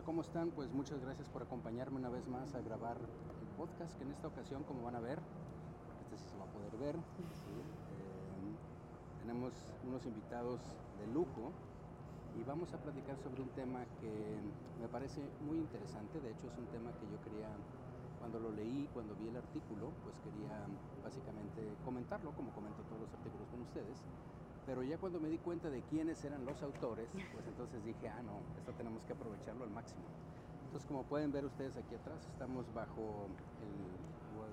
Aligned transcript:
Hola, 0.00 0.06
¿cómo 0.06 0.22
están? 0.22 0.48
Pues 0.56 0.72
muchas 0.72 0.98
gracias 1.02 1.28
por 1.28 1.42
acompañarme 1.42 1.98
una 1.98 2.08
vez 2.08 2.26
más 2.26 2.54
a 2.54 2.62
grabar 2.62 2.96
el 2.96 3.48
podcast, 3.58 3.92
que 3.98 4.04
en 4.04 4.12
esta 4.12 4.28
ocasión, 4.28 4.64
como 4.64 4.80
van 4.80 4.94
a 4.96 5.00
ver, 5.00 5.18
este 6.00 6.16
sí 6.16 6.24
se 6.24 6.38
va 6.38 6.44
a 6.44 6.52
poder 6.56 6.72
ver, 6.80 6.96
eh, 6.96 7.02
tenemos 9.20 9.52
unos 9.86 10.00
invitados 10.06 10.58
de 10.96 11.06
lujo 11.12 11.52
y 12.32 12.42
vamos 12.48 12.72
a 12.72 12.78
platicar 12.78 13.18
sobre 13.18 13.42
un 13.42 13.50
tema 13.50 13.84
que 14.00 14.40
me 14.80 14.88
parece 14.88 15.20
muy 15.44 15.58
interesante, 15.58 16.18
de 16.18 16.30
hecho 16.32 16.48
es 16.48 16.56
un 16.56 16.64
tema 16.72 16.88
que 16.96 17.04
yo 17.04 17.20
quería, 17.20 17.52
cuando 18.20 18.40
lo 18.40 18.56
leí, 18.56 18.88
cuando 18.94 19.12
vi 19.20 19.28
el 19.28 19.36
artículo, 19.36 19.92
pues 20.00 20.16
quería 20.24 20.64
básicamente 21.04 21.76
comentarlo, 21.84 22.32
como 22.32 22.48
comento 22.56 22.80
todos 22.88 23.04
los 23.04 23.12
artículos 23.12 23.44
con 23.52 23.60
ustedes, 23.68 24.00
pero 24.70 24.84
ya 24.84 24.98
cuando 24.98 25.18
me 25.18 25.28
di 25.28 25.38
cuenta 25.38 25.68
de 25.68 25.82
quiénes 25.82 26.22
eran 26.22 26.46
los 26.46 26.62
autores, 26.62 27.08
pues 27.34 27.44
entonces 27.44 27.84
dije, 27.84 28.08
ah, 28.08 28.22
no, 28.22 28.38
esto 28.56 28.70
tenemos 28.78 29.04
que 29.04 29.14
aprovecharlo 29.14 29.64
al 29.64 29.70
máximo. 29.70 30.06
Entonces, 30.66 30.86
como 30.86 31.02
pueden 31.02 31.32
ver 31.32 31.44
ustedes 31.44 31.76
aquí 31.76 31.96
atrás, 31.96 32.24
estamos 32.30 32.72
bajo 32.72 33.26
el, 33.66 33.74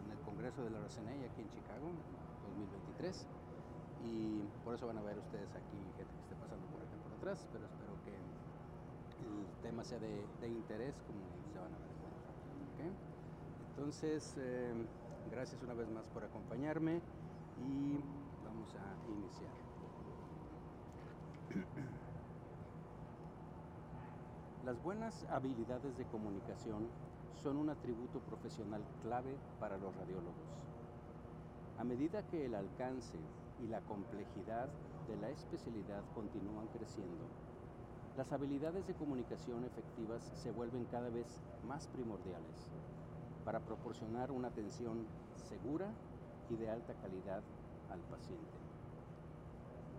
en 0.01 0.11
el 0.11 0.17
Congreso 0.25 0.63
de 0.63 0.71
la 0.71 0.79
RCNA 0.79 1.21
aquí 1.21 1.41
en 1.45 1.49
Chicago, 1.53 1.93
2023, 2.49 3.27
y 4.09 4.41
por 4.65 4.73
eso 4.73 4.87
van 4.87 4.97
a 4.97 5.03
ver 5.03 5.19
ustedes 5.19 5.53
aquí 5.53 5.77
gente 5.95 6.09
que 6.09 6.21
esté 6.25 6.35
pasando 6.41 6.65
por 6.65 6.81
acá 6.81 6.97
por 6.97 7.13
atrás, 7.13 7.45
pero 7.53 7.65
espero 7.67 7.93
que 8.01 8.17
el 8.17 9.45
tema 9.61 9.83
sea 9.83 9.99
de, 9.99 10.49
interés, 10.49 10.97
como 11.05 11.21
se 11.53 11.59
van 11.61 11.69
a 11.69 11.77
ver. 11.77 11.93
¿okay? 12.73 12.89
Entonces, 13.69 14.33
eh, 14.39 14.73
gracias 15.29 15.61
una 15.61 15.75
vez 15.75 15.87
más 15.91 16.07
por 16.07 16.23
acompañarme 16.23 17.01
y 17.61 18.01
vamos 18.43 18.73
a 18.81 18.97
iniciar. 19.13 19.66
Las 24.65 24.83
buenas 24.83 25.23
habilidades 25.29 25.97
de 25.97 26.05
comunicación 26.05 26.89
son 27.41 27.57
un 27.57 27.69
atributo 27.69 28.19
profesional 28.19 28.83
clave 29.01 29.33
para 29.59 29.77
los 29.77 29.95
radiólogos. 29.95 30.35
A 31.77 31.83
medida 31.83 32.21
que 32.23 32.45
el 32.45 32.53
alcance 32.53 33.17
y 33.63 33.67
la 33.67 33.79
complejidad 33.81 34.67
de 35.07 35.15
la 35.17 35.29
especialidad 35.29 36.03
continúan 36.13 36.67
creciendo, 36.67 37.23
las 38.17 38.31
habilidades 38.33 38.85
de 38.87 38.93
comunicación 38.95 39.63
efectivas 39.63 40.23
se 40.43 40.51
vuelven 40.51 40.85
cada 40.85 41.09
vez 41.09 41.27
más 41.63 41.87
primordiales 41.87 42.73
para 43.45 43.59
proporcionar 43.59 44.31
una 44.31 44.49
atención 44.49 45.07
segura 45.47 45.93
y 46.49 46.55
de 46.55 46.69
alta 46.69 46.93
calidad 46.95 47.41
al 47.89 48.01
paciente. 48.01 48.66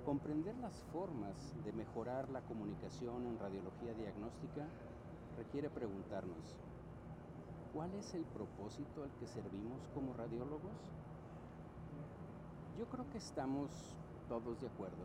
Comprender 0.08 0.56
las 0.62 0.72
formas 0.90 1.36
de 1.66 1.72
mejorar 1.72 2.30
la 2.30 2.40
comunicación 2.40 3.26
en 3.26 3.38
radiología 3.38 3.92
diagnóstica 3.92 4.66
requiere 5.36 5.68
preguntarnos, 5.68 6.56
¿cuál 7.74 7.92
es 7.92 8.14
el 8.14 8.24
propósito 8.24 9.04
al 9.04 9.10
que 9.20 9.26
servimos 9.26 9.86
como 9.92 10.14
radiólogos? 10.14 10.72
Yo 12.78 12.86
creo 12.86 13.04
que 13.12 13.18
estamos 13.18 13.68
todos 14.30 14.58
de 14.62 14.68
acuerdo 14.68 15.04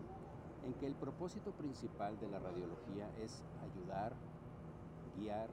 en 0.66 0.74
que 0.76 0.88
el 0.88 0.96
propósito 0.96 1.52
principal 1.52 2.18
de 2.22 2.30
la 2.30 2.40
radiología 2.40 3.06
es 3.20 3.44
ayudar, 3.62 4.14
guiar 5.20 5.50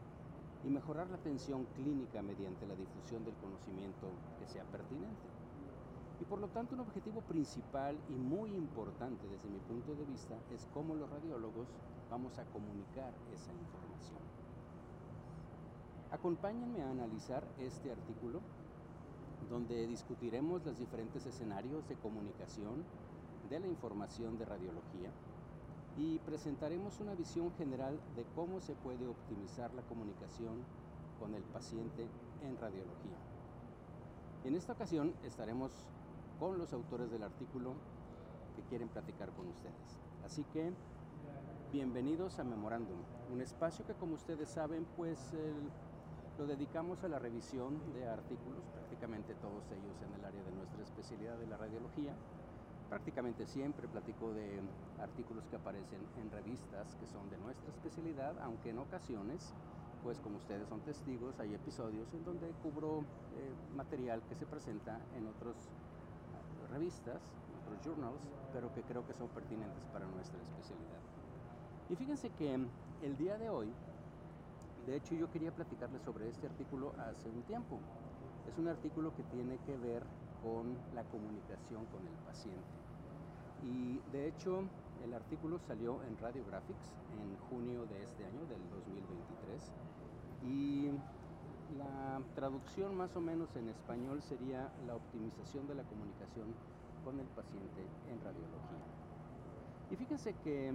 y 0.65 0.71
mejorar 0.71 1.11
la 1.11 1.17
atención 1.17 1.67
clínica 1.75 2.23
mediante 2.23 2.69
la 2.69 2.77
difusión 2.77 3.25
del 3.25 3.35
conocimiento 3.35 4.07
que 4.39 4.47
sea 4.47 4.63
pertinente. 4.71 5.50
Y 6.21 6.25
por 6.25 6.39
lo 6.39 6.49
tanto 6.49 6.75
un 6.75 6.81
objetivo 6.81 7.23
principal 7.23 7.97
y 8.09 8.13
muy 8.13 8.51
importante 8.55 9.27
desde 9.27 9.49
mi 9.49 9.59
punto 9.61 9.95
de 9.95 10.05
vista 10.05 10.37
es 10.55 10.69
cómo 10.75 10.95
los 10.95 11.09
radiólogos 11.09 11.69
vamos 12.11 12.39
a 12.39 12.45
comunicar 12.45 13.13
esa 13.33 13.53
información. 13.53 14.21
Acompáñenme 16.11 16.83
a 16.83 16.91
analizar 16.91 17.43
este 17.59 17.91
artículo 17.91 18.41
donde 19.49 19.87
discutiremos 19.87 20.65
los 20.65 20.79
diferentes 20.79 21.25
escenarios 21.25 21.89
de 21.89 21.97
comunicación 21.97 22.85
de 23.49 23.59
la 23.59 23.67
información 23.67 24.37
de 24.39 24.45
radiología 24.45 25.11
y 25.97 26.19
presentaremos 26.19 27.01
una 27.01 27.15
visión 27.15 27.51
general 27.53 27.99
de 28.15 28.25
cómo 28.35 28.61
se 28.61 28.75
puede 28.75 29.07
optimizar 29.07 29.73
la 29.75 29.83
comunicación 29.83 30.65
con 31.19 31.35
el 31.35 31.43
paciente 31.45 32.07
en 32.43 32.57
radiología. 32.59 33.19
En 34.45 34.55
esta 34.55 34.73
ocasión 34.73 35.15
estaremos 35.25 35.71
con 36.41 36.57
los 36.57 36.73
autores 36.73 37.11
del 37.11 37.23
artículo 37.23 37.75
que 38.57 38.63
quieren 38.63 38.89
platicar 38.89 39.29
con 39.33 39.47
ustedes. 39.49 40.01
Así 40.25 40.43
que 40.45 40.73
bienvenidos 41.71 42.39
a 42.39 42.45
Memorándum, 42.45 42.97
un 43.31 43.43
espacio 43.43 43.85
que 43.87 43.93
como 43.93 44.15
ustedes 44.15 44.49
saben 44.49 44.87
pues 44.97 45.35
lo 46.39 46.47
dedicamos 46.47 47.05
a 47.05 47.09
la 47.09 47.19
revisión 47.19 47.79
de 47.93 48.09
artículos, 48.09 48.65
prácticamente 48.73 49.35
todos 49.35 49.71
ellos 49.71 50.01
en 50.01 50.19
el 50.19 50.25
área 50.25 50.43
de 50.43 50.53
nuestra 50.53 50.83
especialidad 50.83 51.37
de 51.37 51.47
la 51.47 51.59
radiología. 51.59 52.15
Prácticamente 52.89 53.47
siempre 53.47 53.87
platico 53.87 54.33
de 54.33 54.61
artículos 54.99 55.47
que 55.47 55.57
aparecen 55.57 56.01
en 56.21 56.31
revistas 56.31 56.97
que 56.97 57.07
son 57.07 57.29
de 57.29 57.37
nuestra 57.37 57.69
especialidad, 57.69 58.35
aunque 58.41 58.71
en 58.71 58.79
ocasiones 58.79 59.53
pues 60.03 60.19
como 60.21 60.39
ustedes 60.39 60.67
son 60.67 60.81
testigos, 60.81 61.39
hay 61.39 61.53
episodios 61.55 62.13
en 62.15 62.25
donde 62.25 62.49
cubro 62.63 63.01
eh, 63.37 63.53
material 63.77 64.23
que 64.27 64.35
se 64.35 64.47
presenta 64.47 64.99
en 65.15 65.27
otros 65.27 65.55
revistas, 66.71 67.21
otros 67.63 67.79
journals, 67.85 68.21
pero 68.53 68.73
que 68.75 68.83
creo 68.83 69.07
que 69.07 69.15
son 69.15 69.29
pertinentes 69.29 69.85
para 69.93 70.07
nuestra 70.07 70.41
especialidad. 70.43 71.01
Y 71.89 71.97
fíjense 71.97 72.31
que 72.31 72.55
el 73.03 73.17
día 73.17 73.37
de 73.39 73.51
hoy, 73.51 73.73
de 74.87 74.97
hecho 74.97 75.15
yo 75.15 75.31
quería 75.31 75.53
platicarles 75.55 76.03
sobre 76.03 76.29
este 76.29 76.47
artículo 76.47 76.93
hace 76.99 77.29
un 77.29 77.43
tiempo. 77.43 77.79
Es 78.49 78.59
un 78.59 78.69
artículo 78.69 79.15
que 79.15 79.23
tiene 79.25 79.59
que 79.67 79.77
ver 79.77 80.03
con 80.43 80.77
la 80.95 81.05
comunicación 81.05 81.85
con 81.87 82.07
el 82.07 82.15
paciente. 82.27 82.81
Y 83.63 84.01
de 84.13 84.29
hecho 84.29 84.63
el 85.05 85.15
artículo 85.15 85.59
salió 85.59 86.03
en 86.05 86.17
Radiographics 86.19 86.93
en 87.21 87.37
junio 87.49 87.87
de 87.87 88.03
este 88.03 88.25
año, 88.25 88.41
del 88.47 88.63
2023. 88.71 89.73
Y 90.43 90.91
la 91.79 92.21
traducción 92.35 92.97
más 92.97 93.15
o 93.17 93.21
menos 93.21 93.55
en 93.57 93.69
español 93.69 94.23
sería 94.23 94.71
la 94.87 94.97
optimización 94.97 95.67
de 95.69 95.75
la 95.75 95.83
comunicación 95.85 96.55
con 97.05 97.19
el 97.19 97.27
paciente 97.27 97.83
en 98.11 98.21
radiología. 98.21 98.81
Y 99.91 99.97
fíjense 99.97 100.35
que, 100.45 100.73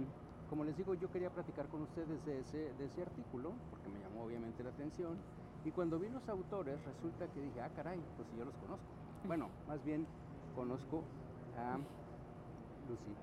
como 0.48 0.64
les 0.64 0.76
digo, 0.76 0.94
yo 0.94 1.10
quería 1.10 1.30
platicar 1.30 1.66
con 1.68 1.82
ustedes 1.82 2.24
de 2.24 2.40
ese, 2.40 2.72
de 2.74 2.84
ese 2.86 3.02
artículo, 3.02 3.52
porque 3.70 3.88
me 3.88 4.00
llamó 4.00 4.24
obviamente 4.24 4.62
la 4.62 4.70
atención, 4.70 5.16
y 5.64 5.70
cuando 5.70 5.98
vi 5.98 6.08
los 6.08 6.28
autores 6.28 6.78
resulta 6.84 7.26
que 7.32 7.40
dije, 7.40 7.60
ah, 7.60 7.70
caray, 7.74 8.00
pues 8.16 8.28
yo 8.36 8.44
los 8.44 8.54
conozco. 8.56 8.86
Bueno, 9.26 9.48
más 9.66 9.82
bien 9.84 10.06
conozco 10.54 11.02
a 11.58 11.78
Lucy. 12.88 13.14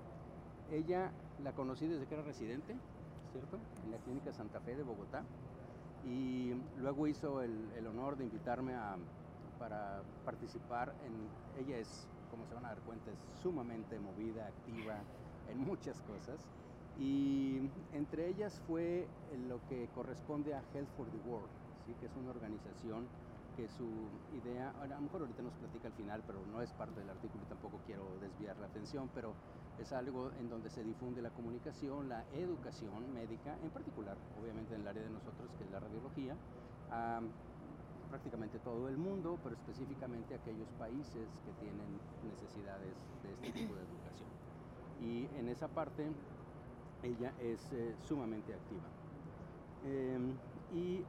Ella 0.72 1.12
la 1.44 1.54
conocí 1.54 1.88
desde 1.88 2.06
que 2.06 2.16
era 2.16 2.24
residente, 2.24 2.76
¿cierto? 3.32 3.58
En 3.86 3.92
la 3.92 3.98
Clínica 3.98 4.34
Santa 4.34 4.60
Fe 4.60 4.76
de 4.76 4.84
Bogotá 4.84 5.24
y 6.06 6.54
luego 6.82 7.08
hizo 7.08 7.42
el, 7.42 7.88
honor 7.88 8.18
de 8.18 8.26
invitarme 8.26 8.74
a, 8.74 8.96
para 9.60 10.02
participar 10.26 10.94
en, 11.06 11.64
ella 11.64 11.78
es, 11.78 12.08
como 12.32 12.46
se 12.46 12.54
van 12.56 12.66
a 12.66 12.70
dar 12.70 12.80
cuenta, 12.80 13.12
es 13.12 13.42
sumamente 13.42 14.00
movida, 14.00 14.48
activa 14.48 14.96
en 15.50 15.60
muchas 15.60 16.02
cosas 16.02 16.40
y 17.00 17.70
entre 17.94 18.28
ellas 18.30 18.62
fue 18.68 19.08
lo 19.48 19.60
que 19.68 19.88
corresponde 19.96 20.54
a 20.54 20.62
Health 20.74 20.90
for 20.96 21.08
the 21.08 21.30
World, 21.30 21.50
¿sí? 21.86 21.94
que 22.00 22.06
es 22.06 22.16
una 22.16 22.32
organización 22.32 23.08
que 23.56 23.68
su 23.70 23.88
idea, 24.44 24.74
a 24.82 24.88
lo 24.88 25.02
mejor 25.02 25.22
ahorita 25.22 25.42
nos 25.44 25.54
platica 25.54 25.88
al 25.88 25.94
final, 25.94 26.24
pero 26.26 26.40
no 26.52 26.62
es 26.62 26.72
parte 26.74 27.00
del 27.00 27.10
artículo 27.10 27.44
y 27.44 27.48
tampoco 27.48 27.80
quiero 27.86 28.04
desviar 28.20 28.58
la 28.58 28.68
atención, 28.68 29.10
pero 29.14 29.34
es 29.80 29.92
algo 29.94 30.32
en 30.40 30.50
donde 30.50 30.70
se 30.70 30.84
difunde 30.84 31.22
la 31.22 31.30
comunicación, 31.32 32.10
la 32.10 32.24
educación 32.34 33.14
médica, 33.14 33.56
en 33.64 33.70
particular, 33.70 34.18
obviamente 34.42 34.76
en 34.76 34.82
el 34.82 34.88
área 34.88 35.04
de 35.04 35.10
nosotros, 35.10 35.50
que 35.58 35.64
es 35.64 35.72
la 35.72 35.80
radiología, 35.80 36.36
a 36.92 37.22
prácticamente 38.10 38.60
todo 38.60 38.88
el 38.90 38.98
mundo, 38.98 39.40
pero 39.44 39.56
específicamente 39.56 40.36
aquellos 40.36 40.70
países 40.78 41.28
que 41.46 41.52
tienen 41.60 41.98
necesidades 42.30 42.94
de 43.24 43.34
este 43.34 43.52
tipo 43.60 43.74
de 43.74 43.82
educación. 43.82 44.30
Y 45.02 45.28
en 45.40 45.50
esa 45.50 45.68
parte 45.68 46.06
ella 47.02 47.34
es 47.42 47.60
eh, 47.74 47.96
sumamente 48.08 48.54
activa. 48.54 48.86
Em, 49.84 50.34
y 50.74 51.04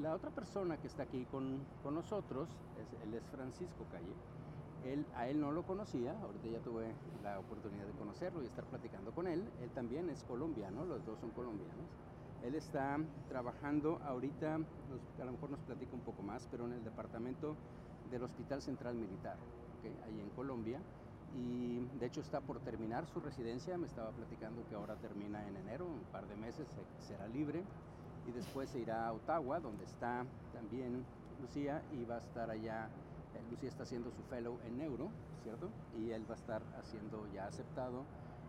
la 0.00 0.14
otra 0.14 0.30
persona 0.30 0.76
que 0.76 0.86
está 0.86 1.04
aquí 1.04 1.24
con, 1.30 1.60
con 1.82 1.94
nosotros, 1.94 2.48
es, 2.80 3.02
él 3.02 3.14
es 3.14 3.24
Francisco 3.28 3.84
Calle. 3.90 4.12
Él, 4.84 5.04
a 5.16 5.26
él 5.28 5.40
no 5.40 5.50
lo 5.50 5.64
conocía, 5.64 6.16
ahorita 6.20 6.48
ya 6.48 6.60
tuve 6.60 6.92
la 7.22 7.40
oportunidad 7.40 7.86
de 7.86 7.92
conocerlo 7.92 8.42
y 8.42 8.46
estar 8.46 8.64
platicando 8.64 9.10
con 9.12 9.26
él. 9.26 9.42
Él 9.62 9.70
también 9.70 10.08
es 10.10 10.22
colombiano, 10.24 10.84
los 10.84 11.04
dos 11.04 11.18
son 11.18 11.30
colombianos. 11.30 11.86
Él 12.44 12.54
está 12.54 12.98
trabajando 13.28 13.98
ahorita, 14.04 14.54
a 14.54 15.24
lo 15.24 15.32
mejor 15.32 15.50
nos 15.50 15.60
platica 15.60 15.94
un 15.94 16.02
poco 16.02 16.22
más, 16.22 16.46
pero 16.50 16.66
en 16.66 16.74
el 16.74 16.84
departamento 16.84 17.56
del 18.10 18.22
Hospital 18.22 18.62
Central 18.62 18.94
Militar, 18.94 19.36
ahí 20.04 20.20
en 20.20 20.30
Colombia. 20.30 20.78
Y 21.34 21.80
de 21.98 22.06
hecho 22.06 22.20
está 22.20 22.40
por 22.40 22.60
terminar 22.60 23.06
su 23.06 23.20
residencia, 23.20 23.76
me 23.76 23.86
estaba 23.86 24.10
platicando 24.10 24.62
que 24.68 24.76
ahora 24.76 24.94
termina 24.96 25.46
en 25.48 25.56
enero, 25.56 25.86
un 25.86 26.04
par 26.12 26.26
de 26.28 26.36
meses 26.36 26.66
será 27.00 27.26
libre 27.26 27.64
y 28.28 28.32
después 28.32 28.70
se 28.70 28.80
irá 28.80 29.06
a 29.06 29.12
Ottawa, 29.12 29.60
donde 29.60 29.84
está 29.84 30.24
también 30.52 31.04
Lucía, 31.40 31.82
y 31.92 32.04
va 32.04 32.16
a 32.16 32.18
estar 32.18 32.50
allá, 32.50 32.88
eh, 33.34 33.50
Lucía 33.50 33.68
está 33.68 33.82
haciendo 33.82 34.10
su 34.10 34.22
fellow 34.24 34.58
en 34.66 34.78
neuro, 34.78 35.08
¿cierto? 35.42 35.68
Y 35.98 36.10
él 36.10 36.24
va 36.28 36.34
a 36.34 36.38
estar 36.38 36.62
haciendo 36.78 37.26
ya 37.34 37.46
aceptado 37.46 38.04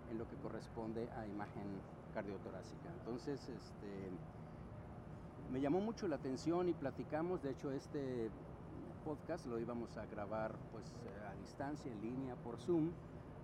en 0.09 0.17
lo 0.17 0.27
que 0.27 0.35
corresponde 0.37 1.09
a 1.17 1.27
imagen 1.27 1.63
cardiotorácica. 2.13 2.89
Entonces, 2.99 3.41
este, 3.41 4.09
me 5.51 5.61
llamó 5.61 5.79
mucho 5.79 6.07
la 6.07 6.15
atención 6.15 6.69
y 6.69 6.73
platicamos, 6.73 7.41
de 7.43 7.51
hecho 7.51 7.71
este 7.71 8.29
podcast 9.05 9.45
lo 9.45 9.59
íbamos 9.59 9.95
a 9.97 10.05
grabar 10.05 10.53
pues 10.71 10.83
a 11.29 11.33
distancia, 11.39 11.91
en 11.91 12.01
línea, 12.01 12.35
por 12.35 12.57
Zoom, 12.57 12.91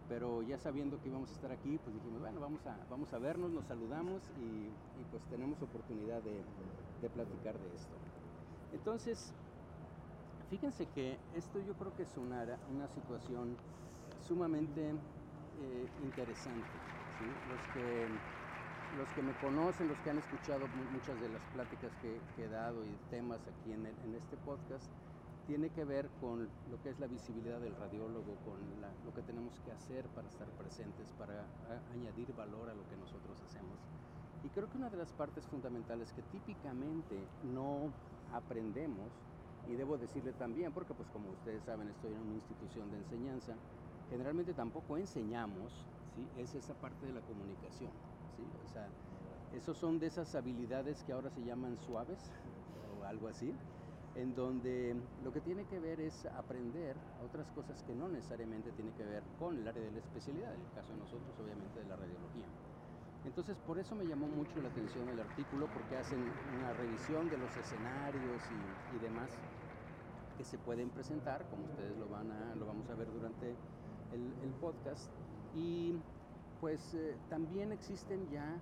pero 0.10 0.42
ya 0.44 0.58
sabiendo 0.58 1.00
que 1.02 1.10
íbamos 1.10 1.30
a 1.30 1.34
estar 1.34 1.52
aquí, 1.52 1.80
pues 1.84 1.96
dijimos, 1.96 2.22
bueno, 2.22 2.40
vamos 2.40 2.66
a, 2.68 2.78
vamos 2.90 3.12
a 3.14 3.20
vernos, 3.20 3.52
nos 3.52 3.66
saludamos 3.66 4.22
y, 4.42 4.70
pues 5.12 5.24
tenemos 5.30 5.62
oportunidad 5.62 6.22
de, 6.22 6.44
platicar 7.10 7.54
de 7.60 7.68
esto. 7.76 7.96
Entonces, 8.74 9.34
fíjense 10.50 10.88
que 10.88 11.18
esto 11.36 11.60
yo 11.60 11.74
creo 11.74 11.94
que 11.96 12.04
es 12.04 12.18
una, 12.18 12.44
una 12.74 12.88
situación 12.88 13.58
sumamente 14.26 14.90
eh, 14.90 15.88
interesante. 16.04 16.68
Los, 17.50 17.62
que, 17.74 18.08
los 18.98 19.08
que 19.16 19.22
me 19.22 19.34
conocen, 19.40 19.88
los 19.88 19.98
que 20.00 20.10
han 20.10 20.18
escuchado 20.18 20.66
muchas 20.92 21.20
de 21.22 21.30
las 21.30 21.42
pláticas 21.54 21.92
que, 22.02 22.20
he 22.42 22.48
dado 22.48 22.84
y 22.84 22.90
temas 23.10 23.40
aquí 23.48 23.72
en, 23.72 23.86
en 23.86 24.16
este 24.16 24.36
podcast, 24.38 24.90
tiene 25.48 25.70
que 25.70 25.84
ver 25.84 26.10
con 26.22 26.48
lo 26.72 26.82
que 26.82 26.90
es 26.90 27.00
la 27.00 27.08
visibilidad 27.08 27.60
del 27.60 27.76
radiólogo, 27.76 28.36
con 28.46 28.60
lo 29.06 29.14
que 29.14 29.22
tenemos 29.22 29.60
que 29.62 29.72
hacer 29.72 30.06
para 30.16 30.28
estar 30.28 30.48
presentes, 30.52 31.12
para 31.18 31.46
añadir 31.94 32.34
valor 32.36 32.70
a 32.70 32.74
lo 32.74 32.88
que 32.90 32.96
nosotros 32.98 33.42
hacemos. 33.42 33.78
Y 34.44 34.50
creo 34.50 34.70
que 34.70 34.78
una 34.78 34.90
de 34.90 34.98
las 34.98 35.12
partes 35.14 35.46
fundamentales 35.48 36.12
que 36.14 36.22
típicamente 36.24 37.18
no 37.44 37.92
aprendemos, 38.34 39.12
y 39.68 39.76
debo 39.76 39.98
decirle 39.98 40.34
también, 40.34 40.74
porque 40.74 40.94
pues 40.94 41.10
como 41.10 41.30
ustedes 41.30 41.64
saben 41.64 41.88
estoy 41.90 42.12
en 42.12 42.20
una 42.20 42.36
institución 42.36 42.92
de 42.92 42.98
enseñanza, 42.98 43.54
generalmente 44.10 44.54
tampoco 44.54 44.98
enseñamos, 44.98 45.72
¿sí? 46.16 46.42
es 46.42 46.54
esa 46.56 46.74
parte 46.74 47.06
de 47.06 47.14
la 47.14 47.22
comunicación. 47.22 47.92
¿sí? 48.36 48.44
O 48.66 48.74
sea, 48.74 48.90
esos 49.56 49.78
son 49.78 50.00
de 50.00 50.08
esas 50.08 50.36
habilidades 50.36 51.04
que 51.04 51.14
ahora 51.14 51.30
se 51.30 51.44
llaman 51.44 51.78
suaves 51.78 52.20
o 53.00 53.06
algo 53.06 53.28
así, 53.28 53.54
en 54.16 54.36
donde 54.36 54.96
lo 55.24 55.34
que 55.34 55.42
tiene 55.42 55.66
que 55.66 55.80
ver 55.80 56.00
es 56.00 56.26
aprender 56.26 56.96
otras 57.26 57.50
cosas 57.52 57.82
que 57.84 57.96
no 57.96 58.08
necesariamente 58.08 58.72
tienen 58.72 58.94
que 58.94 59.04
ver 59.04 59.24
con 59.40 59.58
el 59.58 59.68
área 59.68 59.84
de 59.84 59.92
la 59.92 60.00
especialidad, 60.00 60.54
en 60.54 60.62
el 60.62 60.72
caso 60.76 60.92
de 60.92 61.00
nosotros 61.00 61.34
obviamente 61.42 61.80
de 61.80 61.90
la 61.90 61.96
radiología. 61.96 62.46
Entonces 63.26 63.58
por 63.66 63.80
eso 63.80 63.96
me 63.96 64.06
llamó 64.06 64.28
mucho 64.28 64.62
la 64.62 64.68
atención 64.68 65.08
el 65.10 65.20
artículo 65.20 65.68
porque 65.68 65.98
hacen 65.98 66.20
una 66.58 66.74
revisión 66.74 67.30
de 67.30 67.38
los 67.38 67.56
escenarios 67.58 68.42
y, 68.52 69.00
demás 69.00 69.30
que 70.38 70.44
se 70.44 70.58
pueden 70.58 70.90
presentar, 70.90 71.46
como 71.50 71.64
ustedes 71.66 71.98
lo, 71.98 72.08
van 72.08 72.32
a, 72.32 72.56
lo 72.56 72.66
vamos 72.66 72.90
a 72.90 72.96
ver 72.96 73.12
durante 73.12 73.50
el, 74.14 74.52
podcast. 74.62 75.10
Y 75.56 75.94
pues 76.62 76.94
eh, 76.94 77.16
también 77.30 77.72
existen 77.72 78.30
ya, 78.32 78.58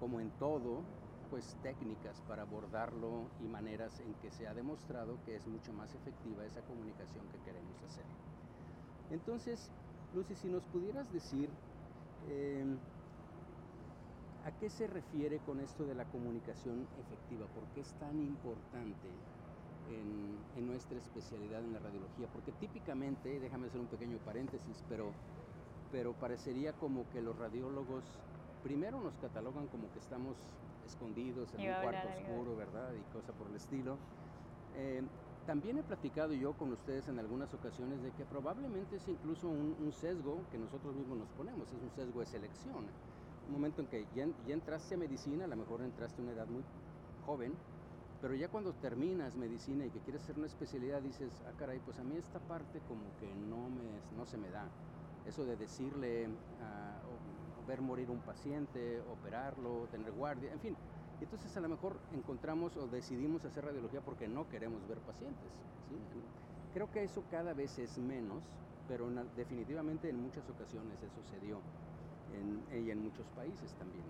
como 0.00 0.20
en 0.20 0.30
todo, 0.38 0.82
pues 1.30 1.56
técnicas 1.62 2.20
para 2.28 2.42
abordarlo 2.42 3.28
y 3.44 3.48
maneras 3.48 4.00
en 4.00 4.14
que 4.14 4.30
se 4.30 4.46
ha 4.46 4.54
demostrado 4.54 5.18
que 5.24 5.36
es 5.36 5.46
mucho 5.46 5.72
más 5.72 5.94
efectiva 5.94 6.44
esa 6.44 6.60
comunicación 6.62 7.26
que 7.28 7.38
queremos 7.38 7.82
hacer. 7.84 8.04
Entonces, 9.10 9.70
Lucy, 10.14 10.34
si 10.34 10.48
nos 10.48 10.64
pudieras 10.64 11.12
decir 11.12 11.48
em, 12.28 12.76
a 14.44 14.50
qué 14.58 14.70
se 14.70 14.86
refiere 14.86 15.38
con 15.40 15.60
esto 15.60 15.84
de 15.84 15.94
la 15.94 16.04
comunicación 16.06 16.86
efectiva, 17.00 17.46
por 17.54 17.64
qué 17.74 17.80
es 17.80 17.92
tan 17.94 18.18
importante 18.20 19.08
en, 19.90 20.38
en, 20.56 20.66
nuestra 20.66 20.98
especialidad 20.98 21.62
en 21.62 21.72
la 21.72 21.78
radiología, 21.78 22.26
porque 22.32 22.52
típicamente, 22.52 23.38
déjame 23.40 23.68
hacer 23.68 23.80
un 23.80 23.86
pequeño 23.86 24.18
paréntesis, 24.18 24.82
pero, 24.88 25.12
pero 25.92 26.12
parecería 26.14 26.72
como 26.72 27.08
que 27.10 27.20
los 27.20 27.38
radiólogos 27.38 28.04
primero 28.62 29.00
nos 29.00 29.14
catalogan 29.18 29.68
como 29.68 29.92
que 29.92 30.00
estamos 30.00 30.36
escondidos 30.86 31.52
en 31.54 31.68
un 31.68 31.82
cuarto 31.82 32.08
oscuro, 32.08 32.56
¿verdad? 32.56 32.92
Y 32.94 33.12
cosa 33.12 33.32
por 33.32 33.48
el 33.48 33.56
estilo. 33.56 33.98
Eh, 34.76 35.02
también 35.46 35.78
he 35.78 35.82
platicado 35.82 36.32
yo 36.32 36.54
con 36.54 36.72
ustedes 36.72 37.06
en 37.06 37.20
algunas 37.20 37.54
ocasiones 37.54 38.02
de 38.02 38.10
que 38.10 38.24
probablemente 38.24 38.96
es 38.96 39.06
incluso 39.06 39.48
un, 39.48 39.92
sesgo 39.92 40.40
que 40.50 40.58
nosotros 40.58 40.94
mismos 40.96 41.18
nos 41.18 41.28
ponemos, 41.30 41.68
es 41.72 41.80
un 41.80 41.90
sesgo 41.90 42.20
de 42.20 42.26
selección. 42.26 42.84
Un 43.46 43.52
momento 43.52 43.80
en 43.80 43.86
que 43.86 44.06
ya, 44.14 44.26
entraste 44.48 44.96
a 44.96 44.98
medicina, 44.98 45.44
a 45.44 45.48
lo 45.48 45.56
mejor 45.56 45.82
entraste 45.82 46.20
a 46.20 46.24
una 46.24 46.32
edad 46.32 46.48
muy 46.48 46.64
joven, 47.24 47.54
pero 48.20 48.34
ya 48.34 48.48
cuando 48.48 48.72
terminas 48.72 49.36
medicina 49.36 49.86
y 49.86 49.90
que 49.90 50.00
quieres 50.00 50.22
hacer 50.22 50.36
una 50.36 50.48
especialidad, 50.48 51.00
dices, 51.00 51.30
ah, 51.46 51.52
caray, 51.56 51.78
pues 51.78 51.96
a 52.00 52.02
mí 52.02 52.16
esta 52.16 52.40
parte 52.40 52.80
como 52.88 53.04
que 53.20 53.32
no, 53.48 53.68
me, 53.70 54.18
no 54.18 54.26
se 54.26 54.36
me 54.36 54.50
da. 54.50 54.66
Eso 55.26 55.44
de 55.44 55.56
decirle, 55.56 56.26
a 56.60 56.95
ver 57.66 57.80
morir 57.80 58.10
un 58.10 58.20
paciente, 58.20 59.00
operarlo, 59.12 59.86
tener 59.90 60.12
guardia, 60.12 60.52
en 60.52 60.60
fin. 60.60 60.76
Entonces 61.20 61.56
a 61.56 61.60
lo 61.60 61.68
mejor 61.68 61.96
encontramos 62.12 62.76
o 62.76 62.86
decidimos 62.88 63.44
hacer 63.44 63.64
radiología 63.64 64.00
porque 64.00 64.28
no 64.28 64.48
queremos 64.48 64.86
ver 64.88 64.98
pacientes. 64.98 65.50
Creo 66.74 66.90
que 66.90 67.04
eso 67.04 67.24
cada 67.30 67.54
vez 67.54 67.78
es 67.78 67.96
menos, 67.98 68.42
pero 68.86 69.08
definitivamente 69.36 70.10
en 70.10 70.22
muchas 70.22 70.48
ocasiones 70.50 71.02
eso 71.02 71.22
se 71.30 71.40
dio 71.40 71.60
en, 72.34 72.84
y 72.84 72.90
en 72.90 73.02
muchos 73.02 73.26
países 73.34 73.72
también. 73.74 74.04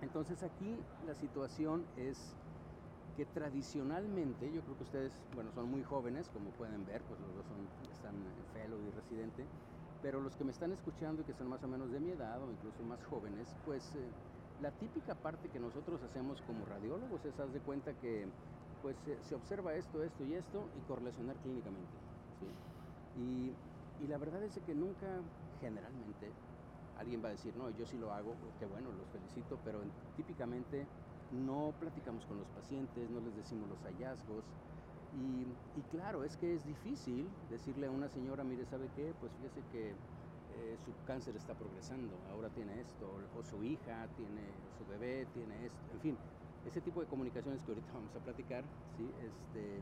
Entonces 0.00 0.42
aquí 0.42 0.78
la 1.06 1.14
situación 1.14 1.84
es 1.96 2.34
que 3.16 3.24
tradicionalmente, 3.24 4.52
yo 4.52 4.60
creo 4.62 4.76
que 4.76 4.84
ustedes, 4.84 5.12
bueno, 5.34 5.50
son 5.52 5.70
muy 5.70 5.82
jóvenes, 5.82 6.28
como 6.28 6.50
pueden 6.50 6.84
ver, 6.84 7.02
pues 7.02 7.18
los 7.20 7.34
dos 7.34 7.46
son, 7.46 7.64
están 7.90 8.14
fellow 8.52 8.78
y 8.86 8.90
residente, 8.90 9.44
pero 10.02 10.20
los 10.20 10.36
que 10.36 10.44
me 10.44 10.52
están 10.52 10.72
escuchando 10.72 11.22
y 11.22 11.24
que 11.24 11.34
son 11.34 11.48
más 11.48 11.62
o 11.62 11.68
menos 11.68 11.90
de 11.90 12.00
mi 12.00 12.10
edad 12.10 12.42
o 12.42 12.50
incluso 12.50 12.82
más 12.84 13.02
jóvenes, 13.04 13.48
pues 13.64 13.82
eh, 13.94 14.12
la 14.60 14.70
típica 14.70 15.14
parte 15.14 15.48
que 15.48 15.58
nosotros 15.58 16.00
hacemos 16.02 16.40
como 16.42 16.64
radiólogos 16.64 17.24
es 17.24 17.38
haz 17.38 17.52
de 17.52 17.60
cuenta 17.60 17.92
que 17.94 18.26
pues 18.82 18.96
se 19.22 19.34
observa 19.34 19.74
esto, 19.74 20.02
esto 20.02 20.24
y 20.24 20.34
esto 20.34 20.70
y 20.76 20.80
correlacionar 20.82 21.36
clínicamente. 21.36 21.96
Y, 23.16 23.50
y, 24.02 24.06
la 24.06 24.18
verdad 24.18 24.42
es 24.44 24.52
que 24.64 24.74
nunca, 24.74 25.06
generalmente, 25.60 26.30
alguien 26.98 27.22
va 27.24 27.28
a 27.28 27.32
decir, 27.32 27.56
no, 27.56 27.70
yo 27.70 27.86
sí 27.86 27.96
lo 27.96 28.12
hago, 28.12 28.36
que 28.58 28.66
bueno, 28.66 28.92
los 28.92 29.08
felicito, 29.08 29.58
pero 29.64 29.82
típicamente 30.14 30.86
no 31.32 31.72
platicamos 31.80 32.24
con 32.26 32.38
los 32.38 32.48
pacientes, 32.48 33.10
no 33.10 33.20
les 33.20 33.34
decimos 33.34 33.68
los 33.68 33.80
hallazgos, 33.80 34.44
y, 35.18 35.82
claro, 35.90 36.24
es 36.24 36.36
que 36.36 36.54
es 36.54 36.64
difícil 36.64 37.26
decirle 37.48 37.86
a 37.86 37.90
una 37.90 38.08
señora, 38.08 38.44
mire, 38.44 38.66
¿sabe 38.66 38.90
qué? 38.90 39.14
Pues 39.14 39.32
fíjese 39.32 39.62
que 39.64 39.90
eh, 40.48 40.76
su 40.84 40.92
cáncer 41.04 41.36
está 41.36 41.54
progresando, 41.54 42.14
ahora 42.30 42.50
tiene 42.50 42.80
esto, 42.80 43.06
o 43.32 43.42
su 43.42 43.64
hija 43.64 44.08
tiene, 44.16 44.70
su 44.76 44.84
bebé 44.86 45.26
tiene 45.26 45.66
esto, 45.66 45.90
en 45.92 46.00
fin, 46.00 46.18
ese 46.64 46.80
tipo 46.82 47.00
de 47.00 47.06
comunicaciones 47.06 47.62
que 47.64 47.70
ahorita 47.70 47.92
vamos 47.94 48.14
a 48.14 48.20
platicar, 48.20 48.64
¿sí? 48.96 49.14
Este, 49.18 49.80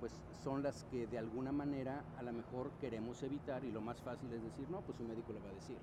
pues 0.00 0.12
son 0.30 0.62
las 0.62 0.84
que 0.84 1.06
de 1.06 1.18
alguna 1.18 1.52
manera 1.52 2.04
a 2.16 2.22
lo 2.22 2.32
mejor 2.32 2.72
queremos 2.80 3.22
evitar 3.22 3.64
y 3.64 3.70
lo 3.70 3.80
más 3.80 4.02
fácil 4.02 4.32
es 4.32 4.42
decir, 4.42 4.70
no, 4.70 4.82
pues 4.82 4.96
su 4.98 5.04
médico 5.04 5.32
le 5.32 5.40
va 5.40 5.50
a 5.50 5.52
decir. 5.52 5.76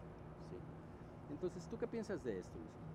¿sí? 0.50 0.58
Entonces, 1.30 1.68
¿tú 1.68 1.78
qué 1.78 1.88
piensas 1.88 2.24
de 2.24 2.40
esto, 2.40 2.60
Luis? 2.60 2.95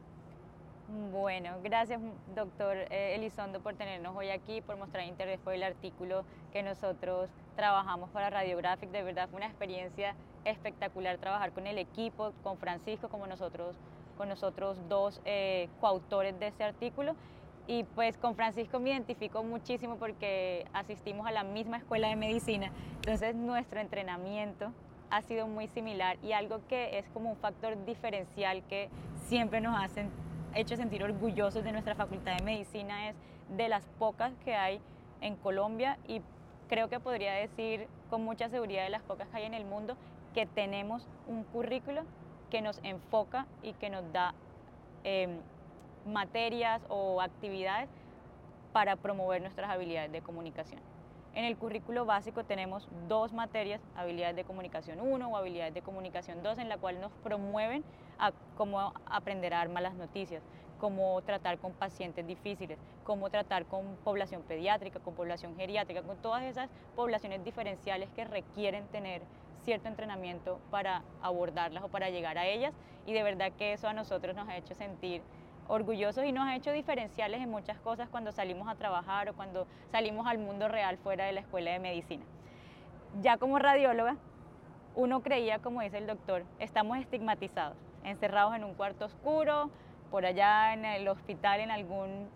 Bueno, 0.91 1.59
gracias 1.63 2.01
doctor 2.35 2.77
eh, 2.77 3.15
Elizondo 3.15 3.61
por 3.61 3.75
tenernos 3.75 4.17
hoy 4.17 4.31
aquí, 4.31 4.61
por 4.61 4.77
mostrar 4.77 5.07
interés 5.07 5.39
por 5.39 5.55
el 5.55 5.63
artículo 5.63 6.25
que 6.53 6.65
nosotros 6.65 7.31
trabajamos 7.55 8.11
para 8.11 8.29
Radiographic. 8.29 8.91
De 8.91 9.05
verdad 9.05 9.29
fue 9.29 9.37
una 9.37 9.47
experiencia 9.47 10.17
espectacular 10.45 11.19
trabajar 11.19 11.53
con 11.53 11.69
el 11.69 11.79
equipo, 11.79 12.33
con 12.43 12.59
Francisco, 12.59 13.09
como 13.09 13.29
nosotros, 13.29 13.77
con 14.19 14.29
nosotros 14.29 14.79
dos 14.89 15.21
eh, 15.25 15.69
coautores 15.81 16.37
de 16.41 16.49
este 16.49 16.65
artículo. 16.65 17.15
Y 17.69 17.85
pues 17.85 18.19
con 18.19 18.35
Francisco 18.35 18.81
me 18.81 18.91
identifico 18.91 19.45
muchísimo 19.45 19.95
porque 19.95 20.67
asistimos 20.73 21.25
a 21.25 21.31
la 21.31 21.45
misma 21.45 21.77
escuela 21.77 22.09
de 22.09 22.17
medicina, 22.17 22.73
entonces 22.97 23.37
nuestro 23.37 23.79
entrenamiento 23.79 24.73
ha 25.09 25.23
sido 25.23 25.47
muy 25.47 25.69
similar 25.69 26.17
y 26.21 26.33
algo 26.33 26.67
que 26.69 26.99
es 26.99 27.09
como 27.11 27.31
un 27.31 27.37
factor 27.37 27.85
diferencial 27.85 28.65
que 28.65 28.89
siempre 29.29 29.61
nos 29.61 29.81
hacen 29.81 30.11
hecho 30.55 30.77
sentir 30.77 31.03
orgullosos 31.03 31.65
de 31.65 31.73
nuestra 31.73 31.95
Facultad 31.95 32.37
de 32.37 32.45
Medicina 32.45 33.09
es 33.09 33.17
de 33.57 33.69
las 33.69 33.87
pocas 33.99 34.33
que 34.45 34.55
hay 34.55 34.81
en 35.21 35.37
Colombia 35.37 35.99
y 36.07 36.23
creo 36.69 36.89
que 36.89 37.01
podría 37.01 37.33
decir 37.33 37.89
con 38.09 38.25
mucha 38.25 38.49
seguridad 38.49 38.85
de 38.85 38.91
las 38.91 39.03
pocas 39.03 39.29
que 39.29 39.39
hay 39.39 39.45
en 39.45 39.55
el 39.55 39.65
mundo 39.65 39.97
que 40.35 40.47
tenemos 40.47 41.07
un 41.27 41.45
currículo 41.45 42.03
que 42.51 42.63
nos 42.63 42.81
enfoca 42.83 43.47
y 43.63 43.73
que 43.75 43.91
nos 43.91 44.13
da 44.13 44.35
em, 45.05 45.39
materias 46.07 46.83
o 46.89 47.21
actividades 47.21 47.89
para 48.73 48.97
promover 48.97 49.41
nuestras 49.41 49.71
habilidades 49.71 50.13
de 50.13 50.21
comunicación. 50.21 50.81
En 51.35 51.45
el 51.45 51.57
currículo 51.57 52.05
básico 52.07 52.43
tenemos 52.43 52.89
dos 53.07 53.33
materias, 53.33 53.81
habilidades 53.95 54.35
de 54.35 54.45
comunicación 54.45 55.01
1 55.01 55.29
o 55.29 55.37
habilidades 55.37 55.73
de 55.73 55.83
comunicación 55.83 56.43
2, 56.43 56.59
en 56.59 56.69
la 56.69 56.77
cual 56.77 57.01
nos 57.01 57.13
promueven 57.23 57.85
a 58.19 58.33
cómo 58.57 58.93
aprender 59.07 59.55
a 59.55 59.59
dar 59.59 59.69
malas 59.69 59.95
noticias, 59.95 60.43
cómo 60.81 61.23
tratar 61.23 61.59
con 61.59 61.73
pacientes 61.73 62.27
difíciles, 62.27 62.79
cómo 63.05 63.31
tratar 63.31 63.67
con 63.67 63.97
población 64.03 64.43
pediátrica, 64.43 64.99
con 64.99 65.15
población 65.15 65.55
geriátrica, 65.57 66.03
con 66.03 66.17
todas 66.17 66.43
esas 66.43 66.69
poblaciones 66.97 67.45
diferenciales 67.45 68.11
que 68.11 68.25
requieren 68.25 68.87
tener 68.89 69.23
cierto 69.65 69.87
entrenamiento 69.87 70.59
para 70.71 71.05
abordarlas 71.23 71.85
o 71.85 71.89
para 71.89 72.11
llegar 72.11 72.39
a 72.39 72.47
ellas. 72.47 72.75
Y 73.07 73.13
de 73.13 73.23
verdad 73.23 73.53
que 73.53 73.73
eso 73.73 73.87
a 73.87 73.93
nosotros 73.93 74.35
nos 74.35 74.49
ha 74.49 74.57
hecho 74.57 74.75
sentir 74.75 75.23
orgullosos 75.71 76.25
y 76.25 76.33
nos 76.33 76.47
ha 76.47 76.57
hecho 76.57 76.73
diferenciales 76.73 77.41
en 77.41 77.51
muchas 77.51 77.79
cosas 77.79 78.09
cuando 78.09 78.33
salimos 78.33 78.69
a 78.69 78.75
trabajar 78.75 79.31
o 79.31 79.35
cuando 79.35 79.67
salimos 79.91 80.27
al 80.27 80.39
mundo 80.39 80.69
real 80.69 80.99
fuera 80.99 81.25
de 81.25 81.33
la 81.33 81.41
escuela 81.41 81.71
de 81.71 81.79
medicina. 81.79 82.25
Ya 83.23 83.39
como 83.39 83.59
radióloga, 83.59 84.17
uno 84.97 85.23
creía, 85.23 85.61
como 85.61 85.81
dice 85.81 85.99
el 85.99 86.07
doctor, 86.07 86.45
estamos 86.59 86.99
estigmatizados, 86.99 87.77
encerrados 88.05 88.55
en 88.57 88.65
un 88.65 88.75
cuarto 88.75 89.05
oscuro, 89.05 89.71
por 90.11 90.27
allá 90.27 90.75
en 90.75 90.85
el 90.85 91.07
hospital, 91.07 91.61
en 91.61 91.71
algún 91.71 92.29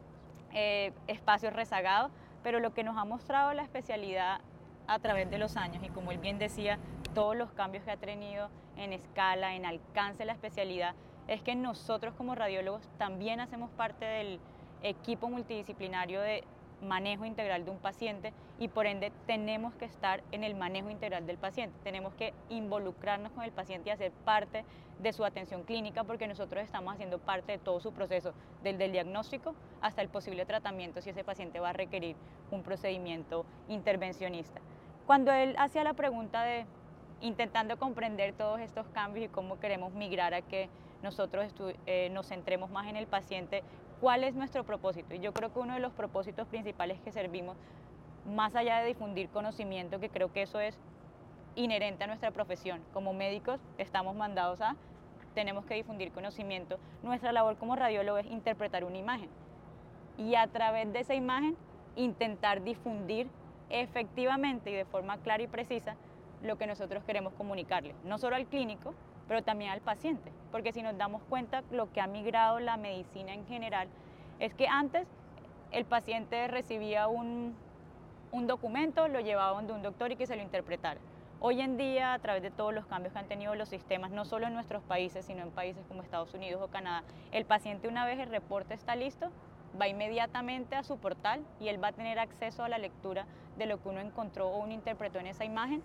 eh, 0.53 0.93
espacio 1.09 1.51
rezagado, 1.51 2.11
pero 2.45 2.61
lo 2.61 2.73
que 2.73 2.85
nos 2.85 2.97
ha 2.97 3.05
mostrado 3.05 3.53
la 3.53 3.63
especialidad 3.63 4.41
a 4.87 4.99
través 5.01 5.29
de 5.31 5.39
los 5.39 5.57
años 5.57 5.83
y 5.83 5.89
como 5.89 6.13
él 6.13 6.19
bien 6.19 6.39
decía, 6.39 6.79
todos 7.15 7.37
los 7.37 7.51
cambios 7.53 7.85
que 7.85 7.91
ha 7.91 7.97
tenido 7.97 8.49
en 8.77 8.93
escala, 8.93 9.55
en 9.55 9.67
alcance 9.67 10.25
la 10.25 10.33
especialidad, 10.33 10.95
es 11.29 11.43
que 11.43 11.55
nosotros 11.55 12.15
como 12.15 12.35
radiólogos 12.35 12.89
también 12.99 13.41
hacemos 13.41 13.71
parte 13.71 14.05
del 14.05 14.41
equipo 14.83 15.29
multidisciplinario 15.29 16.21
de 16.21 16.45
manejo 16.83 17.25
integral 17.25 17.65
de 17.65 17.71
un 17.71 17.79
paciente 17.79 18.33
y 18.59 18.69
por 18.69 18.87
ende 18.87 19.11
tenemos 19.27 19.75
que 19.75 19.87
estar 19.87 20.23
en 20.33 20.45
el 20.45 20.55
manejo 20.55 20.91
integral 20.91 21.27
del 21.27 21.39
paciente, 21.39 21.77
tenemos 21.83 22.13
que 22.15 22.35
involucrarnos 22.51 23.33
con 23.33 23.43
el 23.43 23.53
paciente 23.53 23.89
y 23.89 23.93
hacer 23.93 24.13
parte 24.25 24.65
de 24.99 25.13
su 25.13 25.25
atención 25.25 25.63
clínica 25.63 26.05
porque 26.05 26.29
nosotros 26.29 26.63
estamos 26.63 26.95
haciendo 26.95 27.19
parte 27.19 27.53
de 27.53 27.59
todo 27.59 27.81
su 27.81 27.93
proceso, 27.93 28.33
desde 28.63 28.85
el 28.85 28.93
diagnóstico 28.93 29.55
hasta 29.81 30.03
el 30.03 30.09
posible 30.09 30.45
tratamiento 30.45 31.01
si 31.01 31.11
ese 31.11 31.25
paciente 31.25 31.59
va 31.59 31.71
a 31.71 31.73
requerir 31.73 32.17
un 32.51 32.63
procedimiento 32.63 33.47
intervencionista. 33.69 34.61
Cuando 35.07 35.33
él 35.33 35.55
hacía 35.59 35.85
la 35.85 35.95
pregunta 35.95 36.45
de 36.45 36.67
intentando 37.21 37.79
comprender 37.79 38.35
todos 38.35 38.61
estos 38.61 38.87
cambios 38.89 39.27
y 39.27 39.29
cómo 39.29 39.59
queremos 39.59 39.93
migrar 39.93 40.35
a 40.35 40.43
que 40.43 40.69
nosotros 41.05 41.55
eh, 41.87 42.09
nos 42.11 42.27
centremos 42.27 42.71
más 42.71 42.89
en 42.89 42.97
el 42.97 43.07
paciente, 43.07 43.63
cuál 44.01 44.25
es 44.25 44.35
nuestro 44.35 44.65
propósito. 44.65 45.15
Y 45.15 45.21
yo 45.21 45.33
creo 45.33 45.53
que 45.53 45.61
uno 45.61 45.75
de 45.75 45.81
los 45.81 45.93
propósitos 45.93 46.49
principales 46.49 46.99
que 47.01 47.13
servimos, 47.13 47.57
más 48.35 48.57
allá 48.57 48.79
de 48.81 48.87
difundir 48.87 49.29
conocimiento, 49.29 50.01
que 50.01 50.09
creo 50.09 50.33
que 50.33 50.43
eso 50.43 50.59
es 50.59 50.81
inherente 51.55 52.05
a 52.05 52.07
nuestra 52.07 52.31
profesión, 52.31 52.81
como 52.93 53.13
médicos 53.13 53.61
estamos 53.79 54.17
mandados 54.17 54.61
a, 54.63 54.77
tenemos 55.35 55.67
que 55.67 55.75
difundir 55.75 56.11
conocimiento. 56.11 56.79
Nuestra 57.03 57.33
labor 57.33 57.59
como 57.59 57.77
radiólogo 57.77 58.19
es 58.19 58.27
interpretar 58.27 58.83
una 58.85 58.99
imagen 58.99 59.29
y 60.17 60.37
a 60.37 60.47
través 60.47 60.91
de 60.93 61.01
esa 61.01 61.15
imagen 61.15 61.57
intentar 61.97 62.63
difundir 62.63 63.29
efectivamente 63.69 64.71
y 64.71 64.75
de 64.75 64.85
forma 64.85 65.19
clara 65.19 65.43
y 65.43 65.49
precisa 65.49 65.97
lo 66.43 66.57
que 66.57 66.67
nosotros 66.67 67.05
queremos 67.05 67.35
comunicarle, 67.35 67.95
no 68.05 68.19
solo 68.19 68.37
al 68.37 68.47
clínico, 68.47 68.95
pero 69.29 69.43
también 69.43 69.71
al 69.71 69.81
paciente, 69.81 70.33
porque 70.51 70.73
si 70.73 70.83
nos 70.83 70.97
damos 70.97 71.23
cuenta 71.25 71.63
lo 71.71 71.91
que 71.93 72.01
ha 72.01 72.07
migrado 72.07 72.61
la 72.61 72.77
medicina 72.77 73.33
en 73.33 73.47
general 73.47 73.89
es 74.39 74.55
que 74.55 74.67
antes 74.67 75.07
el 75.71 75.85
paciente 75.85 76.47
recibía 76.49 77.09
un, 77.09 77.55
un 78.33 78.47
documento, 78.47 79.09
lo 79.09 79.21
llevaban 79.21 79.67
de 79.67 79.73
un 79.73 79.83
doctor 79.83 80.13
y 80.13 80.17
que 80.17 80.27
se 80.27 80.37
lo 80.37 80.43
interpretara. 80.43 81.01
Hoy 81.41 81.61
en 81.61 81.77
día, 81.77 82.15
a 82.15 82.19
través 82.21 82.43
de 82.43 82.51
todos 82.51 82.73
los 82.73 82.87
cambios 82.87 83.13
que 83.13 83.19
han 83.19 83.29
tenido 83.29 83.55
los 83.55 83.69
sistemas, 83.69 84.11
no 84.11 84.25
solo 84.25 84.47
en 84.47 84.55
nuestros 84.55 84.83
países, 84.83 85.27
sino 85.27 85.43
en 85.43 85.51
países 85.51 85.85
como 85.87 86.03
Estados 86.03 86.33
Unidos 86.33 86.63
o 86.63 86.69
Canadá, 86.69 87.03
el 87.33 87.45
paciente 87.45 87.87
una 87.87 88.07
vez 88.07 88.19
el 88.19 88.31
reporte 88.31 88.75
está 88.75 88.97
listo, 88.97 89.31
va 89.81 89.89
inmediatamente 89.89 90.77
a 90.77 90.85
su 90.85 90.97
portal 90.97 91.45
y 91.61 91.69
él 91.69 91.83
va 91.83 91.89
a 91.89 91.93
tener 91.93 92.19
acceso 92.19 92.65
a 92.65 92.69
la 92.69 92.79
lectura 92.79 93.27
de 93.59 93.67
lo 93.67 93.83
que 93.83 93.89
uno 93.89 94.01
encontró 94.01 94.49
o 94.49 94.59
uno 94.59 94.73
interpretó 94.73 95.19
en 95.19 95.27
esa 95.27 95.45
imagen 95.45 95.83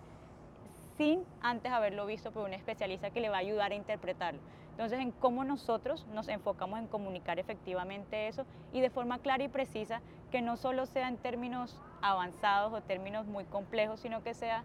sin 1.00 1.24
antes 1.40 1.72
haberlo 1.72 2.04
visto 2.04 2.30
por 2.30 2.44
un 2.44 2.52
especialista 2.52 3.08
que 3.08 3.22
le 3.22 3.30
va 3.30 3.36
a 3.36 3.40
ayudar 3.40 3.72
a 3.72 3.74
interpretarlo. 3.74 4.38
Entonces, 4.72 5.00
en 5.00 5.12
cómo 5.12 5.44
nosotros 5.44 6.06
nos 6.12 6.28
enfocamos 6.28 6.78
en 6.78 6.88
comunicar 6.88 7.38
efectivamente 7.38 8.28
eso 8.28 8.44
y 8.74 8.82
de 8.82 8.90
forma 8.90 9.18
clara 9.18 9.42
y 9.42 9.48
precisa, 9.48 10.02
que 10.30 10.42
no 10.42 10.58
solo 10.58 10.84
sea 10.84 11.08
en 11.08 11.16
términos 11.16 11.80
avanzados 12.02 12.74
o 12.74 12.82
términos 12.82 13.24
muy 13.24 13.44
complejos, 13.44 14.00
sino 14.00 14.22
que 14.22 14.34
sea 14.34 14.62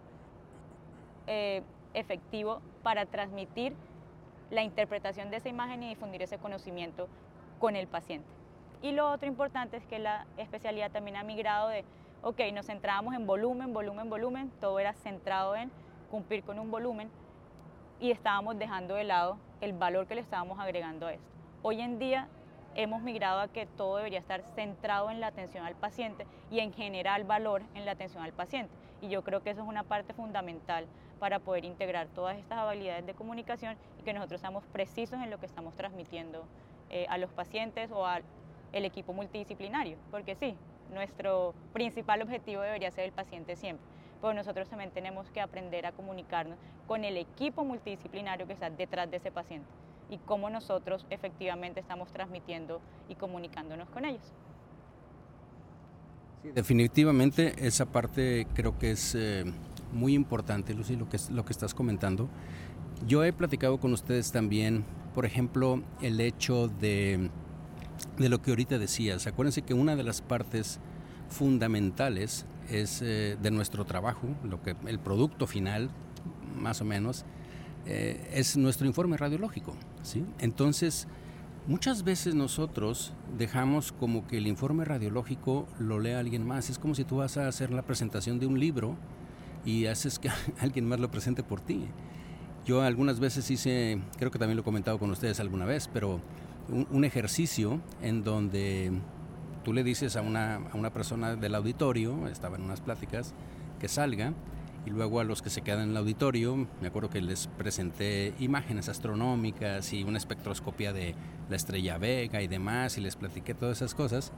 eh, 1.26 1.62
efectivo 1.94 2.60
para 2.82 3.06
transmitir 3.06 3.74
la 4.50 4.62
interpretación 4.62 5.30
de 5.30 5.38
esa 5.38 5.48
imagen 5.48 5.84
y 5.84 5.88
difundir 5.88 6.20
ese 6.20 6.36
conocimiento 6.36 7.08
con 7.58 7.76
el 7.76 7.86
paciente. 7.86 8.28
Y 8.82 8.92
lo 8.92 9.10
otro 9.10 9.26
importante 9.26 9.78
es 9.78 9.86
que 9.86 9.98
la 9.98 10.26
especialidad 10.36 10.90
también 10.90 11.16
ha 11.16 11.24
migrado 11.24 11.68
de, 11.68 11.82
ok, 12.20 12.40
nos 12.52 12.66
centrábamos 12.66 13.14
en 13.14 13.26
volumen, 13.26 13.72
volumen, 13.72 14.10
volumen, 14.10 14.50
todo 14.60 14.78
era 14.78 14.92
centrado 14.92 15.56
en 15.56 15.70
cumplir 16.06 16.42
con 16.42 16.58
un 16.58 16.70
volumen 16.70 17.10
y 18.00 18.10
estábamos 18.10 18.58
dejando 18.58 18.94
de 18.94 19.04
lado 19.04 19.38
el 19.60 19.72
valor 19.72 20.06
que 20.06 20.14
le 20.14 20.20
estábamos 20.20 20.58
agregando 20.58 21.06
a 21.06 21.14
esto. 21.14 21.26
Hoy 21.62 21.80
en 21.80 21.98
día 21.98 22.28
hemos 22.74 23.02
migrado 23.02 23.40
a 23.40 23.48
que 23.48 23.66
todo 23.66 23.96
debería 23.96 24.18
estar 24.18 24.42
centrado 24.54 25.10
en 25.10 25.20
la 25.20 25.28
atención 25.28 25.64
al 25.64 25.74
paciente 25.74 26.26
y 26.50 26.60
en 26.60 26.72
general 26.72 27.24
valor 27.24 27.62
en 27.74 27.84
la 27.86 27.92
atención 27.92 28.22
al 28.22 28.32
paciente. 28.32 28.72
Y 29.00 29.08
yo 29.08 29.24
creo 29.24 29.42
que 29.42 29.50
eso 29.50 29.62
es 29.62 29.68
una 29.68 29.82
parte 29.82 30.12
fundamental 30.12 30.86
para 31.18 31.38
poder 31.38 31.64
integrar 31.64 32.08
todas 32.08 32.36
estas 32.36 32.58
habilidades 32.58 33.06
de 33.06 33.14
comunicación 33.14 33.76
y 33.98 34.02
que 34.02 34.12
nosotros 34.12 34.40
seamos 34.40 34.64
precisos 34.66 35.20
en 35.20 35.30
lo 35.30 35.38
que 35.38 35.46
estamos 35.46 35.74
transmitiendo 35.74 36.44
eh, 36.90 37.06
a 37.08 37.16
los 37.16 37.30
pacientes 37.30 37.90
o 37.90 38.06
al 38.06 38.22
equipo 38.72 39.14
multidisciplinario. 39.14 39.96
Porque 40.10 40.34
sí, 40.34 40.54
nuestro 40.92 41.54
principal 41.72 42.20
objetivo 42.20 42.60
debería 42.60 42.90
ser 42.90 43.04
el 43.04 43.12
paciente 43.12 43.56
siempre 43.56 43.96
pero 44.26 44.34
nosotros 44.34 44.68
también 44.68 44.90
tenemos 44.90 45.30
que 45.30 45.40
aprender 45.40 45.86
a 45.86 45.92
comunicarnos 45.92 46.58
con 46.88 47.04
el 47.04 47.16
equipo 47.16 47.64
multidisciplinario 47.64 48.44
que 48.44 48.54
está 48.54 48.68
detrás 48.68 49.08
de 49.08 49.18
ese 49.18 49.30
paciente 49.30 49.68
y 50.10 50.18
cómo 50.18 50.50
nosotros 50.50 51.06
efectivamente 51.10 51.78
estamos 51.78 52.12
transmitiendo 52.12 52.80
y 53.08 53.14
comunicándonos 53.14 53.88
con 53.90 54.04
ellos. 54.04 54.32
Definitivamente 56.42 57.54
esa 57.64 57.86
parte 57.86 58.48
creo 58.52 58.76
que 58.76 58.90
es 58.90 59.14
eh, 59.14 59.44
muy 59.92 60.14
importante, 60.14 60.74
Lucy, 60.74 60.96
lo 60.96 61.08
que, 61.08 61.18
lo 61.30 61.44
que 61.44 61.52
estás 61.52 61.72
comentando. 61.72 62.28
Yo 63.06 63.22
he 63.22 63.32
platicado 63.32 63.78
con 63.78 63.92
ustedes 63.92 64.32
también, 64.32 64.84
por 65.14 65.24
ejemplo, 65.24 65.84
el 66.02 66.20
hecho 66.20 66.66
de, 66.66 67.30
de 68.18 68.28
lo 68.28 68.42
que 68.42 68.50
ahorita 68.50 68.76
decías. 68.78 69.28
Acuérdense 69.28 69.62
que 69.62 69.74
una 69.74 69.94
de 69.94 70.02
las 70.02 70.20
partes 70.20 70.80
fundamentales 71.28 72.44
es 72.70 73.02
eh, 73.02 73.36
de 73.40 73.50
nuestro 73.50 73.84
trabajo, 73.84 74.28
lo 74.44 74.62
que 74.62 74.76
el 74.86 74.98
producto 74.98 75.46
final, 75.46 75.90
más 76.56 76.80
o 76.80 76.84
menos, 76.84 77.24
eh, 77.86 78.30
es 78.32 78.56
nuestro 78.56 78.86
informe 78.86 79.16
radiológico. 79.16 79.74
¿sí? 80.02 80.24
Entonces, 80.38 81.06
muchas 81.66 82.02
veces 82.02 82.34
nosotros 82.34 83.12
dejamos 83.38 83.92
como 83.92 84.26
que 84.26 84.38
el 84.38 84.46
informe 84.46 84.84
radiológico 84.84 85.66
lo 85.78 86.00
lea 86.00 86.18
alguien 86.18 86.46
más. 86.46 86.70
Es 86.70 86.78
como 86.78 86.94
si 86.94 87.04
tú 87.04 87.16
vas 87.16 87.36
a 87.36 87.48
hacer 87.48 87.70
la 87.70 87.82
presentación 87.82 88.38
de 88.38 88.46
un 88.46 88.58
libro 88.58 88.96
y 89.64 89.86
haces 89.86 90.18
que 90.18 90.30
alguien 90.60 90.86
más 90.86 91.00
lo 91.00 91.10
presente 91.10 91.42
por 91.42 91.60
ti. 91.60 91.86
Yo 92.64 92.82
algunas 92.82 93.20
veces 93.20 93.48
hice, 93.50 94.00
creo 94.18 94.32
que 94.32 94.40
también 94.40 94.56
lo 94.56 94.62
he 94.62 94.64
comentado 94.64 94.98
con 94.98 95.10
ustedes 95.10 95.38
alguna 95.38 95.66
vez, 95.66 95.88
pero 95.92 96.20
un 96.68 97.04
ejercicio 97.04 97.80
en 98.02 98.24
donde 98.24 98.90
tú 99.66 99.72
le 99.72 99.82
dices 99.82 100.14
a 100.14 100.22
una, 100.22 100.58
a 100.58 100.76
una 100.76 100.90
persona 100.90 101.34
del 101.34 101.52
auditorio, 101.56 102.28
estaba 102.28 102.54
en 102.54 102.62
unas 102.62 102.80
pláticas, 102.80 103.34
que 103.80 103.88
salga, 103.88 104.32
y 104.86 104.90
luego 104.90 105.18
a 105.18 105.24
los 105.24 105.42
que 105.42 105.50
se 105.50 105.62
quedan 105.62 105.80
en 105.80 105.90
el 105.90 105.96
auditorio, 105.96 106.68
me 106.80 106.86
acuerdo 106.86 107.10
que 107.10 107.20
les 107.20 107.48
presenté 107.48 108.32
imágenes 108.38 108.88
astronómicas 108.88 109.92
y 109.92 110.04
una 110.04 110.18
espectroscopia 110.18 110.92
de 110.92 111.16
la 111.50 111.56
estrella 111.56 111.98
Vega 111.98 112.42
y 112.42 112.46
demás, 112.46 112.96
y 112.96 113.00
les 113.00 113.16
platiqué 113.16 113.54
todas 113.54 113.78
esas 113.78 113.96
cosas. 113.96 114.30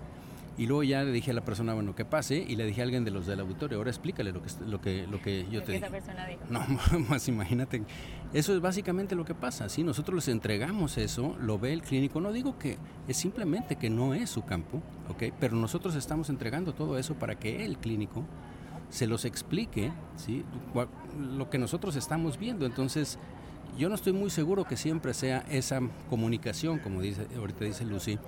Y 0.59 0.67
luego 0.67 0.83
ya 0.83 1.05
le 1.05 1.13
dije 1.13 1.31
a 1.31 1.35
la 1.35 1.45
persona, 1.45 1.73
bueno, 1.73 1.95
que 1.95 2.05
pase, 2.05 2.45
y 2.47 2.57
le 2.57 2.67
dije 2.67 2.81
a 2.81 2.85
alguien 2.85 3.05
de 3.05 3.13
los 3.13 3.27
del 3.27 3.39
auditorio, 3.39 3.79
ahora 3.79 3.91
explícale 3.91 4.33
lo 4.33 4.43
que, 4.43 4.51
lo 4.67 4.81
que, 4.81 5.07
lo 5.07 5.23
que 5.23 5.47
yo 5.49 5.63
te 5.63 5.77
esa 5.77 5.89
persona 5.89 6.27
dijo? 6.27 6.41
No, 6.51 6.61
más 7.09 7.29
imagínate. 7.29 7.85
Eso 8.33 8.53
es 8.53 8.61
básicamente 8.61 9.15
lo 9.15 9.25
que 9.25 9.37
pasa. 9.37 9.69
Si 9.69 9.85
nosotros 9.85 10.17
les 10.17 10.29
entregamos 10.29 10.99
eso, 10.99 11.37
lo 11.41 11.61
ve 11.61 11.73
el 11.73 11.83
clínico. 11.83 12.21
No 12.21 12.33
digo 12.33 12.59
que 12.59 12.77
es 13.07 13.17
simplemente 13.17 13.77
que 13.77 13.89
no 13.89 14.15
es 14.15 14.31
su 14.31 14.45
campo, 14.45 14.83
¿ok? 15.09 15.33
Pero 15.39 15.55
nosotros 15.55 15.95
estamos 15.95 16.29
entregando 16.29 16.75
todo 16.75 16.99
eso 16.99 17.15
para 17.15 17.39
que 17.39 17.65
el 17.65 17.79
clínico 17.79 18.25
se 18.91 19.07
los 19.07 19.25
explique, 19.25 19.93
¿sí? 20.17 20.45
Lo 21.37 21.51
que 21.51 21.59
nosotros 21.59 21.95
estamos 21.95 22.37
viendo. 22.37 22.67
Entonces, 22.67 23.17
yo 23.77 23.89
no 23.89 23.95
estoy 23.95 24.13
muy 24.13 24.31
seguro 24.31 24.65
que 24.65 24.77
siempre 24.77 25.15
sea 25.15 25.45
esa 25.51 25.81
comunicación, 26.11 26.81
como 26.81 27.01
dice, 27.01 27.29
ahorita 27.37 27.65
dice 27.65 27.85
Lucy, 27.85 28.19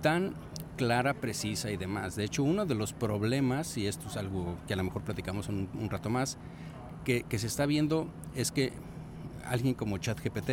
tan 0.00 0.34
clara, 0.76 1.14
precisa 1.14 1.70
y 1.70 1.76
demás. 1.76 2.16
De 2.16 2.24
hecho, 2.24 2.42
uno 2.42 2.66
de 2.66 2.74
los 2.74 2.92
problemas, 2.92 3.76
y 3.76 3.86
esto 3.86 4.08
es 4.08 4.16
algo 4.16 4.56
que 4.66 4.74
a 4.74 4.76
lo 4.76 4.84
mejor 4.84 5.02
platicamos 5.02 5.48
un, 5.48 5.68
un 5.74 5.90
rato 5.90 6.10
más, 6.10 6.38
que, 7.04 7.22
que, 7.22 7.38
se 7.38 7.46
está 7.46 7.66
viendo 7.66 8.08
es 8.34 8.52
que 8.52 8.72
alguien 9.44 9.74
como 9.74 9.98
ChatGPT, 9.98 10.50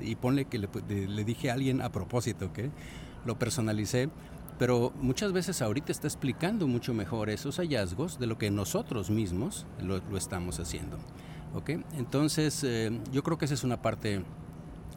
y 0.00 0.16
ponle 0.16 0.46
que 0.46 0.58
le, 0.58 0.68
le, 0.88 1.24
dije 1.24 1.50
a 1.50 1.54
alguien 1.54 1.80
a 1.80 1.90
propósito, 1.90 2.52
que 2.52 2.70
lo 3.24 3.38
personalicé, 3.38 4.08
pero 4.58 4.92
muchas 5.00 5.32
veces 5.32 5.62
ahorita 5.62 5.92
está 5.92 6.06
explicando 6.06 6.66
mucho 6.66 6.94
mejor 6.94 7.30
esos 7.30 7.56
hallazgos 7.58 8.18
de 8.18 8.26
lo 8.26 8.38
que 8.38 8.50
nosotros 8.50 9.10
mismos 9.10 9.66
lo, 9.80 10.00
estamos 10.16 10.58
haciendo. 10.60 10.98
¿ok? 11.54 11.70
Entonces, 11.96 12.64
eh, 12.64 12.98
yo 13.12 13.22
creo 13.22 13.38
que 13.38 13.44
esa 13.44 13.54
es 13.54 13.64
una 13.64 13.82
parte 13.82 14.22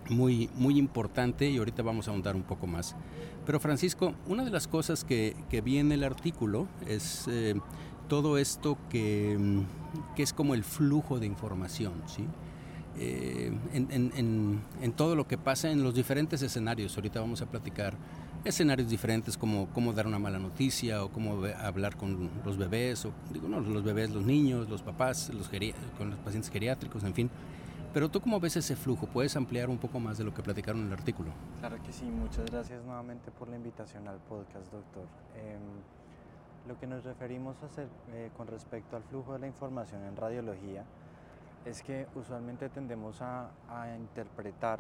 muy, 0.10 0.50
muy 0.56 0.78
importante 0.78 1.50
y 1.50 1.58
ahorita 1.58 1.84
vamos 1.84 2.08
a 2.08 2.12
ahondar 2.12 2.36
un 2.36 2.44
poco 2.44 2.68
más. 2.68 2.96
Pero 3.46 3.60
Francisco, 3.60 4.14
una 4.28 4.44
de 4.44 4.52
las 4.52 4.68
cosas 4.68 5.04
que, 5.04 5.36
que 5.50 5.62
vi 5.62 5.78
en 5.78 5.92
el 5.92 6.04
artículo 6.04 6.68
es 6.88 7.26
eh, 7.28 7.56
todo 8.08 8.38
esto 8.38 8.78
que, 8.90 9.38
mm, 9.40 10.16
que, 10.16 10.24
es 10.24 10.34
como 10.34 10.54
el 10.54 10.64
flujo 10.64 11.20
de 11.20 11.26
información, 11.26 11.94
¿sí? 12.08 12.26
Eh, 12.98 13.52
en, 13.74 13.88
en, 13.92 14.62
en, 14.82 14.92
todo 14.92 15.16
lo 15.16 15.26
que 15.26 15.38
pasa 15.38 15.72
en 15.72 15.84
los 15.84 15.96
diferentes 15.96 16.42
escenarios. 16.42 16.98
Ahorita 16.98 17.22
vamos 17.22 17.42
a 17.42 17.46
platicar 17.46 17.96
escenarios 18.44 18.90
diferentes 18.90 19.38
como 19.38 19.68
cómo 19.70 19.94
dar 19.94 20.06
una 20.06 20.20
mala 20.20 20.40
noticia 20.40 21.04
o 21.04 21.10
cómo 21.10 21.46
hablar 21.46 21.96
con 21.96 22.30
los 22.46 22.58
bebés, 22.58 23.06
o 23.06 23.12
digo, 23.32 23.48
no, 23.48 23.62
los 23.62 23.84
bebés, 23.84 24.10
los 24.10 24.26
niños, 24.26 24.70
los 24.70 24.82
papás, 24.82 25.32
los 25.34 25.50
con 25.98 26.10
los 26.10 26.20
pacientes 26.20 26.52
geriátricos, 26.52 27.04
en 27.04 27.14
fin. 27.14 27.30
Pero 27.94 28.08
tú 28.10 28.22
cómo 28.22 28.40
ves 28.40 28.56
ese 28.56 28.76
flujo, 28.76 29.08
¿puedes 29.08 29.36
ampliar 29.36 29.68
un 29.68 29.80
poco 29.80 30.00
más 30.00 30.20
de 30.20 30.24
lo 30.24 30.32
que 30.32 30.44
platicaron 30.44 30.82
en 30.82 30.88
el 30.88 30.94
artículo? 30.94 31.32
Claro 31.60 31.82
que 31.82 31.92
sí, 31.92 32.06
muchas 32.06 32.46
gracias 32.46 32.84
nuevamente 32.84 33.32
por 33.32 33.50
la 33.50 33.56
invitación 33.56 34.08
al 34.08 34.20
podcast, 34.20 34.72
doctor. 34.72 35.06
Em, 35.36 35.60
lo 36.68 36.80
que 36.80 36.86
nos 36.86 37.04
referimos 37.04 37.62
a 37.64 37.66
hacer 37.66 37.88
eh, 38.12 38.30
con 38.38 38.46
respecto 38.46 38.96
al 38.96 39.02
flujo 39.04 39.34
de 39.34 39.40
la 39.40 39.48
información 39.48 40.04
en 40.04 40.16
radiología 40.16 40.86
es 41.66 41.82
que 41.82 42.06
usualmente 42.14 42.70
tendemos 42.70 43.24
a, 43.24 43.50
interpretar 43.98 44.80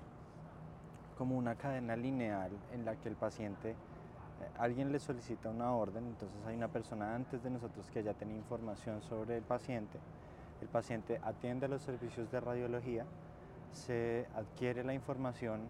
como 1.18 1.36
una 1.36 1.56
cadena 1.56 1.96
lineal 1.96 2.52
en 2.74 2.86
la 2.86 2.96
que 2.96 3.10
el 3.10 3.16
paciente, 3.16 3.72
eh, 3.72 3.76
alguien 4.60 4.92
le 4.92 5.00
solicita 5.00 5.50
una 5.50 5.74
orden, 5.74 6.06
entonces 6.06 6.38
hay 6.46 6.56
una 6.56 6.68
persona 6.68 7.16
antes 7.16 7.42
de 7.44 7.50
nosotros 7.50 7.90
que 7.92 8.04
ya 8.04 8.14
tiene 8.14 8.36
información 8.36 9.02
sobre 9.02 9.38
el 9.38 9.44
paciente, 9.44 9.98
el 10.62 10.68
paciente 10.68 11.20
atiende 11.24 11.66
a 11.66 11.70
los 11.70 11.82
servicios 11.82 12.32
de 12.32 12.40
radiología, 12.40 13.06
se 13.72 14.28
adquiere 14.36 14.84
la 14.84 14.94
información 14.94 15.62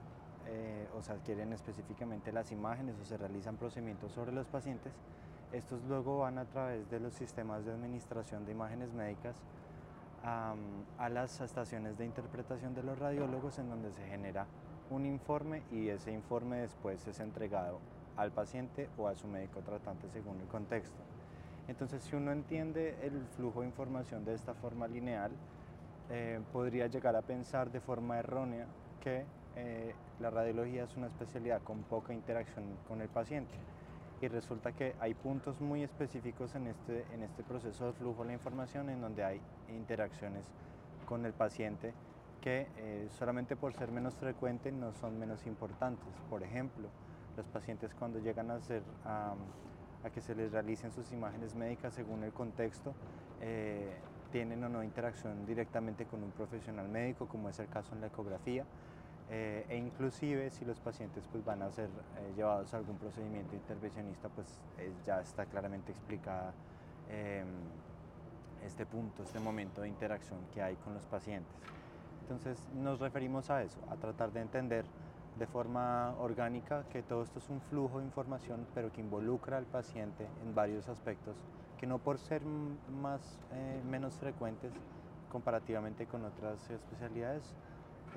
eh, 0.47 0.87
o 0.97 1.01
se 1.01 1.11
adquieren 1.11 1.53
específicamente 1.53 2.31
las 2.31 2.51
imágenes 2.51 2.95
o 3.01 3.05
se 3.05 3.17
realizan 3.17 3.57
procedimientos 3.57 4.11
sobre 4.11 4.31
los 4.31 4.47
pacientes, 4.47 4.93
estos 5.51 5.83
luego 5.85 6.19
van 6.19 6.37
a 6.37 6.45
través 6.45 6.89
de 6.89 6.99
los 6.99 7.13
sistemas 7.13 7.65
de 7.65 7.71
administración 7.71 8.45
de 8.45 8.51
imágenes 8.51 8.93
médicas 8.93 9.35
a 10.21 11.09
las 11.09 11.39
estaciones 11.39 11.97
de 11.97 12.05
interpretación 12.05 12.75
de 12.75 12.83
los 12.83 12.99
radiólogos 12.99 13.57
en 13.57 13.69
donde 13.69 13.91
se 13.93 14.05
genera 14.05 14.47
un 14.89 15.05
informe 15.05 15.63
y 15.71 15.89
ese 15.89 16.11
informe 16.11 16.57
después 16.57 17.07
es 17.07 17.19
entregado 17.19 17.79
al 18.17 18.31
paciente 18.31 18.89
o 18.97 19.07
a 19.07 19.15
su 19.15 19.27
médico 19.27 19.61
tratante 19.61 20.09
según 20.09 20.39
el 20.41 20.47
contexto. 20.47 21.01
Entonces, 21.69 22.01
si 22.01 22.15
uno 22.15 22.31
entiende 22.31 22.97
el 23.03 23.27
flujo 23.37 23.61
de 23.61 23.67
información 23.67 24.25
de 24.25 24.33
esta 24.33 24.55
forma 24.55 24.87
lineal, 24.87 25.31
eh, 26.09 26.41
podría 26.51 26.87
llegar 26.87 27.15
a 27.15 27.21
pensar 27.21 27.71
de 27.71 27.79
forma 27.79 28.17
errónea 28.17 28.65
que 28.99 29.23
eh, 29.55 29.93
la 30.19 30.31
radiología 30.31 30.85
es 30.85 30.97
una 30.97 31.05
especialidad 31.05 31.61
con 31.61 31.83
poca 31.83 32.11
interacción 32.11 32.63
con 32.87 33.01
el 33.01 33.07
paciente. 33.07 33.53
Y 34.19 34.27
resulta 34.27 34.71
que 34.71 34.95
hay 34.99 35.13
puntos 35.13 35.61
muy 35.61 35.83
específicos 35.83 36.55
en 36.55 36.67
este, 36.67 37.05
en 37.13 37.21
este 37.21 37.43
proceso 37.43 37.85
de 37.85 37.93
flujo 37.93 38.23
de 38.23 38.29
la 38.29 38.33
información 38.33 38.89
en 38.89 38.99
donde 38.99 39.23
hay 39.23 39.39
interacciones 39.69 40.45
con 41.05 41.23
el 41.23 41.33
paciente 41.33 41.93
que 42.41 42.67
eh, 42.77 43.07
solamente 43.11 43.55
por 43.55 43.73
ser 43.73 43.91
menos 43.91 44.15
frecuentes 44.15 44.73
no 44.73 44.91
son 44.93 45.19
menos 45.19 45.45
importantes. 45.45 46.07
Por 46.31 46.41
ejemplo, 46.41 46.87
los 47.37 47.45
pacientes 47.47 47.93
cuando 47.93 48.17
llegan 48.17 48.49
a, 48.49 48.59
a, 49.05 49.35
que 50.09 50.21
se 50.21 50.33
les 50.33 50.51
realicen 50.51 50.91
sus 50.91 51.11
imágenes 51.11 51.55
médicas 51.55 51.93
según 51.93 52.23
el 52.23 52.31
contexto, 52.31 52.93
eh, 53.41 53.97
tienen 54.31 54.63
o 54.63 54.69
no 54.69 54.83
interacción 54.83 55.45
directamente 55.45 56.05
con 56.05 56.23
un 56.23 56.31
profesional 56.31 56.87
médico, 56.87 57.27
como 57.27 57.49
es 57.49 57.59
el 57.59 57.67
caso 57.67 57.93
en 57.95 58.01
la 58.01 58.07
ecografía, 58.07 58.63
eh, 59.29 59.65
e 59.67 59.77
inclusive 59.77 60.49
si 60.49 60.65
los 60.65 60.79
pacientes 60.79 61.27
pues, 61.31 61.43
van 61.43 61.61
a 61.61 61.71
ser 61.71 61.89
llevados 62.35 62.73
a 62.73 62.77
algún 62.77 62.97
procedimiento 62.97 63.55
intervencionista, 63.55 64.29
pues 64.29 64.47
ya 65.05 65.21
está 65.21 65.45
claramente 65.45 65.91
explicada 65.91 66.53
em, 67.09 67.45
este 68.65 68.85
punto, 68.85 69.23
este 69.23 69.39
momento 69.39 69.81
de 69.81 69.89
interacción 69.89 70.39
que 70.53 70.61
hay 70.61 70.75
con 70.77 70.93
los 70.93 71.05
pacientes. 71.05 71.53
Entonces 72.21 72.63
nos 72.75 72.99
referimos 72.99 73.49
a 73.49 73.63
eso, 73.63 73.79
a 73.89 73.95
tratar 73.95 74.31
de 74.31 74.41
entender 74.41 74.85
de 75.37 75.47
forma 75.47 76.15
orgánica 76.19 76.83
que 76.91 77.01
todo 77.01 77.23
esto 77.23 77.39
es 77.39 77.49
un 77.49 77.61
flujo 77.61 77.99
de 77.99 78.05
información, 78.05 78.65
pero 78.73 78.91
que 78.91 79.01
involucra 79.01 79.57
al 79.57 79.65
paciente 79.65 80.27
en 80.43 80.55
varios 80.55 80.89
aspectos 80.89 81.35
que 81.79 81.87
no 81.87 81.97
por 81.97 82.19
ser 82.19 82.41
más, 83.01 83.21
eh, 83.53 83.81
menos 83.89 84.13
frecuentes 84.15 84.73
comparativamente 85.31 86.05
con 86.05 86.25
otras 86.25 86.69
especialidades, 86.69 87.43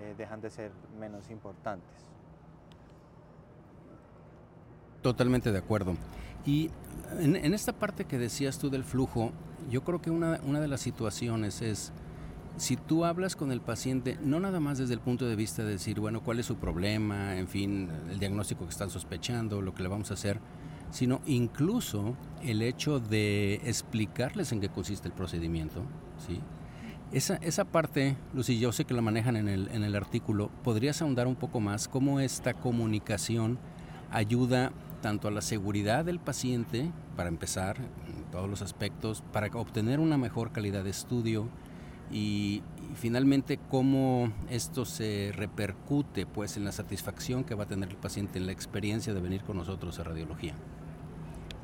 eh, 0.01 0.15
dejan 0.19 0.41
de 0.41 0.51
ser 0.51 0.73
menos 0.99 1.31
importantes. 1.31 1.89
Totalmente 5.01 5.53
de 5.53 5.59
acuerdo. 5.59 5.95
Y 6.45 6.71
en, 7.19 7.55
esta 7.55 7.73
parte 7.73 8.05
que 8.05 8.19
decías 8.19 8.59
tú 8.59 8.69
del 8.69 8.83
flujo, 8.83 9.31
yo 9.71 9.85
creo 9.85 10.01
que 10.01 10.11
una, 10.11 10.41
una 10.45 10.61
de 10.61 10.67
las 10.67 10.81
situaciones 10.81 11.63
es 11.63 11.93
si 12.57 12.77
tú 12.77 13.05
hablas 13.05 13.37
con 13.37 13.51
el 13.51 13.61
paciente, 13.61 14.19
no 14.23 14.41
nada 14.41 14.61
más 14.61 14.79
desde 14.79 14.95
el 14.95 15.01
punto 15.01 15.27
de 15.27 15.37
vista 15.37 15.65
de 15.65 15.73
decir, 15.73 16.01
bueno, 16.01 16.23
cuál 16.23 16.39
es 16.39 16.47
su 16.47 16.57
problema, 16.57 17.37
en 17.37 17.49
fin, 17.49 17.89
el 18.11 18.19
diagnóstico 18.19 18.65
que 18.65 18.71
están 18.71 18.91
sospechando, 18.91 19.63
lo 19.63 19.75
que 19.75 19.83
le 19.83 19.89
vamos 19.89 20.11
a 20.11 20.15
hacer, 20.15 20.41
sino 20.91 21.21
incluso 21.27 22.15
el 22.43 22.63
hecho 22.63 23.01
de 23.01 23.55
explicarles 23.65 24.53
en 24.53 24.61
qué 24.61 24.69
consiste 24.69 25.09
el 25.09 25.15
procedimiento, 25.15 25.83
¿sí? 26.27 26.41
Esa, 27.13 27.37
esa 27.37 27.65
parte, 27.67 28.17
Lucy, 28.33 28.59
yo 28.59 28.73
sé 28.73 28.87
que 28.87 28.95
la 28.95 29.03
manejan 29.03 29.37
en 29.37 29.49
el, 29.49 29.69
en 29.69 29.85
el 29.85 29.95
artículo, 29.95 30.51
¿podrías 30.63 31.03
ahondar 31.03 31.27
un 31.27 31.37
poco 31.37 31.61
más 31.61 31.89
cómo 31.89 32.21
esta 32.21 32.55
comunicación 32.55 33.59
ayuda 34.11 34.73
tanto 35.03 35.29
a 35.29 35.31
la 35.31 35.43
seguridad 35.43 36.07
del 36.07 36.21
paciente, 36.21 36.91
para 37.17 37.29
empezar, 37.29 37.77
en 37.79 38.31
todos 38.31 38.49
los 38.49 38.63
aspectos, 38.63 39.23
para 39.33 39.49
obtener 39.49 40.01
una 40.01 40.17
mejor 40.17 40.53
calidad 40.53 40.85
de 40.85 40.91
estudio, 40.91 41.49
y, 42.13 42.63
finalmente 42.95 43.59
cómo 43.71 44.31
esto 44.51 44.85
se 44.85 45.33
repercute 45.35 46.27
pues 46.27 46.59
en 46.59 46.65
la 46.65 46.73
satisfacción 46.73 47.43
que 47.43 47.55
va 47.55 47.65
a 47.65 47.67
tener 47.67 47.89
el 47.89 47.97
paciente 47.97 48.39
en 48.39 48.45
la 48.45 48.53
experiencia 48.53 49.15
de 49.15 49.21
venir 49.21 49.43
con 49.45 49.57
nosotros 49.57 49.99
a 49.99 50.05
radiología. 50.05 50.55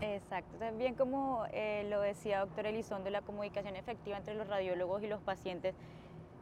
Exacto, 0.01 0.57
también 0.59 0.95
como 0.95 1.45
eh, 1.53 1.87
lo 1.91 2.01
decía 2.01 2.41
doctor 2.41 2.67
Elizondo, 2.67 3.11
la 3.11 3.21
comunicación 3.21 3.77
efectiva 3.77 4.17
entre 4.17 4.35
los 4.35 4.49
radiólogos 4.49 5.03
y 5.03 5.07
los 5.07 5.21
pacientes 5.21 5.75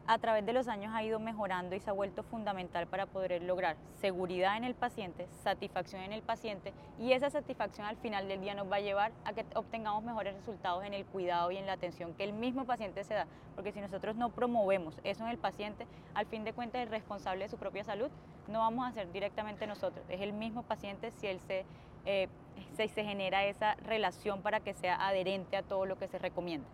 a 0.09 0.19
través 0.19 0.47
de 0.47 0.53
los 0.53 0.69
años 0.69 0.92
ha 0.95 1.03
ido 1.03 1.19
mejorando 1.19 1.75
y 1.75 1.81
se 1.81 1.90
ha 1.90 1.92
vuelto 1.92 2.23
fundamental 2.23 2.87
para 2.87 3.07
poder 3.07 3.42
lograr 3.42 3.77
seguridad 3.95 4.57
en 4.57 4.64
el 4.64 4.75
paciente, 4.75 5.27
satisfacción 5.42 6.03
en 6.03 6.12
el 6.12 6.23
paciente 6.23 6.73
y 6.99 7.12
esa 7.12 7.31
satisfacción 7.31 7.87
al 7.87 7.97
final 7.97 8.29
del 8.29 8.40
día 8.40 8.55
nos 8.55 8.71
va 8.71 8.77
a 8.77 8.81
llevar 8.81 9.12
a 9.25 9.33
que 9.33 9.45
obtengamos 9.55 10.05
mejores 10.05 10.35
resultados 10.35 10.85
en 10.85 10.95
el 10.95 11.05
cuidado 11.05 11.51
y 11.51 11.57
en 11.57 11.66
la 11.66 11.73
atención 11.73 12.14
que 12.14 12.25
el 12.25 12.33
mismo 12.33 12.64
paciente 12.64 13.05
se 13.05 13.14
da. 13.14 13.27
Porque 13.55 13.73
si 13.73 13.81
nosotros 13.81 14.16
no 14.16 14.31
promovemos 14.31 14.95
eso 15.05 15.25
en 15.25 15.31
el 15.31 15.38
paciente, 15.38 15.87
al 16.14 16.27
fin 16.27 16.45
de 16.45 16.53
cuentas 16.53 16.83
el 16.83 16.88
responsable 16.88 17.45
de 17.45 17.49
su 17.49 17.57
propia 17.57 17.85
salud 17.85 18.11
no 18.49 18.61
vamos 18.61 18.88
a 18.88 18.92
ser 18.92 19.11
directamente 19.12 19.66
nosotros, 19.66 20.05
es 20.09 20.21
el 20.21 20.33
mismo 20.33 20.62
paciente 20.62 21.11
si 21.11 21.27
él 21.27 21.40
se, 21.47 21.64
eh, 22.05 22.29
se, 22.77 22.87
se 22.88 23.05
genera 23.05 23.45
esa 23.45 23.75
relación 23.77 24.40
para 24.42 24.61
que 24.61 24.73
sea 24.75 25.07
adherente 25.07 25.57
a 25.57 25.62
todo 25.62 25.85
lo 25.85 25.99
que 25.99 26.07
se 26.07 26.19
recomienda. 26.19 26.69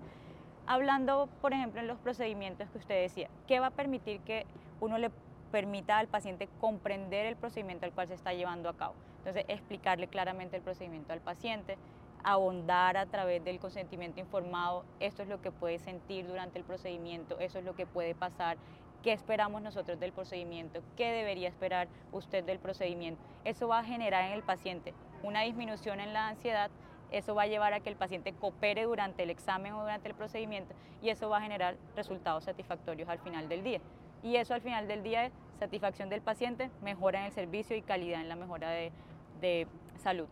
Hablando, 0.73 1.29
por 1.43 1.53
ejemplo, 1.53 1.83
en 1.83 1.87
los 1.87 1.99
procedimientos 1.99 2.71
que 2.71 2.79
usted 2.79 3.03
decía, 3.03 3.29
¿qué 3.47 3.61
va 3.61 3.67
a 3.67 3.71
permitir 3.73 4.21
que 4.21 4.47
uno 4.81 4.97
le 4.97 5.11
permita 5.51 5.99
al 5.99 6.09
paciente 6.09 6.49
comprender 6.63 7.27
el 7.27 7.37
procedimiento 7.37 7.85
al 7.85 7.93
cual 7.93 8.09
se 8.09 8.15
está 8.15 8.33
llevando 8.33 8.71
a 8.71 8.75
cabo? 8.75 8.95
Entonces, 9.19 9.45
explicarle 9.49 10.09
claramente 10.09 10.57
el 10.57 10.63
procedimiento 10.63 11.13
al 11.13 11.21
paciente, 11.21 11.77
abondar 12.25 12.97
a 12.97 13.05
través 13.05 13.45
del 13.45 13.59
consentimiento 13.59 14.19
informado, 14.19 14.87
esto 14.99 15.23
es 15.23 15.29
lo 15.29 15.43
que 15.43 15.51
puede 15.51 15.79
sentir 15.79 16.27
durante 16.27 16.59
el 16.59 16.65
procedimiento, 16.65 17.39
eso 17.39 17.59
es 17.59 17.67
lo 17.67 17.77
que 17.77 17.85
puede 17.85 18.15
pasar, 18.15 18.57
qué 19.03 19.13
esperamos 19.13 19.61
nosotros 19.61 20.01
del 20.01 20.13
procedimiento, 20.13 20.81
qué 20.97 21.13
debería 21.13 21.51
esperar 21.51 21.87
usted 22.13 22.45
del 22.45 22.59
procedimiento. 22.59 23.21
Eso 23.45 23.69
va 23.69 23.81
a 23.81 23.85
generar 23.85 24.25
en 24.25 24.33
el 24.33 24.43
paciente 24.43 24.95
una 25.23 25.43
disminución 25.43 26.01
en 26.01 26.15
la 26.15 26.29
ansiedad, 26.29 26.71
eso 27.12 27.35
va 27.35 27.42
a 27.42 27.46
llevar 27.46 27.72
a 27.72 27.81
que 27.81 27.90
el 27.90 27.96
paciente 27.96 28.33
coopere 28.33 28.85
durante 28.85 29.22
el 29.22 29.31
examen 29.31 29.72
o 29.75 29.83
durante 29.83 30.09
el 30.09 30.14
procedimiento 30.14 30.75
y 31.01 31.11
eso 31.11 31.29
va 31.29 31.38
a 31.38 31.42
generar 31.42 31.77
resultados 31.96 32.44
satisfactorios 32.44 33.09
al 33.09 33.18
final 33.18 33.48
del 33.48 33.62
día. 33.62 33.81
Y 34.22 34.37
eso 34.37 34.55
al 34.55 34.61
final 34.61 34.88
del 34.88 35.03
día 35.03 35.27
es 35.27 35.33
satisfacción 35.59 36.09
del 36.09 36.22
paciente, 36.22 36.70
mejora 36.83 37.20
en 37.20 37.27
el 37.27 37.33
servicio 37.33 37.77
y 37.77 37.83
calidad 37.83 38.20
en 38.20 38.29
la 38.29 38.37
mejora 38.37 38.70
de, 38.70 38.92
de 39.40 39.66
salud. 39.96 40.27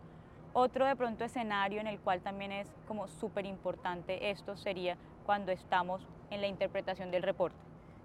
Otro 0.52 0.86
de 0.86 0.96
pronto 0.96 1.24
escenario 1.24 1.80
en 1.80 1.86
el 1.86 2.00
cual 2.00 2.20
también 2.20 2.52
es 2.52 2.68
como 2.88 3.06
súper 3.08 3.46
importante 3.46 4.30
esto 4.30 4.56
sería 4.56 4.96
cuando 5.24 5.52
estamos 5.52 6.06
en 6.30 6.40
la 6.40 6.48
interpretación 6.48 7.10
del 7.10 7.22
reporte. 7.22 7.56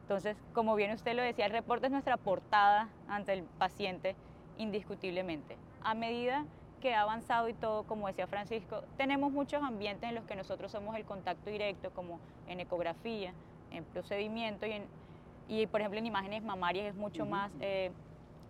Entonces, 0.01 0.38
como 0.53 0.75
bien 0.75 0.91
usted 0.91 1.15
lo 1.15 1.23
decía, 1.23 1.45
el 1.45 1.51
reporte 1.51 1.88
es 1.88 1.91
nuestra 1.91 2.17
portada 2.17 2.89
ante 3.07 3.33
el 3.33 3.43
paciente 3.43 4.15
indiscutiblemente 4.57 5.57
a 5.85 5.93
medida 5.93 6.45
que 6.81 6.93
ha 6.93 7.01
avanzado 7.01 7.49
y 7.49 7.53
todo, 7.53 7.83
como 7.83 8.07
decía 8.07 8.27
Francisco, 8.27 8.83
tenemos 8.97 9.31
muchos 9.31 9.63
ambientes 9.63 10.07
en 10.09 10.15
los 10.15 10.25
que 10.25 10.35
nosotros 10.35 10.71
somos 10.71 10.95
el 10.95 11.05
contacto 11.05 11.49
directo, 11.49 11.91
como 11.91 12.19
en 12.47 12.59
ecografía, 12.59 13.33
en 13.71 13.83
procedimiento 13.85 14.65
y, 14.65 14.73
en, 14.73 14.85
y 15.47 15.67
por 15.67 15.81
ejemplo 15.81 15.99
en 15.99 16.05
imágenes 16.05 16.43
mamarias 16.43 16.88
es 16.88 16.95
mucho 16.95 17.25
más 17.25 17.51
eh, 17.59 17.91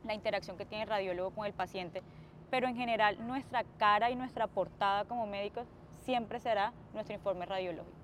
la 0.05 0.13
interacción 0.13 0.57
que 0.57 0.65
tiene 0.65 0.83
el 0.83 0.89
radiólogo 0.89 1.31
con 1.31 1.45
el 1.45 1.53
paciente, 1.53 2.03
pero 2.49 2.67
en 2.67 2.75
general 2.75 3.25
nuestra 3.25 3.63
cara 3.77 4.11
y 4.11 4.15
nuestra 4.15 4.47
portada 4.47 5.05
como 5.05 5.25
médicos 5.27 5.67
siempre 6.03 6.39
será 6.39 6.73
nuestro 6.93 7.15
informe 7.15 7.45
radiológico. 7.45 7.95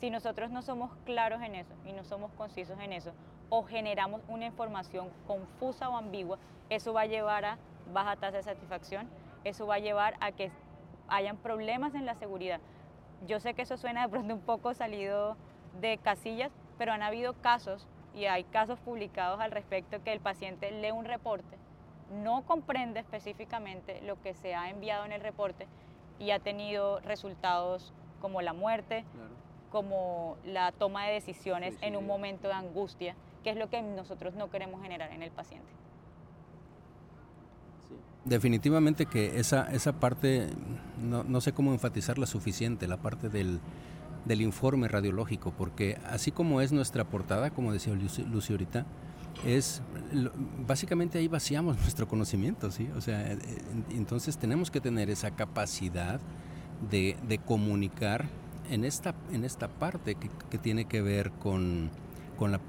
Si 0.00 0.10
nosotros 0.10 0.50
no 0.50 0.62
somos 0.62 0.90
claros 1.04 1.42
en 1.42 1.54
eso 1.54 1.74
y 1.86 1.92
no 1.92 2.04
somos 2.04 2.30
concisos 2.32 2.78
en 2.80 2.92
eso, 2.92 3.12
o 3.48 3.62
generamos 3.64 4.20
una 4.28 4.46
información 4.46 5.08
confusa 5.26 5.88
o 5.88 5.96
ambigua, 5.96 6.38
eso 6.68 6.92
va 6.92 7.02
a 7.02 7.06
llevar 7.06 7.44
a 7.44 7.58
baja 7.92 8.16
tasa 8.16 8.38
de 8.38 8.42
satisfacción, 8.42 9.08
eso 9.44 9.66
va 9.66 9.76
a 9.76 9.78
llevar 9.78 10.16
a 10.20 10.32
que 10.32 10.50
hayan 11.08 11.36
problemas 11.36 11.94
en 11.94 12.06
la 12.06 12.14
seguridad. 12.14 12.60
Yo 13.26 13.40
sé 13.40 13.54
que 13.54 13.62
eso 13.62 13.76
suena 13.76 14.02
de 14.02 14.08
pronto 14.08 14.34
un 14.34 14.40
poco 14.40 14.74
salido 14.74 15.36
de 15.80 15.98
casillas, 15.98 16.52
pero 16.78 16.92
han 16.92 17.02
habido 17.02 17.34
casos 17.34 17.88
y 18.14 18.26
hay 18.26 18.44
casos 18.44 18.78
publicados 18.80 19.40
al 19.40 19.50
respecto 19.50 20.02
que 20.02 20.12
el 20.12 20.20
paciente 20.20 20.70
lee 20.70 20.90
un 20.90 21.04
reporte, 21.04 21.58
no 22.10 22.44
comprende 22.46 23.00
específicamente 23.00 24.00
lo 24.02 24.20
que 24.22 24.34
se 24.34 24.54
ha 24.54 24.70
enviado 24.70 25.04
en 25.04 25.12
el 25.12 25.20
reporte 25.20 25.66
y 26.18 26.30
ha 26.30 26.38
tenido 26.38 27.00
resultados 27.00 27.92
como 28.20 28.40
la 28.42 28.52
muerte, 28.52 29.04
como 29.70 30.36
la 30.44 30.72
toma 30.72 31.06
de 31.06 31.12
decisiones 31.12 31.76
en 31.82 31.96
un 31.96 32.06
momento 32.06 32.48
de 32.48 32.54
angustia, 32.54 33.14
que 33.44 33.50
es 33.50 33.56
lo 33.56 33.68
que 33.68 33.82
nosotros 33.82 34.34
no 34.34 34.50
queremos 34.50 34.82
generar 34.82 35.12
en 35.12 35.22
el 35.22 35.30
paciente. 35.30 35.70
Definitivamente 38.26 39.06
que 39.06 39.38
esa, 39.38 39.72
esa 39.72 40.00
parte, 40.00 40.48
no, 41.00 41.24
no 41.24 41.40
sé 41.40 41.52
cómo 41.52 41.72
enfatizarla 41.72 42.26
suficiente, 42.26 42.88
la 42.88 42.96
parte 42.96 43.28
del, 43.28 43.60
del 44.24 44.42
informe 44.42 44.88
radiológico, 44.88 45.52
porque 45.52 45.98
así 46.04 46.32
como 46.32 46.60
es 46.60 46.72
nuestra 46.72 47.04
portada, 47.04 47.50
como 47.50 47.72
decía 47.72 47.94
Lucio 47.94 48.54
ahorita, 48.54 48.84
es 49.44 49.82
básicamente 50.66 51.18
ahí 51.18 51.28
vaciamos 51.28 51.76
nuestro 51.80 52.08
conocimiento, 52.08 52.70
¿sí? 52.70 52.88
O 52.96 53.00
sea, 53.00 53.32
eh, 53.32 53.38
entonces 53.90 54.38
tenemos 54.38 54.70
que 54.70 54.80
tener 54.80 55.10
esa 55.10 55.30
capacidad 55.30 56.20
de, 56.90 57.16
de 57.28 57.38
comunicar 57.38 58.26
en 58.70 58.84
esta, 58.84 59.14
en 59.32 59.44
esta 59.44 59.68
parte 59.68 60.16
que, 60.16 60.28
que 60.50 60.58
tiene 60.58 60.86
que 60.86 61.00
ver 61.00 61.30
con, 61.30 61.90
con, 62.36 62.52
la 62.52 62.60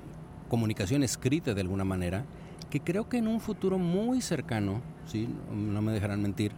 comunicación 0.49 1.03
escrita 1.03 1.53
de 1.53 1.61
alguna 1.61 1.83
manera, 1.83 2.25
que 2.69 2.79
creo 2.81 3.07
que 3.09 3.17
en 3.17 3.27
un 3.27 3.39
futuro 3.39 3.77
muy 3.77 4.21
cercano, 4.21 4.81
¿sí? 5.05 5.27
no 5.53 5.81
me 5.81 5.91
dejarán 5.91 6.21
mentir, 6.21 6.51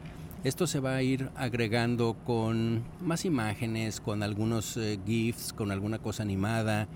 esto 0.44 0.68
se 0.68 0.80
va 0.80 0.96
a 0.96 1.02
ir 1.02 1.30
agregando 1.36 2.16
con 2.26 2.84
más 3.02 3.26
imágenes, 3.26 4.00
con 4.00 4.24
algunos 4.24 4.78
eh, 4.78 4.98
GIFs, 5.06 5.52
con 5.52 5.70
alguna 5.70 6.00
cosa 6.00 6.24
animada, 6.24 6.88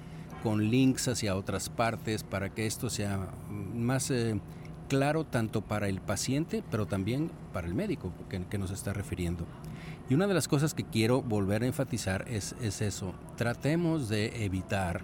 con 0.42 0.70
links 0.70 1.10
hacia 1.10 1.36
otras 1.36 1.70
partes 1.70 2.24
para 2.24 2.50
que 2.50 2.66
esto 2.66 2.90
sea 2.90 3.28
más 3.50 4.12
eh, 4.12 4.40
claro 4.88 5.26
tanto 5.26 5.62
para 5.62 5.90
el 5.90 6.00
paciente, 6.00 6.64
pero 6.72 6.86
también 6.86 7.32
para 7.52 7.68
el 7.68 7.74
médico 7.74 8.14
que, 8.30 8.58
nos 8.58 8.72
está 8.72 8.94
refiriendo. 8.94 9.46
Y 10.10 10.14
una 10.14 10.28
de 10.28 10.34
las 10.34 10.48
cosas 10.48 10.74
que 10.74 10.84
quiero 10.84 11.22
volver 11.22 11.64
a 11.64 11.66
enfatizar 11.66 12.26
es, 12.30 12.56
es 12.62 12.82
eso. 12.82 13.14
Tratemos 13.36 14.08
de 14.08 14.46
evitar 14.46 15.02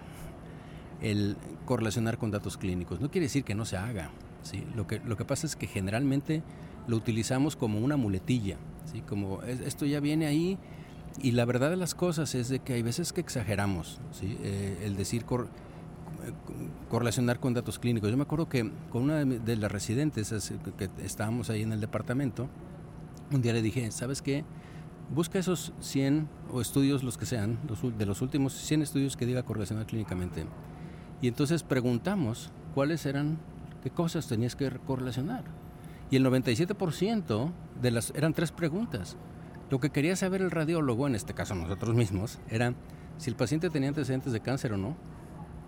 el 1.02 1.36
correlacionar 1.64 2.18
con 2.18 2.30
datos 2.30 2.56
clínicos. 2.56 3.00
No 3.00 3.10
quiere 3.10 3.26
decir 3.26 3.44
que 3.44 3.54
no 3.54 3.64
se 3.64 3.76
haga. 3.76 4.10
¿sí? 4.42 4.64
Lo, 4.74 4.86
que, 4.86 5.00
lo 5.00 5.16
que 5.16 5.24
pasa 5.24 5.46
es 5.46 5.56
que 5.56 5.66
generalmente 5.66 6.42
lo 6.86 6.96
utilizamos 6.96 7.56
como 7.56 7.78
una 7.78 7.96
muletilla, 7.96 8.56
¿sí? 8.90 9.02
como 9.02 9.42
esto 9.42 9.86
ya 9.86 10.00
viene 10.00 10.26
ahí 10.26 10.58
y 11.22 11.32
la 11.32 11.44
verdad 11.44 11.70
de 11.70 11.76
las 11.76 11.94
cosas 11.94 12.34
es 12.34 12.48
de 12.48 12.60
que 12.60 12.74
hay 12.74 12.82
veces 12.82 13.12
que 13.12 13.20
exageramos, 13.20 14.00
¿sí? 14.12 14.38
Eh, 14.42 14.82
el 14.84 14.96
decir 14.96 15.24
correlacionar 16.88 17.40
con 17.40 17.54
datos 17.54 17.78
clínicos. 17.78 18.10
Yo 18.10 18.16
me 18.16 18.22
acuerdo 18.22 18.48
que 18.48 18.70
con 18.90 19.02
una 19.02 19.24
de 19.24 19.56
las 19.56 19.72
residentes 19.72 20.32
que 20.76 20.90
estábamos 21.04 21.50
ahí 21.50 21.62
en 21.62 21.72
el 21.72 21.80
departamento, 21.80 22.48
un 23.32 23.42
día 23.42 23.52
le 23.52 23.62
dije, 23.62 23.90
¿sabes 23.90 24.22
qué? 24.22 24.44
Busca 25.14 25.38
esos 25.38 25.72
100 25.80 26.28
o 26.52 26.60
estudios, 26.60 27.02
los 27.02 27.18
que 27.18 27.26
sean, 27.26 27.58
de 27.98 28.06
los 28.06 28.22
últimos 28.22 28.54
100 28.54 28.82
estudios 28.82 29.16
que 29.16 29.26
diga 29.26 29.42
correlacionar 29.42 29.86
clínicamente. 29.86 30.46
Y 31.20 31.28
entonces 31.28 31.62
preguntamos 31.62 32.50
cuáles 32.74 33.06
eran, 33.06 33.38
qué 33.82 33.90
cosas 33.90 34.26
tenías 34.26 34.56
que 34.56 34.70
correlacionar. 34.86 35.44
Y 36.10 36.16
el 36.16 36.24
97% 36.24 37.50
de 37.80 37.90
las 37.90 38.12
eran 38.16 38.34
tres 38.34 38.52
preguntas. 38.52 39.16
Lo 39.70 39.78
que 39.78 39.90
quería 39.90 40.16
saber 40.16 40.42
el 40.42 40.50
radiólogo, 40.50 41.06
en 41.06 41.14
este 41.14 41.34
caso 41.34 41.54
nosotros 41.54 41.94
mismos, 41.94 42.38
era 42.48 42.74
si 43.18 43.30
el 43.30 43.36
paciente 43.36 43.70
tenía 43.70 43.90
antecedentes 43.90 44.32
de 44.32 44.40
cáncer 44.40 44.72
o 44.72 44.76
no. 44.76 44.96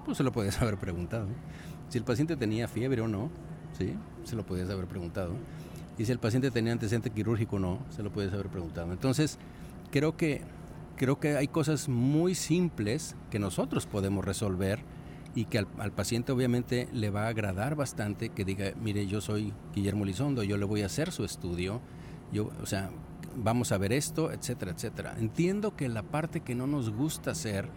Pues 0.04 0.16
se 0.16 0.24
lo 0.24 0.32
podías 0.32 0.58
haber 0.62 0.78
preguntado. 0.78 1.26
Si 1.88 1.98
el 1.98 2.04
paciente 2.04 2.36
tenía 2.36 2.66
fiebre 2.66 3.02
o 3.02 3.08
no, 3.08 3.30
sí, 3.78 3.94
se 4.24 4.34
lo 4.34 4.44
podías 4.44 4.70
haber 4.70 4.86
preguntado. 4.86 5.34
Y 5.98 6.06
si 6.06 6.12
el 6.12 6.18
paciente 6.18 6.50
tenía 6.50 6.72
antecedente 6.72 7.10
quirúrgico 7.10 7.56
o 7.56 7.58
no, 7.58 7.78
se 7.90 8.02
lo 8.02 8.10
podías 8.10 8.32
haber 8.32 8.48
preguntado. 8.48 8.90
Entonces, 8.92 9.38
creo 9.90 10.16
que 10.16 10.42
creo 10.96 11.18
que 11.18 11.36
hay 11.36 11.48
cosas 11.48 11.88
muy 11.88 12.34
simples 12.34 13.16
que 13.30 13.38
nosotros 13.38 13.86
podemos 13.86 14.24
resolver 14.24 14.80
y 15.34 15.46
que 15.46 15.58
al, 15.58 15.92
paciente 15.92 16.32
obviamente 16.32 16.88
le 16.92 17.10
va 17.10 17.24
a 17.24 17.28
agradar 17.28 17.74
bastante 17.74 18.28
que 18.28 18.44
diga, 18.44 18.72
mire, 18.80 19.06
yo 19.06 19.20
soy 19.20 19.52
Guillermo 19.74 20.04
Lizondo, 20.04 20.42
yo 20.42 20.56
le 20.56 20.64
voy 20.64 20.82
a 20.82 20.86
hacer 20.86 21.10
su 21.10 21.24
estudio, 21.24 21.80
yo, 22.32 22.50
o 22.62 22.66
sea, 22.66 22.90
vamos 23.36 23.72
a 23.72 23.78
ver 23.78 23.92
esto, 23.92 24.30
etcétera, 24.30 24.72
etcétera. 24.72 25.14
Entiendo 25.18 25.74
que 25.74 25.88
la 25.88 26.02
parte 26.02 26.40
que 26.40 26.54
no 26.54 26.66
nos 26.66 26.90
gusta 26.90 27.30
hacer 27.30 27.68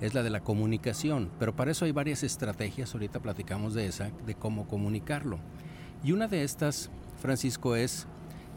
es 0.00 0.14
la 0.14 0.22
de 0.22 0.30
la 0.30 0.40
comunicación, 0.40 1.30
pero 1.38 1.54
para 1.54 1.70
eso 1.70 1.84
hay 1.84 1.92
varias 1.92 2.24
estrategias, 2.24 2.92
ahorita 2.94 3.20
platicamos 3.20 3.74
de 3.74 3.86
esa, 3.86 4.10
de 4.26 4.34
cómo 4.34 4.66
comunicarlo. 4.66 5.38
Y 6.02 6.12
una 6.12 6.26
de 6.26 6.42
estas, 6.42 6.90
Francisco, 7.20 7.76
es 7.76 8.06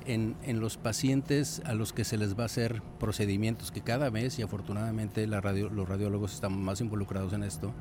en, 0.06 0.36
en, 0.44 0.60
los 0.60 0.78
pacientes 0.78 1.62
a 1.66 1.74
los 1.74 1.94
que 1.94 2.06
se 2.06 2.18
les 2.18 2.38
va 2.38 2.44
a 2.44 2.46
hacer 2.48 2.82
procedimientos, 3.00 3.72
que 3.72 3.82
cada 3.82 4.10
vez, 4.10 4.40
y 4.40 4.42
afortunadamente 4.42 5.28
la 5.28 5.42
radio, 5.42 5.70
los 5.70 5.88
radiólogos 5.88 6.34
están 6.34 6.60
más 6.60 6.82
involucrados 6.82 7.34
en 7.34 7.44
esto, 7.44 7.74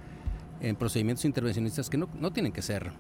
en 0.61 0.77
procedimientos 0.77 1.25
intervencionistas 1.25 1.91
que 1.91 1.99
no, 1.99 2.09
no 2.19 2.33
tienen 2.33 2.53
que 2.53 2.63
ser, 2.63 2.93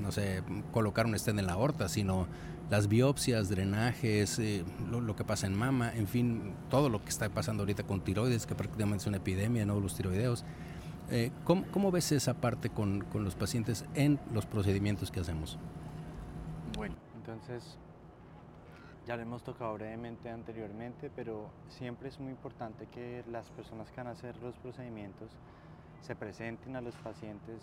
no 0.00 0.12
sé, 0.12 0.42
colocar 0.72 1.06
un 1.06 1.14
estén 1.14 1.38
en 1.38 1.46
la 1.46 1.54
aorta, 1.54 1.88
sino 1.88 2.26
las 2.70 2.88
biopsias, 2.88 3.48
drenajes, 3.48 4.38
eh, 4.38 4.64
lo, 4.90 5.16
que 5.16 5.24
pasa 5.24 5.46
en 5.46 5.56
mama, 5.56 5.92
en 5.94 6.06
fin, 6.06 6.54
todo 6.68 6.88
lo 6.88 7.02
que 7.02 7.08
está 7.08 7.28
pasando 7.30 7.62
ahorita 7.62 7.84
con 7.84 8.02
tiroides, 8.02 8.46
que 8.46 8.54
prácticamente 8.54 9.02
es 9.02 9.06
una 9.06 9.16
epidemia, 9.16 9.64
¿no? 9.64 9.80
Los 9.80 9.94
tiroideos. 9.94 10.44
Eh, 11.10 11.30
¿cómo, 11.44 11.64
¿cómo, 11.72 11.90
ves 11.90 12.12
esa 12.12 12.34
parte 12.34 12.68
con, 12.68 13.00
con, 13.04 13.24
los 13.24 13.34
pacientes 13.34 13.86
en 13.94 14.20
los 14.34 14.44
procedimientos 14.44 15.10
que 15.10 15.20
hacemos? 15.20 15.58
Bueno, 16.76 16.96
entonces 17.16 17.78
ya 19.06 19.16
lo 19.16 19.22
hemos 19.22 19.42
tocado 19.42 19.72
brevemente 19.72 20.28
anteriormente, 20.28 21.10
pero 21.16 21.48
siempre 21.70 22.10
es 22.10 22.20
muy 22.20 22.30
importante 22.30 22.86
que 22.88 23.24
las 23.30 23.48
personas 23.48 23.90
que 23.90 23.96
van 23.96 24.08
a 24.08 24.10
hacer 24.10 24.36
los 24.42 24.54
procedimientos 24.56 25.30
se 26.02 26.14
presenten 26.16 26.76
a 26.76 26.80
los 26.80 26.94
pacientes, 26.96 27.60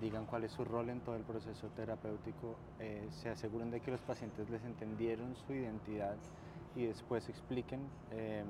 digan 0.00 0.26
cuál 0.26 0.44
es 0.44 0.52
su 0.52 0.64
rol 0.64 0.90
en 0.90 1.00
todo 1.00 1.16
el 1.16 1.22
proceso 1.22 1.68
terapéutico, 1.68 2.56
eh, 2.78 3.06
se 3.10 3.30
aseguren 3.30 3.70
de 3.70 3.80
que 3.80 3.90
los 3.90 4.00
pacientes 4.00 4.48
les 4.50 4.64
entendieron 4.64 5.34
su 5.46 5.52
identidad 5.52 6.16
y 6.76 6.86
después 6.86 7.28
expliquen 7.28 7.80
eh, 8.12 8.44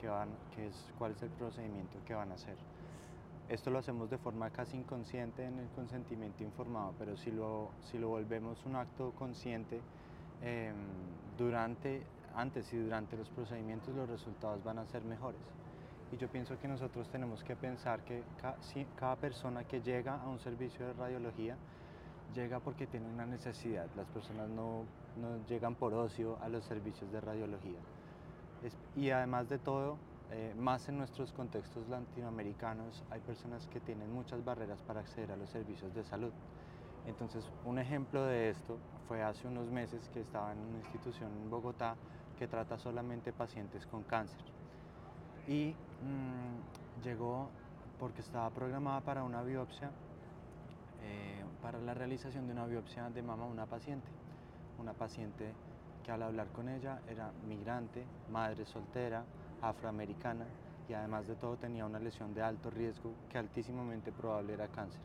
qué 0.00 0.08
van, 0.08 0.28
qué 0.54 0.66
es, 0.66 0.92
cuál 0.98 1.12
es 1.12 1.22
el 1.22 1.30
procedimiento 1.30 1.98
que 2.06 2.14
van 2.14 2.30
a 2.30 2.34
hacer. 2.34 2.56
Esto 3.48 3.70
lo 3.70 3.78
hacemos 3.78 4.08
de 4.08 4.18
forma 4.18 4.50
casi 4.50 4.76
inconsciente 4.76 5.44
en 5.44 5.58
el 5.58 5.68
consentimiento 5.70 6.42
informado, 6.44 6.94
pero 6.98 7.16
si 7.16 7.30
lo, 7.30 7.70
si 7.90 7.98
lo 7.98 8.08
volvemos 8.08 8.64
un 8.64 8.76
acto 8.76 9.12
consciente, 9.18 9.80
eh, 10.42 10.72
durante, 11.38 12.02
antes 12.34 12.72
y 12.72 12.78
durante 12.78 13.16
los 13.16 13.28
procedimientos 13.30 13.94
los 13.94 14.08
resultados 14.08 14.62
van 14.64 14.78
a 14.78 14.86
ser 14.86 15.04
mejores. 15.04 15.40
Y 16.12 16.18
yo 16.18 16.28
pienso 16.28 16.58
que 16.58 16.68
nosotros 16.68 17.08
tenemos 17.08 17.42
que 17.42 17.56
pensar 17.56 18.04
que 18.04 18.22
cada, 18.96 19.16
persona 19.16 19.64
que 19.64 19.80
llega 19.80 20.16
a 20.16 20.28
un 20.28 20.38
servicio 20.38 20.86
de 20.86 20.92
radiología 20.92 21.56
llega 22.34 22.60
porque 22.60 22.86
tiene 22.86 23.08
una 23.08 23.24
necesidad. 23.24 23.86
Las 23.96 24.06
personas 24.08 24.50
no, 24.50 24.84
no 25.16 25.44
llegan 25.48 25.74
por 25.74 25.94
ocio 25.94 26.38
a 26.42 26.50
los 26.50 26.64
servicios 26.64 27.10
de 27.10 27.20
radiología. 27.20 27.78
y 28.94 29.08
además 29.08 29.48
de 29.48 29.58
todo, 29.58 29.96
eh, 30.30 30.54
más 30.56 30.86
en 30.90 30.98
nuestros 30.98 31.32
contextos 31.32 31.88
latinoamericanos, 31.88 33.02
hay 33.10 33.20
personas 33.20 33.66
que 33.68 33.80
tienen 33.80 34.12
muchas 34.12 34.44
barreras 34.44 34.82
para 34.82 35.00
acceder 35.00 35.32
a 35.32 35.36
los 35.36 35.48
servicios 35.48 35.94
de 35.94 36.04
salud. 36.04 36.32
Entonces, 37.06 37.50
un 37.64 37.78
ejemplo 37.78 38.22
de 38.24 38.50
esto 38.50 38.76
fue 39.08 39.22
hace 39.22 39.48
unos 39.48 39.70
meses 39.70 40.10
que 40.10 40.20
estaba 40.20 40.52
en 40.52 40.58
una 40.58 40.78
institución 40.78 41.32
en 41.42 41.48
Bogotá 41.48 41.96
que 42.38 42.46
trata 42.46 42.78
solamente 42.78 43.32
pacientes 43.32 43.86
con 43.86 44.02
cáncer 44.02 44.61
y 45.46 45.74
mmm, 46.02 47.02
llegó 47.04 47.48
porque 47.98 48.20
estaba 48.20 48.50
programada 48.50 49.00
para 49.00 49.24
una 49.24 49.42
biopsia, 49.42 49.90
eh, 51.02 51.44
para 51.62 51.78
la 51.80 51.94
realización 51.94 52.46
de 52.46 52.52
una 52.52 52.66
biopsia 52.66 53.10
de 53.10 53.22
mama 53.22 53.44
a 53.44 53.46
una 53.46 53.66
paciente, 53.66 54.08
una 54.78 54.92
paciente 54.92 55.52
que 56.04 56.10
al 56.10 56.22
hablar 56.22 56.48
con 56.48 56.68
ella 56.68 57.00
era 57.08 57.30
migrante, 57.46 58.04
madre 58.30 58.64
soltera, 58.66 59.24
afroamericana 59.60 60.44
y 60.88 60.94
además 60.94 61.28
de 61.28 61.36
todo 61.36 61.56
tenía 61.56 61.86
una 61.86 62.00
lesión 62.00 62.34
de 62.34 62.42
alto 62.42 62.70
riesgo 62.70 63.12
que 63.30 63.38
altísimamente 63.38 64.10
probable 64.10 64.54
era 64.54 64.66
cáncer. 64.68 65.00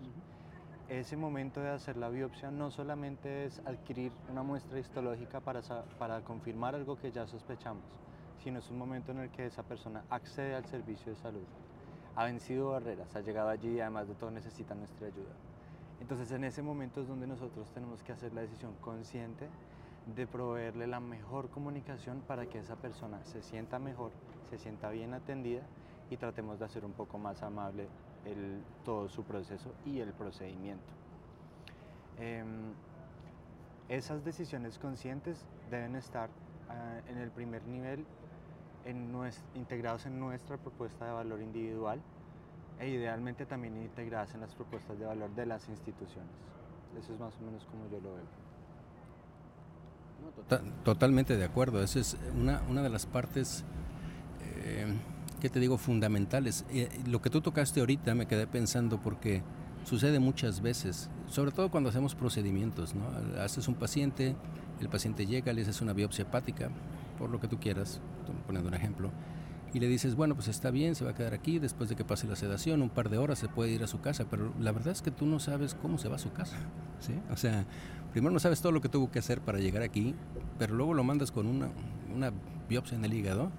Ese 0.89 1.17
momento 1.17 1.59
de 1.61 1.69
hacer 1.69 1.97
la 1.97 2.09
biopsia 2.09 2.49
no 2.49 2.71
solamente 2.71 3.45
es 3.45 3.59
adquirir 3.65 4.11
una 4.31 4.41
muestra 4.41 4.79
histológica 4.79 5.39
para, 5.39 5.61
para 5.99 6.21
confirmar 6.21 6.75
algo 6.75 6.97
que 6.97 7.11
ya 7.11 7.27
sospechamos, 7.27 7.83
sino 8.43 8.59
es 8.59 8.69
un 8.69 8.77
momento 8.77 9.11
en 9.11 9.19
el 9.19 9.29
que 9.29 9.45
esa 9.45 9.63
persona 9.63 10.03
accede 10.09 10.55
al 10.55 10.65
servicio 10.65 11.11
de 11.11 11.17
salud. 11.17 11.45
Ha 12.15 12.25
vencido 12.25 12.71
barreras, 12.71 13.15
ha 13.15 13.21
llegado 13.21 13.49
allí 13.49 13.75
y 13.75 13.79
además 13.79 14.07
de 14.07 14.15
todo 14.15 14.31
necesita 14.31 14.73
nuestra 14.75 15.07
ayuda. 15.07 15.33
Entonces 15.99 16.31
en 16.31 16.43
ese 16.43 16.61
momento 16.61 17.01
es 17.01 17.07
donde 17.07 17.27
nosotros 17.27 17.69
tenemos 17.71 18.03
que 18.03 18.11
hacer 18.11 18.33
la 18.33 18.41
decisión 18.41 18.73
consciente 18.81 19.47
de 20.15 20.25
proveerle 20.25 20.87
la 20.87 20.99
mejor 20.99 21.49
comunicación 21.49 22.21
para 22.27 22.45
que 22.45 22.59
esa 22.59 22.75
persona 22.75 23.23
se 23.23 23.41
sienta 23.41 23.79
mejor, 23.79 24.11
se 24.49 24.57
sienta 24.57 24.89
bien 24.89 25.13
atendida 25.13 25.63
y 26.09 26.17
tratemos 26.17 26.59
de 26.59 26.65
hacer 26.65 26.85
un 26.85 26.93
poco 26.93 27.17
más 27.17 27.43
amable 27.43 27.87
el, 28.25 28.61
todo 28.85 29.09
su 29.09 29.23
proceso 29.23 29.73
y 29.85 29.99
el 29.99 30.13
procedimiento. 30.13 30.93
Em, 32.19 32.73
esas 33.89 34.23
decisiones 34.23 34.79
conscientes 34.79 35.45
deben 35.69 35.95
estar 35.95 36.29
ah, 36.69 36.99
en 37.07 37.17
el 37.17 37.31
primer 37.31 37.65
nivel 37.67 38.05
en 38.87 39.11
integrados 39.55 40.05
en 40.05 40.19
nuestra 40.19 40.57
propuesta 40.57 41.05
de 41.05 41.11
valor 41.11 41.41
individual 41.41 42.01
e 42.79 42.89
idealmente 42.89 43.45
también 43.45 43.77
integradas 43.77 44.33
en 44.33 44.41
las 44.41 44.53
propuestas 44.55 44.97
de 44.97 45.05
valor 45.05 45.29
de 45.35 45.45
las 45.45 45.67
instituciones. 45.69 46.31
Eso 46.97 47.13
es 47.13 47.19
más 47.19 47.33
o 47.39 47.45
menos 47.45 47.65
como 47.65 47.89
yo 47.89 47.99
lo 47.99 48.15
veo. 48.15 48.25
Totalmente 50.83 51.37
de 51.37 51.45
acuerdo. 51.45 51.83
Esa 51.83 51.99
es 51.99 52.17
una, 52.35 52.61
una 52.69 52.81
de 52.81 52.89
las 52.89 53.05
partes 53.05 53.63
eh, 54.41 54.87
¿qué 55.39 55.49
te 55.49 55.59
digo?, 55.59 55.77
fundamentales. 55.77 56.65
Eh, 56.71 56.89
lo 57.05 57.21
que 57.21 57.29
tú 57.29 57.41
tocaste 57.41 57.79
ahorita 57.79 58.15
me 58.15 58.27
quedé 58.27 58.47
pensando 58.47 58.99
porque 58.99 59.43
sucede 59.83 60.19
muchas 60.19 60.61
veces, 60.61 61.09
sobre 61.27 61.51
todo 61.51 61.71
cuando 61.71 61.89
hacemos 61.89 62.15
procedimientos, 62.15 62.95
¿no? 62.95 63.05
Haces 63.41 63.67
un 63.67 63.75
paciente, 63.75 64.35
el 64.81 64.89
paciente 64.89 65.25
llega, 65.25 65.53
le 65.53 65.61
haces 65.61 65.81
una 65.81 65.93
biopsia 65.93 66.23
hepática, 66.23 66.69
por 67.17 67.29
lo 67.29 67.39
que 67.39 67.47
tú 67.47 67.59
quieras, 67.59 67.99
poniendo 68.45 68.69
un 68.69 68.75
ejemplo, 68.75 69.11
y 69.73 69.79
le 69.79 69.87
dices, 69.87 70.15
bueno, 70.15 70.35
pues 70.35 70.47
está 70.47 70.71
bien, 70.71 70.95
se 70.95 71.03
va 71.03 71.11
a 71.11 71.13
quedar 71.13 71.33
aquí, 71.33 71.59
después 71.59 71.89
de 71.89 71.95
que 71.95 72.05
pase 72.05 72.25
la 72.27 72.35
sedación, 72.35 72.81
un 72.81 72.89
par 72.89 73.09
de 73.09 73.17
horas 73.17 73.37
se 73.39 73.47
puede 73.47 73.71
ir 73.71 73.83
a 73.83 73.87
su 73.87 73.99
casa, 73.99 74.25
pero 74.29 74.53
la 74.59 74.71
verdad 74.71 74.93
es 74.93 75.01
que 75.01 75.11
tú 75.11 75.25
no 75.25 75.39
sabes 75.39 75.75
cómo 75.75 75.97
se 75.97 76.07
va 76.07 76.15
a 76.15 76.19
su 76.19 76.31
casa, 76.31 76.57
¿sí? 76.99 77.13
O 77.31 77.37
sea, 77.37 77.65
primero 78.13 78.31
no 78.31 78.39
sabes 78.39 78.61
todo 78.61 78.71
lo 78.71 78.81
que 78.81 78.89
tuvo 78.89 79.11
que 79.11 79.19
hacer 79.19 79.41
para 79.41 79.59
llegar 79.59 79.83
aquí, 79.83 80.15
pero 80.57 80.73
luego 80.73 80.93
lo 80.93 81.03
mandas 81.03 81.31
con 81.31 81.47
una, 81.47 81.69
una 82.15 82.31
biopsia 82.69 82.97
en 82.97 83.05
el 83.05 83.13
hígado, 83.13 83.51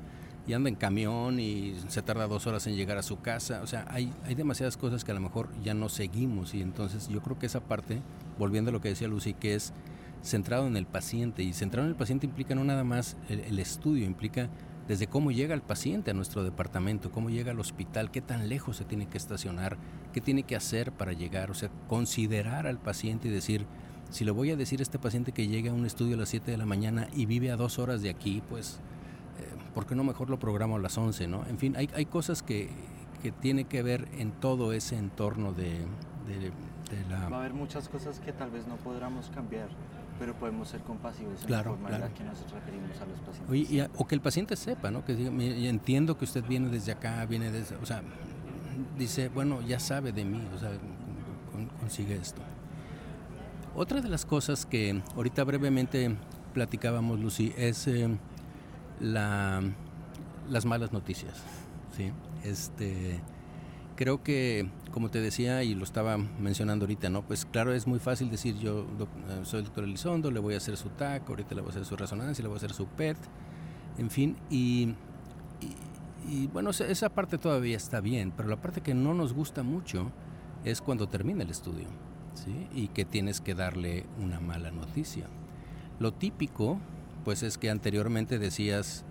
y 0.49 0.55
anda 0.55 0.71
en 0.71 0.77
camión 0.77 1.39
y 1.39 1.77
se 1.89 2.01
tarda 2.01 2.27
dos 2.27 2.47
horas 2.47 2.67
en 2.67 2.75
llegar 2.75 2.97
a 2.97 3.03
su 3.03 3.21
casa. 3.21 3.61
O 3.63 3.67
sea, 3.67 3.85
hay, 3.91 4.11
hay 4.25 4.35
demasiadas 4.35 4.79
cosas 4.79 5.05
que 5.05 5.11
a 5.11 5.15
lo 5.15 5.21
mejor 5.21 5.51
ya 5.63 5.75
no 5.75 5.91
seguimos 5.91 6.55
y 6.55 6.63
entonces 6.63 7.07
yo 7.09 7.21
creo 7.21 7.39
que 7.39 7.45
esa 7.45 7.61
parte, 7.61 8.01
volviendo 8.39 8.71
a 8.71 8.73
lo 8.73 8.81
que 8.81 8.89
decía 8.89 9.09
Lucy, 9.09 9.35
que 9.35 9.55
es 9.55 9.75
centrado 10.23 10.67
en 10.67 10.77
el 10.77 10.87
paciente 10.87 11.43
y 11.43 11.53
centrado 11.53 11.87
en 11.87 11.93
el 11.93 11.97
paciente 11.97 12.27
implica 12.27 12.55
no 12.55 12.65
nada 12.65 12.85
más 12.85 13.17
el, 13.29 13.59
estudio, 13.59 14.05
implica 14.05 14.49
desde 14.87 15.07
cómo 15.07 15.31
llega 15.31 15.55
el 15.55 15.63
paciente 15.63 16.11
a 16.11 16.15
nuestro 16.15 16.43
departamento, 16.43 17.11
cómo 17.11 17.31
llega 17.31 17.53
al 17.53 17.61
hospital, 17.61 18.11
qué 18.11 18.21
tan 18.21 18.49
lejos 18.49 18.77
se 18.77 18.85
tiene 18.85 19.07
que 19.07 19.19
estacionar, 19.19 19.77
qué 20.13 20.21
tiene 20.21 20.45
que 20.45 20.57
hacer 20.57 20.93
para 20.93 21.13
llegar, 21.13 21.51
o 21.51 21.55
sea, 21.55 21.71
considerar 21.89 22.67
al 22.67 22.79
paciente 22.79 23.29
y 23.29 23.31
decir, 23.31 23.67
si 24.11 24.25
le 24.25 24.31
voy 24.31 24.51
a 24.51 24.57
decir 24.57 24.81
a 24.81 24.83
este 24.83 24.99
paciente 24.99 25.33
que 25.33 25.47
llegue 25.47 25.69
a 25.69 25.75
un 25.75 25.85
estudio 25.85 26.15
a 26.15 26.19
las 26.19 26.31
7 26.31 26.51
de 26.51 26.57
la 26.57 26.65
mañana 26.65 27.09
y 27.15 27.27
vive 27.27 27.51
a 27.51 27.57
dos 27.57 27.79
horas 27.79 28.01
de 28.01 28.09
aquí, 28.09 28.43
pues 28.49 28.81
¿por 29.75 29.87
qué 29.87 29.95
no 29.95 30.05
mejor 30.05 30.31
lo 30.31 30.39
programo 30.39 30.77
a 30.77 30.79
las 30.79 30.97
11? 30.97 31.29
¿no? 31.29 31.47
En 31.47 31.59
fin, 31.59 31.77
hay, 31.77 31.89
hay 31.95 32.07
cosas 32.07 32.43
que, 32.43 32.71
que 33.23 33.33
tiene 33.33 33.65
que 33.65 33.83
ver 33.83 34.09
en 34.19 34.33
todo 34.33 34.73
ese 34.73 34.97
entorno 34.97 35.53
de, 35.53 35.87
de, 36.27 36.53
la... 37.09 37.29
Va 37.29 37.37
a 37.37 37.41
haber 37.41 37.55
muchas 37.55 37.89
cosas 37.89 38.21
que 38.21 38.33
tal 38.33 38.51
vez 38.51 38.67
no 38.67 38.77
podamos 38.77 39.31
cambiar, 39.31 39.69
pero 40.19 40.35
podemos 40.35 40.69
ser 40.69 40.81
compasivos 40.81 41.45
en 41.45 41.51
la 41.51 41.63
forma 41.63 41.89
en 41.91 42.01
la 42.01 42.09
que 42.09 42.25
nos 42.25 42.39
referimos 42.51 43.01
a 43.01 43.07
los 43.07 43.19
pacientes. 43.21 43.91
o 43.97 44.07
que 44.07 44.15
el 44.15 44.21
paciente 44.21 44.57
sepa, 44.57 44.91
¿no? 44.91 45.05
Que 45.05 45.15
diga, 45.15 45.31
entiendo 45.69 46.19
que 46.19 46.25
usted 46.25 46.45
viene 46.45 46.69
desde 46.69 46.93
acá, 46.93 47.25
viene 47.27 47.51
desde... 47.51 47.77
O 47.77 47.87
sea, 47.87 48.03
dice, 48.99 49.29
bueno, 49.29 49.61
ya 49.63 49.79
sabe 49.81 50.13
de 50.13 50.25
mí, 50.25 50.47
o 50.55 50.59
sea, 50.59 50.71
consigue 51.81 52.17
esto. 52.17 52.43
Otra 53.75 54.01
de 54.01 54.09
las 54.09 54.25
cosas 54.25 54.67
que 54.67 55.03
ahorita 55.15 55.45
brevemente 55.45 56.17
platicábamos, 56.53 57.19
Lucy, 57.21 57.53
es... 57.57 57.87
Eh, 57.87 58.09
la, 59.01 59.63
las 60.49 60.65
malas 60.65 60.93
noticias. 60.93 61.35
¿sí? 61.97 62.13
Este, 62.45 63.21
creo 63.99 64.23
que, 64.23 64.69
como 64.93 65.11
te 65.11 65.21
decía 65.21 65.65
y 65.65 65.75
lo 65.75 65.83
estaba 65.83 66.17
mencionando 66.17 66.85
ahorita, 66.85 67.11
¿no? 67.11 67.23
Pues 67.23 67.45
claro, 67.45 67.75
es 67.75 67.89
muy 67.89 67.99
fácil 67.99 68.31
decir 68.31 68.57
yo 68.57 68.87
eh, 69.01 69.41
soy 69.43 69.59
el 69.59 69.65
doctor 69.65 69.83
Elizondo, 69.83 70.31
le 70.31 70.39
voy 70.39 70.55
a 70.55 70.59
hacer 70.59 70.77
su 70.77 70.91
TAC, 70.91 71.29
ahorita 71.29 71.57
le 71.57 71.63
voy 71.63 71.71
a 71.71 71.73
hacer 71.73 71.85
su 71.85 71.97
resonancia, 71.97 72.41
le 72.41 72.49
voy 72.49 72.55
a 72.55 72.59
hacer 72.59 72.73
su 72.73 72.87
PET, 72.87 73.17
en 73.99 74.09
fin, 74.09 74.37
y, 74.51 74.95
y, 76.29 76.47
bueno, 76.47 76.71
esa 76.71 77.09
parte 77.09 77.39
todavía 77.39 77.77
está 77.77 78.01
bien, 78.01 78.33
pero 78.37 78.49
la 78.49 78.55
parte 78.55 78.83
que 78.83 78.95
no 78.95 79.15
nos 79.15 79.33
gusta 79.33 79.65
mucho 79.65 80.13
es 80.65 80.81
cuando 80.81 81.09
termina 81.09 81.43
el 81.43 81.51
estudio, 81.51 81.89
¿sí? 82.35 82.69
Y 82.73 82.89
que 82.89 83.05
tienes 83.05 83.41
que 83.41 83.57
darle 83.57 84.07
una 84.23 84.39
mala 84.39 84.71
noticia. 84.71 85.27
Lo 85.99 86.13
típico 86.13 86.79
pues 87.25 87.43
es 87.43 87.59
que 87.59 87.69
anteriormente 87.69 88.39
decías, 88.39 89.05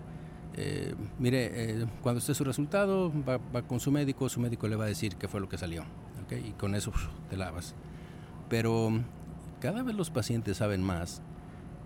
eh, 0.60 0.92
mire, 1.20 1.50
eh, 1.52 1.86
cuando 2.02 2.18
esté 2.18 2.34
su 2.34 2.42
resultado, 2.42 3.12
va, 3.24 3.38
con 3.62 3.78
su 3.78 3.92
médico, 3.92 4.28
su 4.28 4.40
médico 4.40 4.66
le 4.66 4.74
va 4.74 4.86
a 4.86 4.88
decir 4.88 5.14
qué 5.14 5.28
fue 5.28 5.38
lo 5.40 5.48
que 5.48 5.56
salió, 5.56 5.84
y 6.32 6.50
con 6.52 6.74
eso 6.74 6.92
te 7.30 7.36
lavas. 7.36 7.76
Pero 8.48 8.90
cada 9.60 9.84
vez 9.84 9.94
los 9.94 10.10
pacientes 10.10 10.56
saben 10.56 10.82
más, 10.82 11.22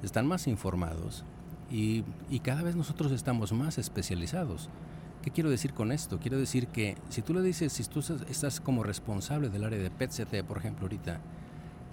están 0.02 0.26
más 0.26 0.46
informados 0.46 1.22
y, 1.70 2.02
cada 2.42 2.62
vez 2.62 2.74
nosotros 2.74 3.12
estamos 3.12 3.52
más 3.52 3.76
especializados. 3.76 4.70
¿Qué 5.20 5.30
quiero 5.30 5.50
decir 5.50 5.74
con 5.74 5.92
esto? 5.92 6.18
Quiero 6.18 6.38
decir 6.38 6.68
que 6.68 6.96
si 7.10 7.20
tú 7.20 7.34
le 7.34 7.42
dices, 7.42 7.74
si 7.74 7.84
tú 7.84 8.00
estás 8.00 8.58
como 8.62 8.84
responsable 8.84 9.50
del 9.50 9.64
área 9.64 9.78
de 9.78 9.90
PET-CT, 9.90 10.44
por 10.48 10.56
ejemplo, 10.56 10.86
ahorita, 10.86 11.20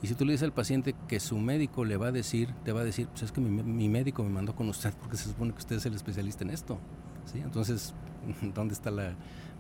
y 0.02 0.08
si 0.08 0.16
tú 0.16 0.24
le 0.26 0.32
dices 0.32 0.46
al 0.46 0.54
paciente 0.54 0.96
que 1.08 1.20
su 1.20 1.38
médico 1.38 1.84
le 1.84 1.98
va 1.98 2.08
a 2.08 2.12
decir, 2.12 2.54
te 2.64 2.72
va 2.72 2.82
a 2.82 2.84
decir, 2.86 3.08
pues 3.08 3.24
es 3.24 3.32
que 3.32 3.42
mi, 3.42 3.90
médico 3.90 4.24
me 4.24 4.30
mandó 4.30 4.56
con 4.56 4.70
usted 4.70 4.94
porque 4.94 5.18
se 5.18 5.26
supone 5.26 5.52
que 5.52 5.58
usted 5.58 5.76
es 5.76 5.86
el 5.86 5.94
especialista 5.94 6.44
en 6.44 6.52
esto. 6.52 6.80
¿sí? 7.26 7.40
Entonces, 7.40 7.94
¿dónde 8.54 8.74
está 8.74 8.92
la... 8.92 9.16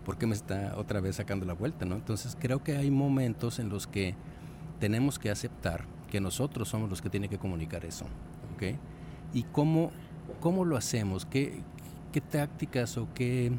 ¿Por 0.06 0.17
qué 0.17 0.25
me 0.25 0.34
está 0.34 0.75
otra 0.78 1.02
vez 1.02 1.17
sacando 1.17 1.45
la 1.45 1.54
vuelta? 1.54 1.86
¿no? 1.86 1.95
Entonces, 1.95 2.38
creo 2.39 2.63
que 2.63 2.78
hay 2.78 2.89
momentos 2.89 3.60
en 3.60 3.67
los 3.67 3.86
que 3.86 4.15
tenemos 4.80 5.19
que 5.19 5.30
aceptar 5.30 5.86
que 6.10 6.21
nosotros 6.21 6.69
somos 6.69 6.89
los 6.89 7.02
que 7.02 7.10
tienen 7.10 7.30
que 7.30 7.38
comunicar 7.38 7.84
eso. 7.84 8.06
¿ok? 8.56 8.78
¿Y 9.34 9.43
cómo, 9.43 9.91
cómo 10.39 10.63
lo 10.63 10.78
hacemos? 10.78 11.25
¿Qué, 11.25 11.62
qué 12.13 12.21
tácticas 12.21 12.97
o 12.97 13.10
qué, 13.13 13.52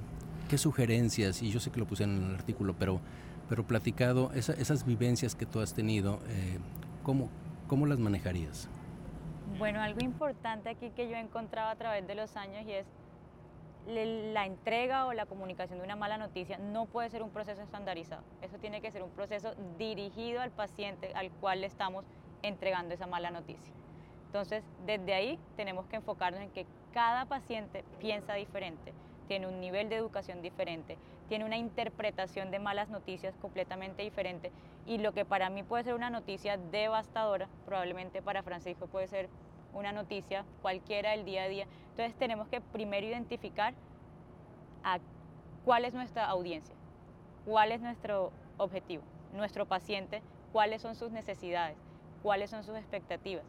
qué 0.49 0.57
sugerencias? 0.57 1.43
Y 1.43 1.51
yo 1.51 1.61
sé 1.61 1.71
que 1.71 1.79
lo 1.79 1.87
puse 1.87 2.05
en 2.05 2.23
el 2.23 2.35
artículo, 2.35 2.75
pero 2.79 3.03
pero 3.51 3.65
platicado, 3.65 4.31
esas 4.33 4.87
vivencias 4.87 5.35
que 5.35 5.45
tú 5.45 5.59
has 5.59 5.75
tenido, 5.75 6.21
eh, 6.29 6.59
¿cómo, 7.03 7.29
¿cómo 7.67 7.85
las 7.85 7.99
manejarías? 7.99 8.69
Bueno, 9.59 9.81
algo 9.81 9.99
importante 10.05 10.69
aquí 10.69 10.91
que 10.91 11.09
yo 11.09 11.17
he 11.17 11.21
encontrado 11.21 11.69
a 11.69 11.75
través 11.75 12.07
de 12.07 12.15
los 12.15 12.37
años 12.37 12.65
y 12.65 12.73
es 12.73 12.87
la 13.89 14.47
entrega 14.47 15.07
o 15.07 15.13
la 15.15 15.27
comunicación 15.27 15.81
de 15.81 15.85
una 15.85 15.97
mala 15.97 16.17
noticia 16.17 16.59
no 16.59 16.87
puede 16.87 17.11
ser 17.11 17.25
un 17.25 17.31
proceso 17.31 17.61
estandarizado. 17.61 18.23
Eso 18.41 18.57
tiene 18.59 18.81
que 18.81 18.93
ser 18.93 19.03
un 19.03 19.11
proceso 19.11 19.53
dirigido 19.77 20.41
al 20.41 20.53
paciente 20.53 21.13
al 21.17 21.33
cual 21.33 21.63
le 21.63 21.67
estamos 21.67 22.05
entregando 22.43 22.95
esa 22.95 23.09
mala 23.09 23.33
noticia. 23.33 23.73
Entonces, 24.27 24.63
desde 24.87 25.13
ahí 25.13 25.41
tenemos 25.57 25.87
que 25.87 25.97
enfocarnos 25.97 26.41
en 26.41 26.51
que 26.51 26.67
cada 26.93 27.25
paciente 27.25 27.85
piensa 27.99 28.35
diferente, 28.35 28.93
tiene 29.27 29.49
un 29.49 29.59
nivel 29.59 29.89
de 29.89 29.97
educación 29.97 30.41
diferente, 30.41 30.97
tiene 31.31 31.45
una 31.45 31.59
interpretación 31.59 32.51
de 32.51 32.59
malas 32.59 32.88
noticias 32.88 33.37
completamente 33.37 34.03
diferente 34.03 34.51
y 34.85 34.99
lo 34.99 35.12
que 35.12 35.25
para 35.25 35.49
mí 35.49 35.62
puede 35.62 35.85
ser 35.85 35.95
una 35.95 36.11
noticia 36.11 36.57
devastadora, 36.57 37.49
probablemente 37.66 38.21
para 38.21 38.43
Francisco 38.43 38.88
puede 38.88 39.07
ser 39.07 39.29
una 39.73 39.93
noticia 39.93 40.45
cualquiera 40.61 41.12
del 41.12 41.25
día 41.25 41.45
a 41.45 41.49
día. 41.49 41.66
Entonces 41.90 42.16
tenemos 42.16 42.49
que 42.49 42.61
primero 42.61 43.07
identificar 43.07 43.75
a 44.83 44.99
cuál 45.64 45.85
es 45.85 45.95
nuestra 45.95 46.27
audiencia, 46.27 46.75
cuál 47.47 47.71
es 47.71 47.81
nuestro 47.81 48.33
objetivo, 48.59 49.05
nuestro 49.33 49.66
paciente, 49.66 50.23
cuáles 50.53 50.83
son 50.83 50.97
sus 50.97 51.12
necesidades, 51.12 51.79
cuáles 52.25 52.51
son 52.51 52.64
sus 52.64 52.75
expectativas, 52.75 53.45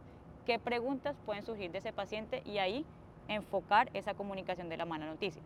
qué 0.45 0.59
preguntas 0.59 1.15
pueden 1.25 1.41
surgir 1.41 1.71
de 1.71 1.79
ese 1.79 1.93
paciente 1.93 2.43
y 2.45 2.59
ahí 2.59 2.85
enfocar 3.27 3.89
esa 3.95 4.13
comunicación 4.13 4.69
de 4.69 4.77
la 4.77 4.85
mala 4.85 5.07
noticia. 5.07 5.41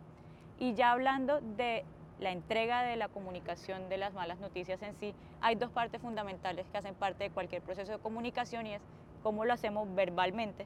Y 0.59 0.73
ya 0.73 0.91
hablando 0.91 1.39
de 1.39 1.85
la 2.19 2.31
entrega 2.31 2.83
de 2.83 2.95
la 2.95 3.07
comunicación 3.07 3.89
de 3.89 3.97
las 3.97 4.13
malas 4.13 4.39
noticias 4.39 4.81
en 4.81 4.95
sí, 4.95 5.13
hay 5.41 5.55
dos 5.55 5.71
partes 5.71 6.01
fundamentales 6.01 6.65
que 6.71 6.77
hacen 6.77 6.95
parte 6.95 7.25
de 7.25 7.29
cualquier 7.29 7.61
proceso 7.61 7.91
de 7.91 7.99
comunicación 7.99 8.67
y 8.67 8.75
es 8.75 8.81
cómo 9.23 9.45
lo 9.45 9.53
hacemos 9.53 9.93
verbalmente 9.95 10.65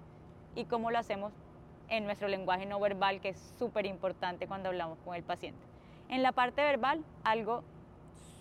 y 0.56 0.66
cómo 0.66 0.92
lo 0.92 1.00
hacemos 1.00 1.34
en 1.90 2.06
nuestro 2.06 2.28
lenguaje 2.28 2.66
no 2.66 2.80
verbal, 2.80 3.20
que 3.20 3.30
es 3.30 3.54
súper 3.58 3.86
importante 3.86 4.48
cuando 4.48 4.70
hablamos 4.70 5.00
con 5.00 5.16
el 5.16 5.24
paciente. 5.24 5.60
En 6.08 6.24
la 6.24 6.32
parte 6.32 6.62
verbal, 6.62 7.04
algo 7.24 7.64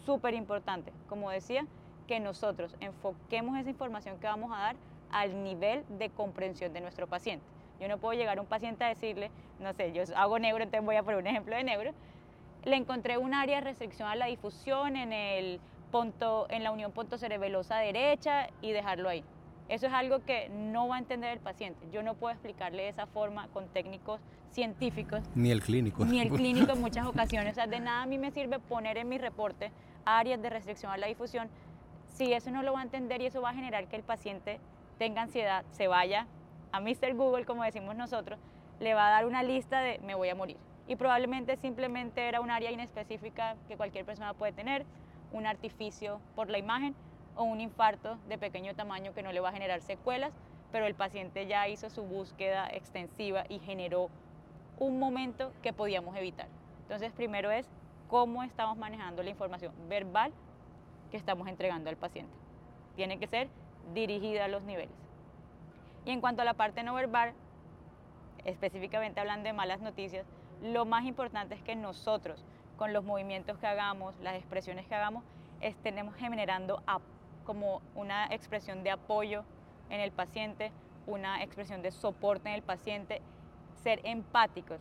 súper 0.05 0.35
importante, 0.35 0.93
como 1.09 1.31
decía, 1.31 1.67
que 2.07 2.21
nosotros 2.21 2.75
enfoquemos 2.81 3.59
esa 3.59 3.71
información 3.71 4.19
que 4.19 4.27
vamos 4.27 4.51
a 4.53 4.59
dar 4.59 4.77
al 5.11 5.43
nivel 5.43 5.85
de 5.99 6.11
comprensión 6.11 6.73
de 6.73 6.81
nuestro 6.81 7.07
paciente. 7.07 7.45
Yo 7.81 7.89
no 7.89 7.99
puedo 7.99 8.19
llegar 8.19 8.39
a 8.39 8.41
un 8.41 8.47
paciente 8.47 8.85
a 8.85 8.89
decirle, 8.89 9.31
no 9.61 9.73
sé, 9.73 9.93
yo 9.93 10.03
hago 10.17 10.39
negro, 10.39 10.63
entonces 10.63 10.85
voy 10.85 10.97
a 10.97 11.03
poner 11.03 11.21
un 11.21 11.27
ejemplo 11.27 11.55
de 11.55 11.65
negro. 11.65 11.93
Le 12.65 12.77
encontré 12.77 13.19
un 13.19 13.35
área 13.35 13.57
de 13.57 13.63
restricción 13.63 14.09
a 14.09 14.17
la 14.17 14.27
difusión 14.27 14.97
en, 14.97 15.13
el 15.13 15.61
punto, 15.91 16.47
en 16.51 16.65
la 16.65 16.71
unión 16.71 16.93
punto 16.93 17.19
cerebelosa 17.19 17.77
derecha 17.77 18.49
y 18.61 18.73
dejarlo 18.73 19.09
ahí. 19.09 19.25
Eso 19.69 19.87
es 19.87 19.93
algo 19.93 20.25
que 20.25 20.49
no 20.49 20.89
va 20.89 20.97
a 20.97 20.99
entender 20.99 21.31
el 21.31 21.41
paciente. 21.41 21.87
Yo 21.93 22.03
no 22.03 22.15
puedo 22.15 22.33
explicarle 22.33 22.85
de 22.85 22.89
esa 22.89 23.07
forma 23.07 23.49
con 23.49 23.69
técnicos 23.69 24.21
científicos. 24.51 25.23
Ni 25.35 25.51
el 25.51 25.63
clínico. 25.63 26.05
Ni 26.05 26.21
el 26.21 26.31
clínico 26.31 26.73
en 26.73 26.81
muchas 26.83 27.07
ocasiones. 27.07 27.53
O 27.53 27.55
sea, 27.55 27.67
de 27.67 27.81
nada 27.81 28.03
a 28.03 28.07
mí 28.07 28.17
me 28.17 28.31
sirve 28.31 28.59
poner 28.59 28.97
en 28.97 29.09
mi 29.09 29.19
reporte 29.19 29.71
áreas 30.05 30.41
de 30.41 30.49
restricción 30.49 30.91
a 30.91 30.97
la 30.97 31.07
difusión 31.07 31.49
si 32.19 32.33
eso 32.33 32.51
no 32.51 32.63
lo 32.63 32.73
va 32.73 32.81
a 32.81 32.83
entender 32.83 33.23
y 33.23 33.27
eso 33.27 33.41
va 33.41 33.51
a 33.51 33.55
generar 33.55 33.87
que 33.87 33.97
el 33.97 34.03
paciente 34.03 34.59
tenga 34.99 35.23
ansiedad, 35.23 35.65
se 35.71 35.87
vaya 35.87 36.27
a 36.73 36.81
Mr. 36.81 37.15
Google, 37.15 37.45
como 37.45 37.63
decimos 37.63 37.95
nosotros, 37.95 38.39
le 38.81 38.95
va 38.95 39.07
a 39.07 39.11
dar 39.11 39.27
una 39.27 39.43
lista 39.43 39.81
de 39.81 40.01
me 40.01 40.15
voy 40.15 40.29
a 40.29 40.35
morir. 40.35 40.57
Y 40.89 40.97
probablemente 40.97 41.57
simplemente 41.57 42.27
era 42.27 42.41
un 42.41 42.51
área 42.51 42.71
inespecífica 42.71 43.57
que 43.69 43.77
cualquier 43.77 44.07
persona 44.07 44.33
puede 44.33 44.53
tener, 44.53 44.87
un 45.33 45.47
artificio 45.47 46.21
por 46.35 46.49
la 46.49 46.57
imagen 46.57 46.95
o 47.37 47.45
un 47.45 47.61
infarto 47.61 48.19
de 48.29 48.39
pequeño 48.39 48.75
tamaño 48.75 49.13
que 49.13 49.23
no 49.23 49.31
le 49.31 49.41
va 49.41 49.51
a 49.51 49.53
generar 49.53 49.83
secuelas, 49.83 50.33
pero 50.73 50.87
el 50.87 50.95
paciente 50.95 51.47
ya 51.47 51.69
hizo 51.69 51.91
su 51.91 52.03
búsqueda 52.03 52.67
extensiva 52.73 53.45
y 53.51 53.59
generó 53.59 54.09
un 54.79 54.99
momento 54.99 55.53
que 55.63 55.75
podíamos 55.75 56.17
evitar. 56.17 56.49
Entonces, 56.83 57.13
primero 57.13 57.51
es 57.51 57.69
cómo 58.09 58.43
estamos 58.43 58.79
manejando 58.79 59.23
la 59.23 59.31
información 59.31 59.73
verbal 59.89 60.33
que 61.11 61.19
estamos 61.19 61.49
entregando 61.49 61.91
al 61.91 61.97
paciente. 61.97 62.33
Tiene 62.97 63.19
que 63.19 63.27
ser 63.27 63.49
dirigida 63.93 64.47
a 64.47 64.49
los 64.49 64.63
niveles. 64.63 64.95
Y 66.07 66.11
en 66.11 66.21
cuanto 66.21 66.43
a 66.43 66.45
la 66.47 66.55
parte 66.55 66.83
no 66.83 66.95
verbal, 66.95 67.35
específicamente 68.45 69.21
hablando 69.21 69.47
de 69.47 69.53
malas 69.53 69.81
noticias, 69.81 70.27
lo 70.63 70.85
más 70.85 71.05
importante 71.05 71.55
es 71.55 71.63
que 71.63 71.77
nosotros, 71.77 72.45
con 72.77 72.93
los 72.93 73.05
movimientos 73.05 73.59
que 73.59 73.67
hagamos, 73.67 74.15
las 74.21 74.35
expresiones 74.35 74.87
que 74.87 74.95
hagamos, 74.95 75.25
estemos 75.61 76.15
generando 76.15 76.83
como 77.45 77.83
una 77.95 78.27
expresión 78.27 78.83
de 78.83 78.91
apoyo 78.91 79.45
en 79.91 80.01
el 80.01 80.13
paciente, 80.13 80.73
una 81.07 81.43
expresión 81.43 81.83
de 81.83 81.91
soporte 81.91 82.49
en 82.49 82.55
el 82.55 82.63
paciente, 82.63 83.23
ser 83.83 84.01
empáticos. 84.05 84.81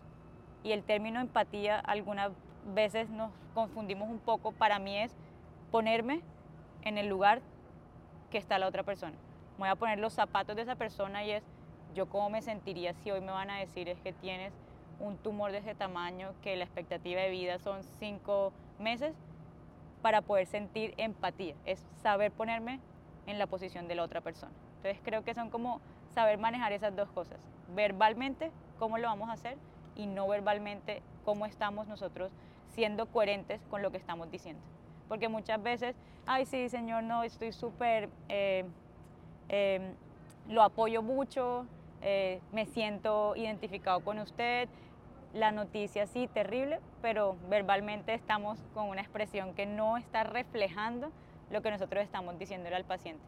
Y 0.63 0.71
el 0.71 0.83
término 0.83 1.19
empatía 1.19 1.79
algunas 1.79 2.31
veces 2.73 3.09
nos 3.09 3.31
confundimos 3.53 4.09
un 4.09 4.19
poco. 4.19 4.51
Para 4.51 4.79
mí 4.79 4.97
es 4.97 5.15
ponerme 5.71 6.21
en 6.81 6.97
el 6.97 7.07
lugar 7.07 7.41
que 8.29 8.37
está 8.37 8.59
la 8.59 8.67
otra 8.67 8.83
persona. 8.83 9.15
voy 9.57 9.69
a 9.69 9.75
poner 9.75 9.99
los 9.99 10.13
zapatos 10.13 10.55
de 10.55 10.61
esa 10.63 10.75
persona 10.75 11.23
y 11.23 11.31
es 11.31 11.43
yo 11.95 12.07
cómo 12.07 12.29
me 12.29 12.41
sentiría 12.41 12.93
si 12.93 13.11
hoy 13.11 13.21
me 13.21 13.31
van 13.31 13.49
a 13.49 13.59
decir 13.59 13.89
es 13.89 13.99
que 14.01 14.13
tienes 14.13 14.53
un 14.99 15.17
tumor 15.17 15.51
de 15.51 15.59
ese 15.59 15.75
tamaño, 15.75 16.33
que 16.41 16.55
la 16.55 16.63
expectativa 16.63 17.21
de 17.21 17.29
vida 17.29 17.59
son 17.59 17.83
cinco 17.99 18.51
meses, 18.79 19.15
para 20.01 20.21
poder 20.21 20.45
sentir 20.45 20.93
empatía. 20.97 21.55
Es 21.65 21.83
saber 22.01 22.31
ponerme 22.31 22.79
en 23.25 23.39
la 23.39 23.47
posición 23.47 23.87
de 23.87 23.95
la 23.95 24.03
otra 24.03 24.21
persona. 24.21 24.53
Entonces 24.77 25.01
creo 25.03 25.23
que 25.23 25.33
son 25.33 25.49
como 25.49 25.81
saber 26.13 26.37
manejar 26.37 26.71
esas 26.71 26.95
dos 26.95 27.09
cosas. 27.11 27.39
Verbalmente, 27.75 28.51
cómo 28.79 28.97
lo 28.97 29.07
vamos 29.07 29.29
a 29.29 29.33
hacer 29.33 29.57
y 29.95 30.05
no 30.05 30.27
verbalmente, 30.27 31.01
cómo 31.25 31.45
estamos 31.45 31.87
nosotros 31.87 32.31
siendo 32.67 33.07
coherentes 33.07 33.59
con 33.69 33.81
lo 33.81 33.91
que 33.91 33.97
estamos 33.97 34.29
diciendo 34.29 34.61
porque 35.07 35.29
muchas 35.29 35.61
veces, 35.61 35.95
ay 36.25 36.45
sí, 36.45 36.69
señor, 36.69 37.03
no, 37.03 37.23
estoy 37.23 37.51
súper, 37.51 38.09
eh, 38.29 38.65
em, 39.49 39.93
lo 40.49 40.63
apoyo 40.63 41.01
mucho, 41.01 41.65
eh, 42.01 42.39
me 42.51 42.65
siento 42.65 43.35
identificado 43.35 44.01
con 44.01 44.19
usted, 44.19 44.69
la 45.33 45.51
noticia 45.51 46.07
sí, 46.07 46.27
terrible, 46.27 46.79
pero 47.01 47.35
verbalmente 47.49 48.13
estamos 48.13 48.59
con 48.73 48.89
una 48.89 49.01
expresión 49.01 49.53
que 49.53 49.65
no 49.65 49.97
está 49.97 50.23
reflejando 50.23 51.11
lo 51.51 51.61
que 51.61 51.71
nosotros 51.71 52.03
estamos 52.03 52.37
diciéndole 52.39 52.75
al 52.75 52.85
paciente. 52.85 53.23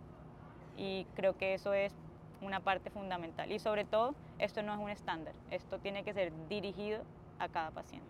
Y 0.77 1.05
creo 1.15 1.37
que 1.37 1.53
eso 1.53 1.73
es 1.73 1.93
una 2.41 2.59
parte 2.61 2.89
fundamental. 2.89 3.51
Y 3.51 3.59
sobre 3.59 3.85
todo, 3.85 4.15
esto 4.37 4.63
no 4.63 4.73
es 4.73 4.79
un 4.79 4.89
estándar, 4.89 5.33
esto 5.51 5.79
tiene 5.79 6.03
que 6.03 6.13
ser 6.13 6.31
dirigido 6.47 7.01
a 7.37 7.49
cada 7.49 7.71
paciente. 7.71 8.07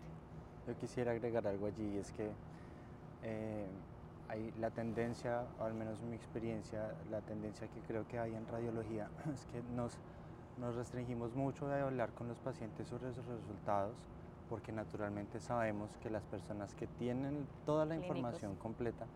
Yo 0.66 0.76
quisiera 0.76 1.12
agregar 1.12 1.46
algo 1.46 1.66
allí, 1.66 1.98
es 1.98 2.12
que 2.12 2.30
eh, 3.22 3.66
hay 4.28 4.52
la 4.60 4.70
tendencia, 4.70 5.42
o 5.58 5.64
al 5.64 5.74
menos 5.74 6.00
mi 6.02 6.14
experiencia, 6.14 6.94
la 7.10 7.20
tendencia 7.20 7.66
que 7.68 7.80
creo 7.80 8.06
que 8.06 8.18
hay 8.18 8.34
en 8.34 8.46
radiología 8.46 9.08
es 9.34 9.46
que 9.46 9.62
nos, 9.74 9.98
nos 10.60 10.74
restringimos 10.74 11.34
mucho 11.34 11.66
de 11.68 11.80
hablar 11.80 12.10
con 12.10 12.28
los 12.28 12.38
pacientes 12.38 12.86
sobre 12.86 13.12
sus 13.14 13.24
resultados 13.24 13.96
porque 14.48 14.72
naturalmente 14.72 15.40
sabemos 15.40 15.96
que 16.02 16.10
las 16.10 16.24
personas 16.24 16.74
que 16.74 16.86
tienen 16.86 17.46
toda 17.64 17.86
la 17.86 17.96
información 17.96 18.56
completa 18.56 19.06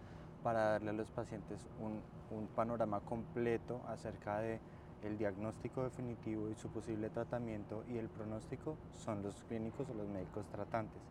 para 0.42 0.70
darle 0.70 0.90
a 0.90 0.94
los 0.94 1.10
pacientes 1.10 1.66
un, 1.80 2.00
un 2.36 2.46
panorama 2.46 3.00
completo 3.00 3.80
acerca 3.88 4.38
de 4.38 4.60
el 5.02 5.18
diagnóstico 5.18 5.82
definitivo 5.82 6.48
y 6.48 6.54
su 6.54 6.70
posible 6.70 7.10
tratamiento 7.10 7.84
y 7.88 7.98
el 7.98 8.08
pronóstico 8.08 8.76
son 8.92 9.22
los 9.22 9.42
clínicos 9.44 9.88
o 9.90 9.94
los 9.94 10.08
médicos 10.08 10.46
tratantes. 10.46 11.02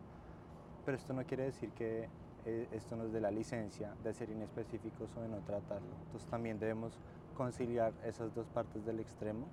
Pero 0.84 0.96
esto 0.96 1.12
no 1.12 1.24
quiere 1.24 1.44
decir 1.44 1.70
que 1.70 2.08
eh, 2.46 2.68
esto 2.72 2.96
nos 2.96 3.12
dé 3.12 3.20
la 3.20 3.30
licencia 3.30 3.94
de 4.02 4.12
ser 4.12 4.30
inespecíficos 4.30 5.14
o 5.16 5.20
de 5.20 5.28
no 5.28 5.38
tratarlo. 5.40 5.94
Entonces 6.06 6.28
también 6.28 6.58
debemos 6.58 6.98
conciliar 7.36 7.92
esas 8.04 8.34
dos 8.34 8.48
partes 8.48 8.84
del 8.84 9.00
extremo 9.00 9.46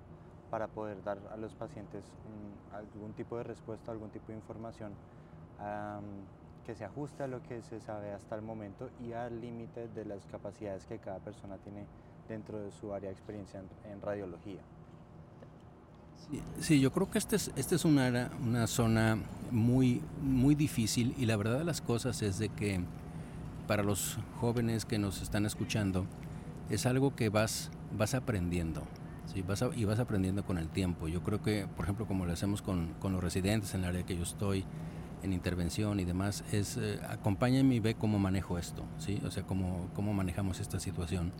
para 0.52 0.68
poder 0.68 1.02
dar 1.02 1.18
a 1.32 1.38
los 1.38 1.54
pacientes 1.54 2.04
algún 2.74 3.14
tipo 3.14 3.38
de 3.38 3.42
respuesta, 3.42 3.90
algún 3.90 4.10
tipo 4.10 4.26
de 4.28 4.34
información 4.34 4.92
que 6.66 6.74
se 6.74 6.84
ajuste 6.84 7.22
a 7.22 7.26
lo 7.26 7.42
que 7.42 7.62
se 7.62 7.80
sabe 7.80 8.12
hasta 8.12 8.36
el 8.36 8.42
momento 8.42 8.90
y 9.00 9.14
al 9.14 9.40
límite 9.40 9.88
de 9.88 10.04
las 10.04 10.26
capacidades 10.26 10.84
que 10.84 10.98
cada 10.98 11.20
persona 11.20 11.56
tiene 11.56 11.86
dentro 12.28 12.60
de 12.60 12.70
su 12.70 12.92
área 12.92 13.08
de 13.08 13.14
experiencia 13.14 13.62
en, 13.90 14.02
radiología. 14.02 14.60
Sí, 16.60 16.80
yo 16.80 16.92
creo 16.92 17.10
que 17.10 17.16
esta 17.16 17.34
es, 17.34 17.50
este 17.56 17.76
es 17.76 17.86
una, 17.86 18.30
una 18.44 18.66
zona 18.66 19.16
muy, 19.50 20.02
muy 20.20 20.54
difícil 20.54 21.14
y 21.16 21.24
la 21.24 21.36
verdad 21.38 21.60
de 21.60 21.64
las 21.64 21.80
cosas 21.80 22.20
es 22.20 22.38
de 22.38 22.50
que 22.50 22.78
para 23.66 23.82
los 23.82 24.18
jóvenes 24.38 24.84
que 24.84 24.98
nos 24.98 25.22
están 25.22 25.46
escuchando 25.46 26.04
es 26.68 26.84
algo 26.84 27.16
que 27.16 27.30
vas, 27.30 27.70
vas 27.96 28.12
aprendiendo. 28.12 28.82
¿Sí? 29.26 29.42
Vas 29.42 29.64
y 29.74 29.84
vas 29.84 29.98
aprendiendo 29.98 30.44
con 30.44 30.58
el 30.58 30.68
tiempo. 30.68 31.08
Yo 31.08 31.22
creo 31.22 31.42
que, 31.42 31.66
por 31.76 31.84
ejemplo, 31.84 32.06
como 32.06 32.26
lo 32.26 32.32
hacemos 32.32 32.62
con, 32.62 32.94
con 33.00 33.12
los 33.12 33.22
residentes 33.22 33.74
en 33.74 33.80
el 33.80 33.86
área 33.86 34.02
que 34.04 34.16
yo 34.16 34.22
estoy, 34.22 34.64
en 35.22 35.32
intervención 35.32 36.00
y 36.00 36.04
demás, 36.04 36.44
es 36.52 36.76
eh, 36.76 36.98
y 37.52 37.80
ve 37.80 37.94
cómo 37.94 38.18
manejo 38.18 38.58
esto, 38.58 38.84
¿sí? 38.98 39.20
o 39.24 39.30
sea, 39.30 39.44
cómo, 39.44 39.88
cómo 39.94 40.12
manejamos 40.12 40.60
esta 40.60 40.80
situación. 40.80 41.32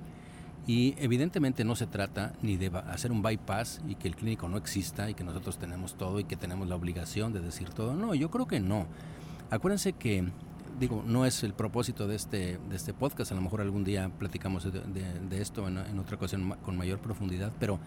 Y 0.66 0.94
evidentemente 0.98 1.64
no 1.64 1.74
se 1.74 1.88
trata 1.88 2.34
ni 2.40 2.56
de 2.56 2.68
hacer 2.88 3.10
un 3.10 3.20
bypass 3.20 3.80
y 3.88 3.96
que 3.96 4.06
el 4.06 4.14
clínico 4.14 4.48
no 4.48 4.56
exista 4.56 5.10
y 5.10 5.14
que 5.14 5.24
nosotros 5.24 5.58
tenemos 5.58 5.96
todo 5.96 6.20
y 6.20 6.24
que 6.24 6.36
tenemos 6.36 6.68
la 6.68 6.76
obligación 6.76 7.32
de 7.32 7.40
decir 7.40 7.70
todo. 7.70 7.94
No, 7.94 8.14
yo 8.14 8.30
creo 8.30 8.46
que 8.46 8.60
no. 8.60 8.86
Acuérdense 9.50 9.92
que, 9.92 10.30
digo, 10.78 11.02
no 11.06 11.26
es 11.26 11.42
el 11.42 11.54
propósito 11.54 12.06
de 12.06 12.16
este, 12.16 12.58
de 12.68 12.76
este 12.76 12.92
podcast, 12.92 13.32
a 13.32 13.34
lo 13.34 13.40
mejor 13.40 13.60
algún 13.60 13.84
día 13.84 14.10
platicamos 14.18 14.64
de, 14.64 15.40
esto 15.40 15.66
en, 15.68 15.98
otra 15.98 16.16
ocasión 16.16 16.54
con 16.64 16.76
mayor 16.76 16.98
profundidad, 16.98 17.52
pero, 17.58 17.78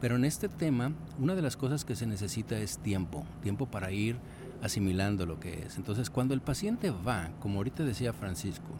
pero 0.00 0.16
en 0.16 0.24
este 0.24 0.48
tema 0.48 0.92
una 1.18 1.34
de 1.34 1.42
las 1.42 1.56
cosas 1.56 1.84
que 1.84 1.96
se 1.96 2.06
necesita 2.06 2.58
es 2.58 2.78
tiempo, 2.78 3.24
tiempo 3.42 3.66
para 3.66 3.92
ir 3.92 4.16
asimilando 4.62 5.26
lo 5.26 5.38
que 5.40 5.64
es. 5.66 5.76
Entonces, 5.76 6.10
cuando 6.10 6.34
el 6.34 6.40
paciente 6.40 6.90
va, 6.90 7.30
como 7.40 7.58
ahorita 7.58 7.84
decía 7.84 8.12
Francisco, 8.12 8.70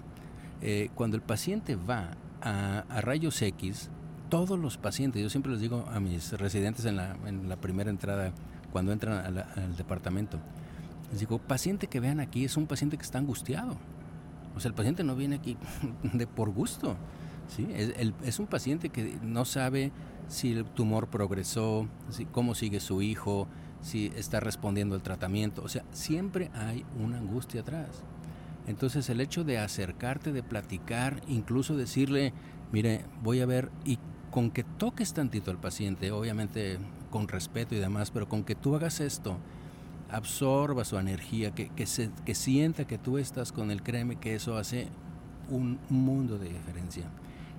eh, 0.63 0.91
cuando 0.95 1.17
el 1.17 1.23
paciente 1.23 1.77
va 1.77 2.17
a, 2.41 2.85
rayos 3.03 3.41
X, 3.43 3.91
todos 4.31 4.59
los 4.59 4.79
pacientes, 4.79 5.23
yo 5.23 5.29
siempre 5.31 5.53
les 5.53 5.61
digo 5.61 5.85
a 5.93 6.01
mis 6.01 6.33
residentes 6.33 6.85
en 6.87 6.97
la, 6.97 7.17
en 7.27 7.49
la 7.49 7.57
primera 7.57 7.91
entrada, 7.91 8.33
cuando 8.73 8.93
entran 8.93 9.37
al 9.37 9.77
departamento, 9.77 10.41
les 11.11 11.21
digo, 11.21 11.39
paciente 11.39 11.87
que 11.87 12.01
vean 12.01 12.21
aquí 12.21 12.45
es 12.45 12.57
un 12.57 12.67
paciente 12.67 12.97
que 12.97 13.03
está 13.03 13.19
angustiado. 13.19 13.77
O 14.57 14.61
sea, 14.61 14.69
el 14.69 14.75
paciente 14.75 15.05
no 15.05 15.17
viene 15.17 15.37
aquí 15.37 15.57
de 16.13 16.27
por 16.27 16.51
gusto. 16.51 16.97
¿sí? 17.49 17.69
Es, 17.75 18.13
es 18.25 18.39
un 18.39 18.47
paciente 18.47 18.89
que 18.89 19.19
no 19.23 19.45
sabe 19.45 19.93
si 20.29 20.53
el 20.53 20.65
tumor 20.65 21.09
progresó, 21.09 21.87
si, 22.11 22.25
cómo 22.25 22.55
sigue 22.55 22.81
su 22.81 23.03
hijo, 23.03 23.49
si 23.81 24.07
está 24.17 24.41
respondiendo 24.41 24.95
al 24.95 25.03
tratamiento. 25.03 25.63
O 25.63 25.69
sea, 25.69 25.85
siempre 25.93 26.51
hay 26.55 26.85
una 26.99 27.19
angustia 27.19 27.61
atrás. 27.61 28.03
Entonces 28.67 29.11
el 29.11 29.21
hecho 29.21 29.45
de 29.45 29.59
acercarte, 29.59 30.33
de 30.33 30.43
platicar, 30.43 31.21
incluso 31.29 31.77
decirle, 31.77 32.33
mire, 32.73 33.05
voy 33.23 33.41
a 33.41 33.47
ver, 33.47 33.71
¿y 33.85 33.99
con 34.31 34.51
que 34.51 34.65
toques 34.65 35.13
tantito 35.13 35.51
al 35.51 35.59
paciente, 35.59 36.11
obviamente 36.11 36.79
con 37.11 37.29
respeto 37.29 37.75
y 37.75 37.79
demás, 37.79 38.11
pero 38.11 38.29
con 38.29 38.43
que 38.43 38.55
tú 38.55 38.75
hagas 38.75 39.01
esto, 39.01 39.39
absorba 40.15 40.85
su 40.85 40.99
energía, 40.99 41.53
que, 41.53 41.69
que, 41.71 41.87
se, 41.87 42.11
que 42.25 42.35
sienta 42.35 42.87
que 42.87 42.99
tú 42.99 43.19
estás 43.19 43.53
con 43.53 43.71
él, 43.71 43.83
créeme 43.83 44.17
que 44.17 44.35
eso 44.35 44.57
hace 44.57 44.89
un 45.51 45.79
mundo 45.89 46.39
de 46.39 46.49
diferencia. 46.49 47.05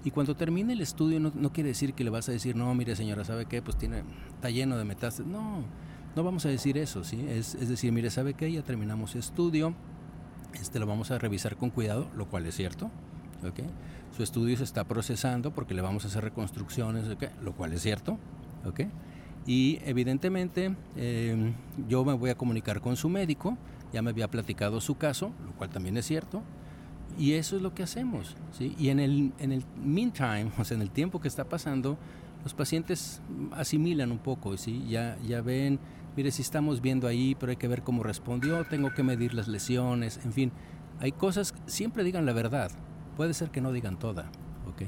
Y 0.03 0.11
cuando 0.11 0.35
termine 0.35 0.73
el 0.73 0.81
estudio 0.81 1.19
no, 1.19 1.31
no, 1.33 1.51
quiere 1.51 1.69
decir 1.69 1.93
que 1.93 2.03
le 2.03 2.11
vas 2.11 2.29
a 2.29 2.31
decir, 2.31 2.55
no, 2.55 2.73
mire 2.75 2.95
señora, 2.95 3.23
¿sabe 3.23 3.45
qué? 3.45 3.61
Pues 3.61 3.77
tiene, 3.77 4.03
está 4.35 4.49
lleno 4.49 4.77
de 4.77 4.85
metástasis. 4.85 5.25
No, 5.25 5.63
no 6.15 6.23
vamos 6.23 6.45
a 6.45 6.49
decir 6.49 6.77
eso, 6.77 7.03
¿sí? 7.03 7.25
Es, 7.27 7.55
es 7.55 7.69
decir, 7.69 7.91
mire, 7.91 8.09
¿sabe 8.09 8.35
qué? 8.35 8.51
Ya 8.51 8.61
terminamos 8.61 9.15
estudio, 9.15 9.73
este 10.53 10.79
lo 10.79 10.85
vamos 10.85 11.11
a 11.11 11.17
revisar 11.17 11.57
con 11.57 11.71
cuidado, 11.71 12.07
lo 12.15 12.27
cual 12.29 12.45
es 12.45 12.55
cierto, 12.55 12.91
¿ok? 13.47 13.61
Su 14.15 14.23
estudio 14.23 14.55
se 14.55 14.63
está 14.63 14.85
procesando 14.85 15.51
porque 15.51 15.73
le 15.73 15.81
vamos 15.81 16.05
a 16.05 16.07
hacer 16.07 16.23
reconstrucciones. 16.23 17.05
Lo 17.43 17.53
cual 17.53 17.73
es 17.73 17.81
cierto, 17.81 18.17
¿ok? 18.65 18.81
Y 19.47 19.79
evidentemente 19.85 20.75
eh, 20.95 21.53
yo 21.87 22.03
me 22.03 22.13
voy 22.13 22.31
a 22.31 22.35
comunicar 22.35 22.81
con 22.81 22.95
su 22.95 23.09
médico, 23.09 23.57
ya 23.93 24.01
me 24.01 24.09
había 24.09 24.29
platicado 24.29 24.81
su 24.81 24.95
caso, 24.95 25.31
lo 25.45 25.51
cual 25.53 25.69
también 25.69 25.97
es 25.97 26.05
cierto, 26.05 26.41
y 27.17 27.33
eso 27.33 27.55
es 27.55 27.61
lo 27.61 27.73
que 27.73 27.83
hacemos. 27.83 28.35
¿sí? 28.51 28.75
Y 28.77 28.89
en 28.89 28.99
el, 28.99 29.33
en 29.39 29.51
el 29.51 29.63
meantime, 29.83 30.51
o 30.57 30.63
sea, 30.63 30.75
en 30.75 30.81
el 30.81 30.91
tiempo 30.91 31.21
que 31.21 31.27
está 31.27 31.45
pasando, 31.45 31.97
los 32.43 32.53
pacientes 32.53 33.21
asimilan 33.51 34.11
un 34.11 34.19
poco, 34.19 34.57
¿sí? 34.57 34.85
ya, 34.87 35.17
ya 35.27 35.41
ven, 35.41 35.79
mire, 36.15 36.31
si 36.31 36.41
estamos 36.41 36.81
viendo 36.81 37.07
ahí, 37.07 37.35
pero 37.39 37.51
hay 37.51 37.57
que 37.57 37.67
ver 37.67 37.83
cómo 37.83 38.03
respondió, 38.03 38.63
tengo 38.65 38.93
que 38.93 39.03
medir 39.03 39.33
las 39.33 39.47
lesiones, 39.47 40.19
en 40.23 40.33
fin, 40.33 40.51
hay 40.99 41.11
cosas, 41.11 41.53
siempre 41.65 42.03
digan 42.03 42.25
la 42.25 42.33
verdad, 42.33 42.71
puede 43.17 43.33
ser 43.33 43.49
que 43.49 43.61
no 43.61 43.71
digan 43.71 43.97
toda, 43.97 44.29
¿ok? 44.67 44.83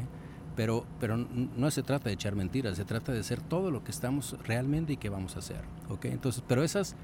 Pero, 0.57 0.85
pero 0.99 1.15
no 1.15 1.71
se 1.71 1.83
trata 1.83 2.09
de 2.09 2.15
echar 2.15 2.35
mentiras, 2.35 2.75
se 2.75 2.83
trata 2.83 3.13
de 3.13 3.19
hacer 3.21 3.39
todo 3.39 3.71
lo 3.71 3.85
que 3.85 3.91
estamos 3.91 4.35
realmente 4.43 4.93
y 4.93 4.97
que 4.97 5.07
vamos 5.07 5.37
a 5.37 5.39
hacer, 5.39 5.61
¿ok? 5.87 6.05
Entonces, 6.05 6.43
pero 6.45 6.63
esas 6.63 6.95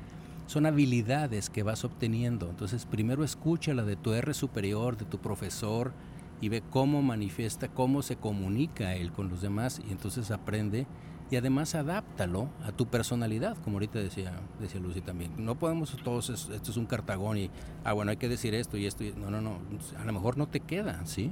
son 0.48 0.66
habilidades 0.66 1.50
que 1.50 1.64
vas 1.64 1.86
obteniendo. 1.86 2.50
Entonces, 2.50 2.86
primero 2.86 3.24
escucha 3.24 3.74
la 3.74 3.84
de 3.84 3.96
tu 3.96 4.14
R 4.14 4.34
superior, 4.34 4.98
de 4.98 5.06
tu 5.06 5.20
profesor, 5.20 5.94
y 6.42 6.50
ve 6.50 6.62
cómo 6.70 7.02
manifiesta, 7.02 7.70
cómo 7.70 8.02
se 8.02 8.18
comunica 8.18 8.96
él 8.96 9.14
con 9.14 9.30
los 9.30 9.42
demás, 9.42 9.82
y 9.88 9.94
entonces 9.94 10.30
aprende 10.30 10.86
y 11.32 11.36
además 11.36 11.74
adáptalo 11.74 12.50
a 12.64 12.72
tu 12.72 12.86
personalidad, 12.88 13.58
como 13.64 13.78
ahorita 13.78 13.98
decía, 13.98 14.34
decía 14.60 14.80
Lucy 14.80 15.02
también. 15.02 15.32
No 15.38 15.56
podemos 15.56 15.96
todos, 16.04 16.30
esto 16.30 16.72
es 16.72 16.78
un 16.78 16.86
cartagón 16.86 17.38
y, 17.38 17.50
ah, 17.84 17.94
bueno, 17.94 18.12
hay 18.12 18.18
que 18.18 18.30
decir 18.30 18.54
esto 18.54 18.78
y 18.78 18.86
esto. 18.86 19.04
Y, 19.04 19.14
no, 19.14 19.32
no, 19.32 19.42
no, 19.42 19.58
a 19.98 20.06
lo 20.06 20.14
mejor 20.14 20.38
no 20.38 20.48
te 20.48 20.60
queda, 20.60 21.04
¿sí? 21.06 21.32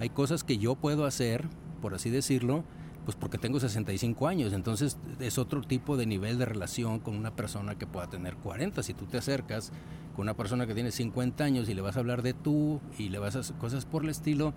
Hay 0.00 0.08
cosas 0.08 0.44
que 0.44 0.56
yo 0.56 0.74
puedo 0.76 1.04
hacer, 1.04 1.46
por 1.82 1.94
así 1.94 2.08
decirlo, 2.08 2.64
pues 3.04 3.16
porque 3.16 3.36
tengo 3.36 3.60
65 3.60 4.28
años, 4.28 4.54
entonces 4.54 4.98
es 5.20 5.36
otro 5.36 5.60
tipo 5.60 5.98
de 5.98 6.06
nivel 6.06 6.38
de 6.38 6.46
relación 6.46 7.00
con 7.00 7.16
una 7.16 7.36
persona 7.36 7.76
que 7.76 7.86
pueda 7.86 8.08
tener 8.08 8.36
40. 8.36 8.82
Si 8.82 8.94
tú 8.94 9.04
te 9.04 9.18
acercas 9.18 9.72
con 10.16 10.22
una 10.22 10.34
persona 10.34 10.66
que 10.66 10.74
tiene 10.74 10.90
50 10.90 11.44
años 11.44 11.68
y 11.68 11.74
le 11.74 11.82
vas 11.82 11.96
a 11.96 12.00
hablar 12.00 12.22
de 12.22 12.32
tú 12.32 12.80
y 12.98 13.10
le 13.10 13.18
vas 13.18 13.36
a 13.36 13.40
hacer 13.40 13.56
cosas 13.56 13.84
por 13.84 14.04
el 14.04 14.08
estilo, 14.08 14.54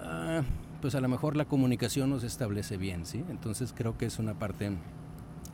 ah, 0.00 0.42
pues 0.80 0.96
a 0.96 1.00
lo 1.00 1.08
mejor 1.08 1.36
la 1.36 1.44
comunicación 1.44 2.10
no 2.10 2.18
se 2.18 2.26
establece 2.26 2.76
bien, 2.76 3.06
¿sí? 3.06 3.24
Entonces 3.30 3.72
creo 3.72 3.96
que 3.96 4.06
es 4.06 4.18
una 4.18 4.34
parte 4.34 4.72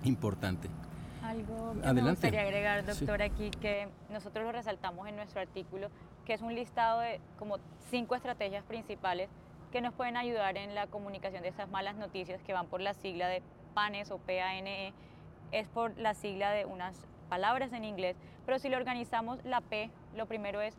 importante. 0.05 0.71
Algo 1.23 1.75
que 1.83 1.93
me 1.93 2.11
gustaría 2.11 2.41
agregar, 2.41 2.87
doctor, 2.87 3.21
aquí 3.21 3.51
que 3.61 3.89
nosotros 4.11 4.47
lo 4.47 4.53
resaltamos 4.53 5.07
en 5.07 5.17
nuestro 5.17 5.43
artículo, 5.43 5.89
que 6.29 6.35
es 6.35 6.43
un 6.43 6.55
listado 6.55 7.01
de 7.01 7.23
como 7.39 7.57
cinco 7.89 8.15
estrategias 8.15 8.63
principales 8.63 9.31
que 9.73 9.81
nos 9.81 9.95
pueden 9.95 10.19
ayudar 10.19 10.59
en 10.59 10.75
la 10.75 10.87
comunicación 10.87 11.43
de 11.43 11.49
esas 11.49 11.71
malas 11.71 11.97
noticias 11.97 12.43
que 12.43 12.53
van 12.53 12.67
por 12.67 12.83
la 12.83 12.93
sigla 12.93 13.29
de 13.29 13.43
PANES 13.73 14.11
o 14.11 14.19
PANE, 14.19 14.93
es 15.53 15.69
por 15.69 15.97
la 15.97 16.13
sigla 16.13 16.51
de 16.51 16.67
unas 16.67 17.07
palabras 17.31 17.73
en 17.73 17.83
inglés, 17.87 18.15
pero 18.45 18.59
si 18.59 18.69
lo 18.69 18.77
organizamos 18.77 19.43
la 19.43 19.63
P, 19.63 19.91
lo 20.15 20.27
primero 20.27 20.61
es, 20.61 20.77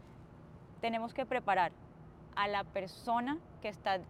tenemos 0.81 1.15
que 1.15 1.25
preparar 1.25 1.71
a 2.35 2.47
la 2.47 2.63
persona 2.63 3.39
que 3.63 3.69
está 3.69 4.01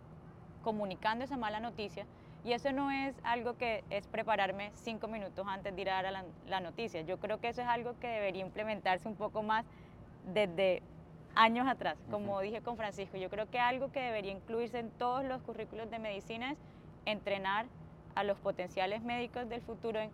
comunicando 0.62 1.24
esa 1.24 1.38
mala 1.38 1.62
noticia 1.62 2.06
y 2.44 2.52
eso 2.52 2.74
no 2.74 2.92
es 2.92 3.16
algo 3.24 3.56
que 3.56 3.86
es 3.90 4.08
prepararme 4.08 4.72
cinco 4.74 5.08
minutos 5.08 5.48
antes 5.48 5.74
de 5.74 5.82
ir 5.82 5.90
a 5.90 6.04
dar 6.04 6.12
la, 6.12 6.26
la 6.48 6.60
noticia. 6.60 7.00
Yo 7.02 7.18
creo 7.18 7.40
que 7.40 7.48
eso 7.48 7.62
es 7.62 7.68
algo 7.68 7.98
que 8.02 8.08
debería 8.08 8.42
implementarse 8.42 9.08
un 9.08 9.16
poco 9.16 9.42
más 9.42 9.66
desde 10.34 10.84
años 11.36 11.68
atrás, 11.68 11.98
como 12.12 12.40
dije 12.42 12.62
con 12.62 12.78
Francisco. 12.78 13.18
Yo 13.18 13.30
creo 13.30 13.50
que 13.50 13.60
algo 13.60 13.92
que 13.92 14.00
debería 14.00 14.32
incluirse 14.32 14.80
en 14.80 14.92
todos 14.92 15.24
los 15.24 15.42
currículos 15.42 15.90
de 15.90 16.00
medicina 16.00 16.52
es 16.52 16.58
entrenar 17.06 17.66
a 18.16 18.24
los 18.24 18.38
potenciales 18.40 19.02
médicos 19.02 19.48
del 19.50 19.62
futuro 19.62 20.00
en 20.00 20.12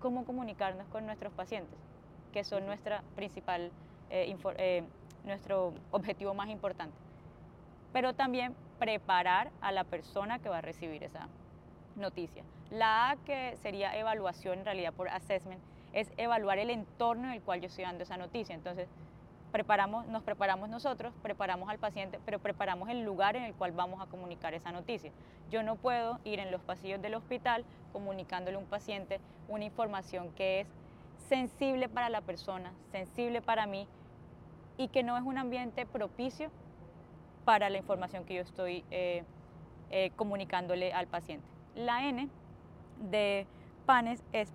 cómo 0.00 0.24
comunicarnos 0.24 0.86
con 0.88 1.06
nuestros 1.06 1.32
pacientes, 1.32 1.78
que 2.32 2.44
son 2.44 2.66
nuestra 2.66 3.02
principal, 3.14 3.70
eh, 4.10 4.36
eh, 4.58 4.84
nuestro 5.24 5.72
objetivo 5.90 6.34
más 6.34 6.48
importante. 6.48 6.96
Pero 7.92 8.14
también 8.14 8.54
preparar 8.78 9.50
a 9.60 9.72
la 9.72 9.84
persona 9.84 10.38
que 10.38 10.48
va 10.48 10.58
a 10.58 10.62
recibir 10.62 11.02
esa 11.02 11.28
noticia. 11.96 12.44
La 12.70 13.10
A, 13.10 13.16
que 13.16 13.56
sería 13.62 13.96
evaluación 13.96 14.60
en 14.60 14.64
realidad 14.64 14.92
por 14.92 15.08
assessment, 15.08 15.60
es 15.92 16.10
evaluar 16.16 16.58
el 16.58 16.70
entorno 16.70 17.28
en 17.28 17.34
el 17.34 17.42
cual 17.42 17.60
yo 17.60 17.68
estoy 17.68 17.84
dando 17.84 18.02
esa 18.02 18.16
noticia. 18.16 18.54
Entonces, 18.54 18.88
preparamos, 19.56 20.06
nos 20.08 20.22
preparamos 20.22 20.68
nosotros, 20.68 21.14
preparamos 21.22 21.70
al 21.70 21.78
paciente, 21.78 22.20
pero 22.26 22.38
preparamos 22.38 22.90
el 22.90 23.02
lugar 23.02 23.36
en 23.36 23.44
el 23.44 23.54
cual 23.54 23.72
vamos 23.72 24.02
a 24.02 24.06
comunicar 24.06 24.52
esa 24.52 24.70
noticia. 24.70 25.10
Yo 25.50 25.62
no 25.62 25.76
puedo 25.76 26.20
ir 26.24 26.40
en 26.40 26.50
los 26.50 26.60
pasillos 26.60 27.00
del 27.00 27.14
hospital 27.14 27.64
comunicándole 27.90 28.58
a 28.58 28.58
un 28.58 28.66
paciente 28.66 29.18
una 29.48 29.64
información 29.64 30.30
que 30.32 30.60
es 30.60 30.68
sensible 31.30 31.88
para 31.88 32.10
la 32.10 32.20
persona, 32.20 32.70
sensible 32.92 33.40
para 33.40 33.64
mí 33.64 33.88
y 34.76 34.88
que 34.88 35.02
no 35.02 35.16
es 35.16 35.22
un 35.22 35.38
ambiente 35.38 35.86
propicio 35.86 36.50
para 37.46 37.70
la 37.70 37.78
información 37.78 38.26
que 38.26 38.34
yo 38.34 38.42
estoy 38.42 38.84
eh, 38.90 39.24
eh, 39.90 40.10
comunicándole 40.16 40.92
al 40.92 41.06
paciente. 41.06 41.48
La 41.74 42.06
N 42.06 42.28
de 43.10 43.46
PANES 43.86 44.22
es 44.34 44.52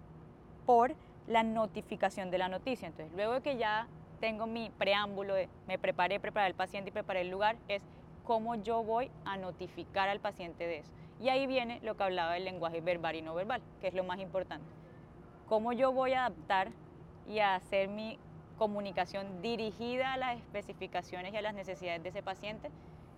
por 0.67 0.93
la 1.25 1.41
notificación 1.41 2.29
de 2.29 2.37
la 2.37 2.49
noticia. 2.49 2.87
Entonces, 2.87 3.11
luego 3.15 3.33
de 3.33 3.41
que 3.41 3.57
ya 3.57 3.87
tengo 4.22 4.45
mi 4.45 4.69
preámbulo 4.69 5.34
de 5.34 5.49
me 5.67 5.78
preparé, 5.78 6.19
preparé 6.19 6.47
el 6.47 6.53
paciente 6.53 6.91
y 6.91 6.93
preparé 6.93 7.22
el 7.22 7.30
lugar, 7.30 7.57
es 7.67 7.82
cómo 8.24 8.55
yo 8.55 8.84
voy 8.84 9.11
a 9.26 9.36
notificar 9.36 10.07
al 10.07 10.22
paciente 10.22 10.65
de 10.65 10.78
eso. 10.78 10.91
Y 11.19 11.30
ahí 11.30 11.47
viene 11.47 11.80
lo 11.82 11.97
que 11.97 12.03
hablaba 12.03 12.34
del 12.34 12.45
lenguaje 12.45 12.80
verbal 12.82 13.15
y 13.15 13.22
no 13.22 13.34
verbal, 13.34 13.61
que 13.82 13.88
es 13.88 13.93
lo 13.93 14.03
más 14.03 14.19
importante. 14.19 14.65
Cómo 15.49 15.74
yo 15.74 15.91
voy 15.91 16.13
a 16.13 16.26
adaptar 16.26 16.69
y 17.28 17.39
a 17.39 17.55
hacer 17.55 17.89
mi 17.89 18.17
comunicación 18.57 19.41
dirigida 19.41 20.13
a 20.13 20.17
las 20.17 20.38
especificaciones 20.38 21.34
y 21.34 21.38
a 21.38 21.41
las 21.41 21.55
necesidades 21.55 22.03
de 22.03 22.09
ese 22.09 22.24
paciente 22.24 22.69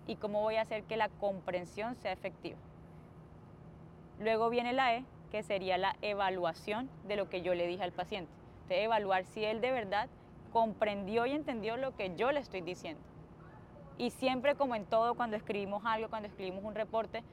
y 0.08 0.16
cómo 0.16 0.41
voy 0.41 0.56
a 0.56 0.62
hacer 0.62 0.84
que 0.84 0.97
la 0.97 1.10
comprensión 1.10 1.95
sea 1.95 2.14
efectiva. 2.14 2.58
Luego 4.20 4.49
viene 4.49 4.74
la 4.74 4.95
E, 4.95 5.06
que 5.32 5.43
sería 5.43 5.78
la 5.78 5.95
evaluación 6.01 6.89
de 7.08 7.18
lo 7.18 7.28
que 7.28 7.41
yo 7.41 7.56
le 7.56 7.68
dije 7.68 7.84
al 7.84 7.91
paciente. 7.91 8.32
De 8.70 8.84
evaluar 8.84 9.26
si 9.26 9.43
él 9.43 9.60
de 9.62 9.72
verdad 9.72 10.08
comprendió 10.54 11.26
y 11.26 11.32
entendió 11.32 11.76
lo 11.76 11.95
que 11.95 12.16
yo 12.16 12.32
le 12.32 12.39
estoy 12.39 12.62
diciendo. 12.62 13.01
Y 13.97 14.12
siempre 14.12 14.56
como 14.56 14.76
en 14.76 14.86
todo, 14.86 15.16
cuando 15.16 15.36
escribimos 15.36 15.84
algo, 15.86 16.10
cuando 16.10 16.30
escribimos 16.30 16.64
un 16.64 16.76
reporte, 16.76 17.24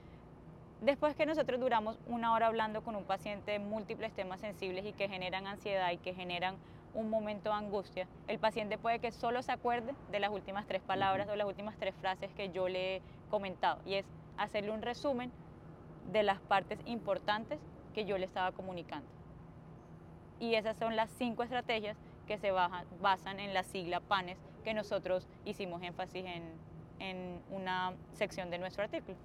después 0.80 1.14
que 1.14 1.26
nosotros 1.26 1.60
duramos 1.60 1.98
una 2.06 2.32
hora 2.32 2.46
hablando 2.46 2.82
con 2.82 2.96
un 2.96 3.04
paciente 3.04 3.52
de 3.52 3.58
múltiples 3.58 4.12
temas 4.12 4.40
sensibles 4.40 4.84
y 4.86 4.92
que 4.92 5.08
generan 5.08 5.46
ansiedad 5.46 5.90
y 5.92 5.98
que 5.98 6.14
generan 6.14 6.56
un 6.94 7.08
momento 7.08 7.50
de 7.50 7.56
angustia, 7.56 8.08
el 8.26 8.38
paciente 8.38 8.76
puede 8.78 8.98
que 8.98 9.12
solo 9.12 9.42
se 9.42 9.52
acuerde 9.52 9.94
de 10.10 10.18
las 10.18 10.30
últimas 10.30 10.66
tres 10.66 10.82
palabras 10.82 11.28
o 11.28 11.36
las 11.36 11.46
últimas 11.46 11.76
tres 11.76 11.94
frases 12.00 12.32
que 12.32 12.50
yo 12.50 12.68
le 12.68 12.96
he 12.96 13.02
comentado. 13.30 13.80
Y 13.84 13.94
es 13.94 14.06
hacerle 14.38 14.72
un 14.72 14.82
resumen 14.82 15.30
de 16.10 16.22
las 16.22 16.40
partes 16.40 16.78
importantes 16.86 17.60
que 17.94 18.06
yo 18.06 18.18
le 18.18 18.24
estaba 18.24 18.50
comunicando. 18.52 19.06
Y 20.40 20.54
esas 20.54 20.76
son 20.78 20.96
las 20.96 21.10
cinco 21.10 21.42
estrategias 21.42 21.96
que 22.30 22.38
se 22.38 22.52
basan 22.52 23.40
en 23.40 23.52
la 23.52 23.64
sigla 23.64 23.98
PANES 23.98 24.38
que 24.62 24.72
nosotros 24.72 25.26
hicimos 25.44 25.82
énfasis 25.82 26.24
en, 26.24 26.44
en 27.00 27.40
una 27.50 27.92
sección 28.12 28.50
de 28.50 28.58
nuestro 28.58 28.84
artículo. 28.84 29.16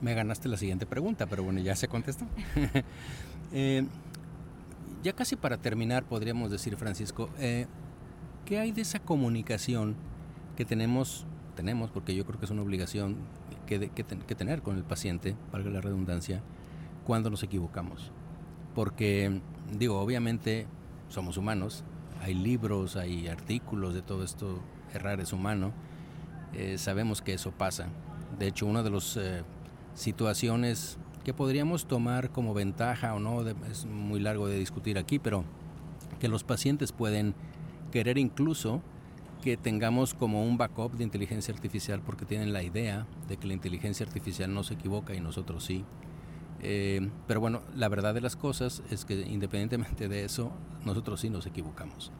Me 0.00 0.12
ganaste 0.12 0.48
la 0.48 0.56
siguiente 0.56 0.86
pregunta, 0.86 1.26
pero 1.26 1.44
bueno, 1.44 1.60
ya 1.60 1.76
se 1.76 1.86
contestó. 1.86 2.26
eh, 3.52 3.86
ya 5.04 5.12
casi 5.12 5.36
para 5.36 5.56
terminar, 5.56 6.02
podríamos 6.02 6.50
decir, 6.50 6.76
Francisco, 6.76 7.30
eh, 7.38 7.68
¿qué 8.44 8.58
hay 8.58 8.72
de 8.72 8.82
esa 8.82 8.98
comunicación 8.98 9.94
que 10.56 10.64
tenemos, 10.64 11.26
tenemos, 11.54 11.92
porque 11.92 12.12
yo 12.16 12.26
creo 12.26 12.40
que 12.40 12.46
es 12.46 12.50
una 12.50 12.62
obligación 12.62 13.18
que, 13.66 13.88
que, 13.88 14.02
que 14.04 14.34
tener 14.34 14.62
con 14.62 14.76
el 14.78 14.82
paciente, 14.82 15.36
valga 15.52 15.70
la 15.70 15.80
redundancia, 15.80 16.42
cuando 17.06 17.30
nos 17.30 17.44
equivocamos? 17.44 18.10
Porque, 18.74 19.40
digo, 19.78 20.00
obviamente 20.00 20.66
somos 21.12 21.36
humanos, 21.36 21.84
hay 22.20 22.34
libros, 22.34 22.96
hay 22.96 23.28
artículos 23.28 23.94
de 23.94 24.02
todo 24.02 24.24
esto, 24.24 24.60
errar 24.94 25.20
es 25.20 25.32
humano, 25.32 25.72
eh, 26.54 26.78
sabemos 26.78 27.22
que 27.22 27.34
eso 27.34 27.50
pasa. 27.50 27.88
De 28.38 28.46
hecho, 28.48 28.66
uno 28.66 28.82
de 28.82 28.90
los 28.90 29.16
eh, 29.16 29.42
situaciones 29.94 30.98
que 31.24 31.34
podríamos 31.34 31.86
tomar 31.86 32.30
como 32.30 32.54
ventaja 32.54 33.14
o 33.14 33.20
no, 33.20 33.46
es 33.70 33.84
muy 33.86 34.20
largo 34.20 34.48
de 34.48 34.58
discutir 34.58 34.98
aquí, 34.98 35.18
pero 35.18 35.44
que 36.18 36.28
los 36.28 36.44
pacientes 36.44 36.92
pueden 36.92 37.34
querer 37.90 38.18
incluso 38.18 38.80
que 39.42 39.56
tengamos 39.56 40.14
como 40.14 40.44
un 40.44 40.56
backup 40.56 40.92
de 40.92 41.04
inteligencia 41.04 41.52
artificial 41.52 42.00
porque 42.00 42.24
tienen 42.24 42.52
la 42.52 42.62
idea 42.62 43.06
de 43.28 43.36
que 43.36 43.46
la 43.46 43.54
inteligencia 43.54 44.06
artificial 44.06 44.54
no 44.54 44.62
se 44.62 44.74
equivoca 44.74 45.14
y 45.14 45.20
nosotros 45.20 45.64
sí. 45.64 45.84
Eh, 46.62 47.10
pero 47.26 47.40
bueno, 47.40 47.62
la 47.74 47.88
verdad 47.88 48.14
de 48.14 48.20
las 48.20 48.36
cosas 48.36 48.82
es 48.90 49.04
que 49.04 49.14
independientemente 49.14 50.08
de 50.08 50.24
eso, 50.24 50.52
nosotros 50.84 51.20
sí 51.20 51.28
nos 51.28 51.46
equivocamos. 51.46 52.12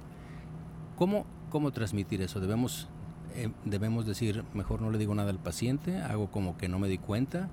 ¿Cómo, 0.97 1.27
cómo 1.51 1.71
transmitir 1.71 2.21
eso? 2.23 2.41
Debemos, 2.41 2.89
eh, 3.35 3.51
debemos 3.65 4.05
decir, 4.05 4.45
mejor 4.53 4.83
no 4.83 4.91
le 4.91 4.99
digo 4.99 5.15
nada 5.15 5.31
al 5.31 5.39
paciente, 5.39 5.99
hago 5.99 6.31
como 6.31 6.57
que 6.57 6.69
no 6.69 6.79
me 6.79 6.89
di 6.89 6.99
cuenta, 6.99 7.49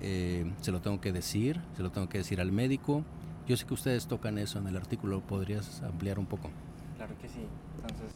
eh, 0.00 0.52
se 0.60 0.70
lo 0.70 0.80
tengo 0.80 1.00
que 1.00 1.12
decir, 1.12 1.60
se 1.76 1.82
lo 1.82 1.90
tengo 1.90 2.08
que 2.08 2.18
decir 2.18 2.40
al 2.40 2.52
médico. 2.52 3.04
Yo 3.46 3.56
sé 3.56 3.64
que 3.66 3.74
ustedes 3.74 4.06
tocan 4.06 4.36
eso 4.36 4.58
en 4.58 4.66
el 4.66 4.76
artículo, 4.76 5.22
¿podrías 5.22 5.82
ampliar 5.82 6.18
un 6.18 6.26
poco? 6.26 6.50
Claro 6.96 7.16
que 7.18 7.28
sí. 7.28 7.46
Entonces, 7.80 8.14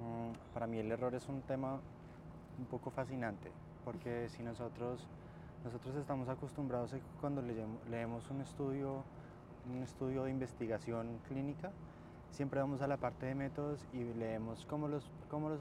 mm, 0.00 0.52
para 0.52 0.66
mí 0.66 0.78
el 0.78 0.90
error 0.90 1.14
es 1.14 1.28
un 1.28 1.40
tema 1.42 1.78
un 2.58 2.64
poco 2.66 2.90
fascinante, 2.90 3.50
porque 3.84 4.28
si 4.28 4.42
nosotros 4.42 5.06
nosotros 5.64 5.96
estamos 5.96 6.28
acostumbrados 6.28 6.92
a 6.92 6.96
que 6.96 7.02
cuando 7.20 7.42
leemos, 7.90 8.30
un 8.30 8.42
estudio, 8.42 9.02
un 9.66 9.82
estudio 9.82 10.24
de 10.24 10.30
investigación 10.30 11.18
clínica, 11.26 11.72
siempre 12.30 12.60
vamos 12.60 12.82
a 12.82 12.86
la 12.86 12.98
parte 12.98 13.24
de 13.26 13.34
métodos 13.34 13.80
y 13.94 14.04
leemos 14.18 14.66
cómo 14.66 14.88
los, 14.88 15.10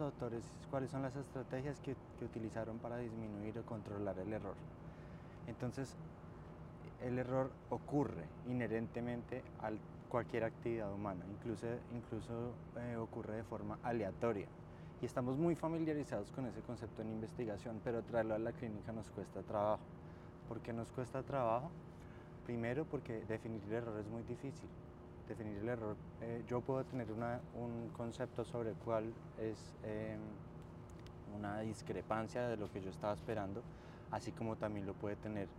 autores, 0.02 0.44
cuáles 0.70 0.92
son 0.92 1.04
las 1.04 1.16
estrategias 1.16 1.80
que, 1.80 1.96
utilizaron 2.24 2.80
para 2.80 2.98
disminuir 2.98 3.58
o 3.60 3.66
controlar 3.66 4.18
el 4.20 4.34
error. 4.34 4.56
Entonces, 5.48 5.96
el 7.02 7.18
error 7.20 7.52
ocurre 7.70 8.26
inherentemente 8.48 9.42
a 9.62 9.72
cualquier 10.10 10.44
actividad 10.44 10.94
humana, 10.94 11.24
incluso, 11.32 11.68
incluso 11.94 12.54
eh, 12.78 12.98
ocurre 12.98 13.38
de 13.38 13.44
forma 13.44 13.78
aleatoria. 13.84 14.48
Y 15.04 15.06
estamos 15.06 15.38
muy 15.38 15.54
familiarizados 15.54 16.32
con 16.32 16.46
ese 16.46 16.62
concepto 16.62 17.02
en 17.02 17.10
investigación, 17.10 17.82
pero 17.84 18.02
traerlo 18.04 18.36
a 18.36 18.40
la 18.40 18.54
clínica 18.54 18.94
nos 18.94 19.12
cuesta 19.12 19.42
trabajo. 19.42 19.82
¿Por 20.48 20.62
qué 20.62 20.72
nos 20.72 20.88
cuesta 20.92 21.22
trabajo? 21.24 21.70
Primero 22.46 22.86
porque 22.86 23.26
definir 23.26 23.62
el 23.68 23.74
error 23.74 24.00
es 24.00 24.08
muy 24.08 24.24
difícil. 24.24 24.70
Definir 25.28 25.58
el 25.58 25.68
error, 25.68 25.98
eh, 26.22 26.42
yo 26.48 26.62
puedo 26.62 26.86
tener 26.86 27.08
un 27.12 27.90
concepto 27.98 28.46
sobre 28.46 28.72
cuál 28.86 29.12
es 29.42 29.76
em, 29.84 30.22
una 31.38 31.60
discrepancia 31.60 32.48
de 32.48 32.56
lo 32.56 32.72
que 32.72 32.80
yo 32.80 32.90
estaba 32.90 33.12
esperando, 33.14 33.62
así 34.10 34.32
como 34.32 34.56
también 34.56 34.86
lo 34.86 34.94
puede 34.94 35.18
tener 35.18 35.50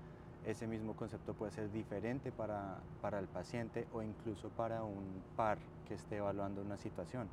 ese 0.46 0.66
mismo 0.66 0.96
concepto 0.96 1.34
puede 1.34 1.52
ser 1.52 1.70
diferente 1.70 2.32
para, 2.32 2.78
para, 3.02 3.18
el 3.18 3.26
paciente 3.26 3.86
o 3.92 4.02
incluso 4.02 4.48
para 4.48 4.84
un 4.84 5.22
par 5.36 5.58
que 5.86 5.94
esté 5.94 6.16
evaluando 6.16 6.62
una 6.62 6.78
situación. 6.78 7.28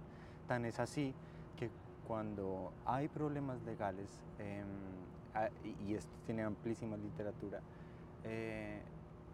Tan 0.50 0.66
es 0.66 0.78
así 0.78 1.14
que 1.62 1.70
cuando 2.08 2.72
hay 2.86 3.08
problemas 3.08 3.62
legales, 3.64 4.10
em, 4.40 4.66
y 5.82 5.96
esto 5.96 6.12
tiene 6.26 6.44
amplísima 6.44 6.98
literatura, 6.98 7.62
eh, 8.24 8.82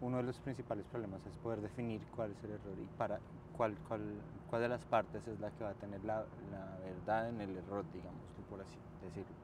uno 0.00 0.18
de 0.18 0.22
los 0.22 0.38
principales 0.38 0.84
problemas 0.86 1.20
es 1.26 1.36
poder 1.38 1.60
definir 1.60 2.00
cuál 2.14 2.30
es 2.30 2.44
el 2.44 2.50
error 2.50 2.76
y 2.78 2.98
para 2.98 3.18
cuál, 3.56 3.74
cuál, 3.88 4.00
cuál 4.48 4.62
de 4.62 4.68
las 4.68 4.84
partes 4.84 5.26
es 5.26 5.40
la 5.40 5.50
que 5.50 5.64
va 5.64 5.70
a 5.70 5.74
tener 5.74 6.02
la, 6.04 6.24
la 6.52 6.78
verdad 6.84 7.28
en 7.28 7.40
el 7.40 7.56
error, 7.56 7.84
digamos, 7.92 8.22
por 8.48 8.60
así 8.60 8.78
decirlo. 9.02 9.34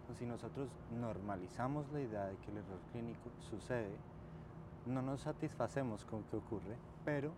Entonces, 0.00 0.18
si 0.18 0.26
nosotros 0.26 0.68
normalizamos 0.90 1.90
la 1.92 2.00
idea 2.00 2.24
de 2.26 2.36
que 2.36 2.50
el 2.50 2.58
error 2.58 2.80
clínico 2.92 3.30
sucede, 3.50 3.96
no 4.86 5.02
nos 5.02 5.20
satisfacemos 5.20 6.04
con 6.04 6.22
qué 6.24 6.36
ocurre, 6.36 6.76
pero 7.04 7.32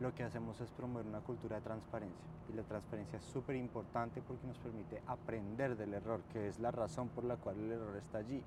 lo 0.00 0.14
que 0.14 0.24
hacemos 0.24 0.60
es 0.60 0.70
promover 0.70 1.06
una 1.06 1.20
cultura 1.20 1.56
de 1.56 1.62
transparencia. 1.62 2.26
Y 2.48 2.54
la 2.54 2.62
transparencia 2.62 3.18
es 3.18 3.24
súper 3.24 3.56
importante 3.56 4.22
porque 4.22 4.46
nos 4.46 4.58
permite 4.58 5.02
aprender 5.06 5.76
del 5.76 5.94
error, 5.94 6.20
que 6.32 6.48
es 6.48 6.58
la 6.58 6.70
razón 6.70 7.08
por 7.08 7.24
la 7.24 7.36
cual 7.36 7.60
el 7.60 7.70
error 7.70 7.96
está 7.96 8.18
allí. 8.18 8.42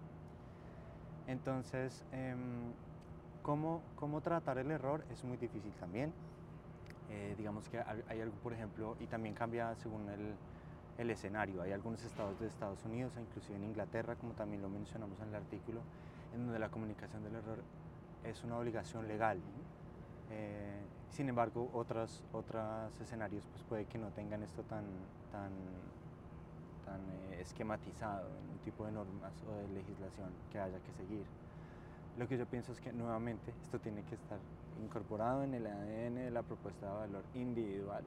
Entonces, 1.27 2.03
em, 2.11 2.73
¿cómo, 3.43 3.81
¿cómo, 3.95 4.19
tratar 4.21 4.57
el 4.57 4.71
error? 4.71 5.05
Es 5.11 5.23
muy 5.23 5.37
difícil 5.37 5.71
también. 5.79 6.11
Eh, 7.09 7.35
digamos 7.37 7.69
que 7.69 7.79
hay 7.79 8.19
algo, 8.19 8.35
por 8.37 8.53
ejemplo, 8.53 8.97
y 8.99 9.05
también 9.05 9.35
cambia 9.35 9.75
según 9.75 10.09
el, 10.09 10.33
el 10.97 11.09
escenario. 11.11 11.61
Hay 11.61 11.71
algunos 11.71 12.03
estados 12.03 12.39
de 12.39 12.47
Estados 12.47 12.83
Unidos, 12.83 13.13
inclusive 13.19 13.55
en 13.55 13.63
Inglaterra, 13.65 14.15
como 14.15 14.33
también 14.33 14.63
lo 14.63 14.69
mencionamos 14.69 15.19
en 15.19 15.29
el 15.29 15.35
artículo, 15.35 15.81
en 16.33 16.45
donde 16.45 16.59
la 16.59 16.69
comunicación 16.69 17.23
del 17.23 17.35
error 17.35 17.59
es 18.23 18.43
una 18.43 18.57
obligación 18.57 19.07
legal. 19.07 19.39
Eh, 20.31 20.81
sin 21.13 21.29
embargo, 21.29 21.69
otros, 21.73 22.23
otros 22.33 22.99
escenarios 22.99 23.45
pues 23.51 23.63
puede 23.63 23.85
que 23.85 23.99
no 23.99 24.07
tengan 24.09 24.41
esto 24.41 24.63
tan, 24.63 24.83
tan, 25.31 25.51
tan 26.85 26.99
eh, 27.31 27.41
esquematizado 27.41 28.27
en 28.27 28.49
un 28.49 28.57
tipo 28.65 28.85
de 28.85 28.91
normas 28.91 29.31
o 29.47 29.55
de 29.55 29.67
legislación 29.75 30.31
que 30.51 30.59
haya 30.59 30.79
que 30.79 30.91
seguir. 30.93 31.25
Lo 32.17 32.27
que 32.27 32.37
yo 32.37 32.47
pienso 32.47 32.71
es 32.71 32.81
que 32.81 32.91
nuevamente 32.91 33.53
esto 33.63 33.79
tiene 33.79 34.01
que 34.03 34.15
estar 34.15 34.39
incorporado 34.83 35.43
en 35.43 35.53
el 35.53 35.67
ADN 35.67 36.15
de 36.15 36.31
la 36.31 36.41
propuesta 36.41 36.87
de 36.87 36.93
valor 36.93 37.23
individual 37.35 38.03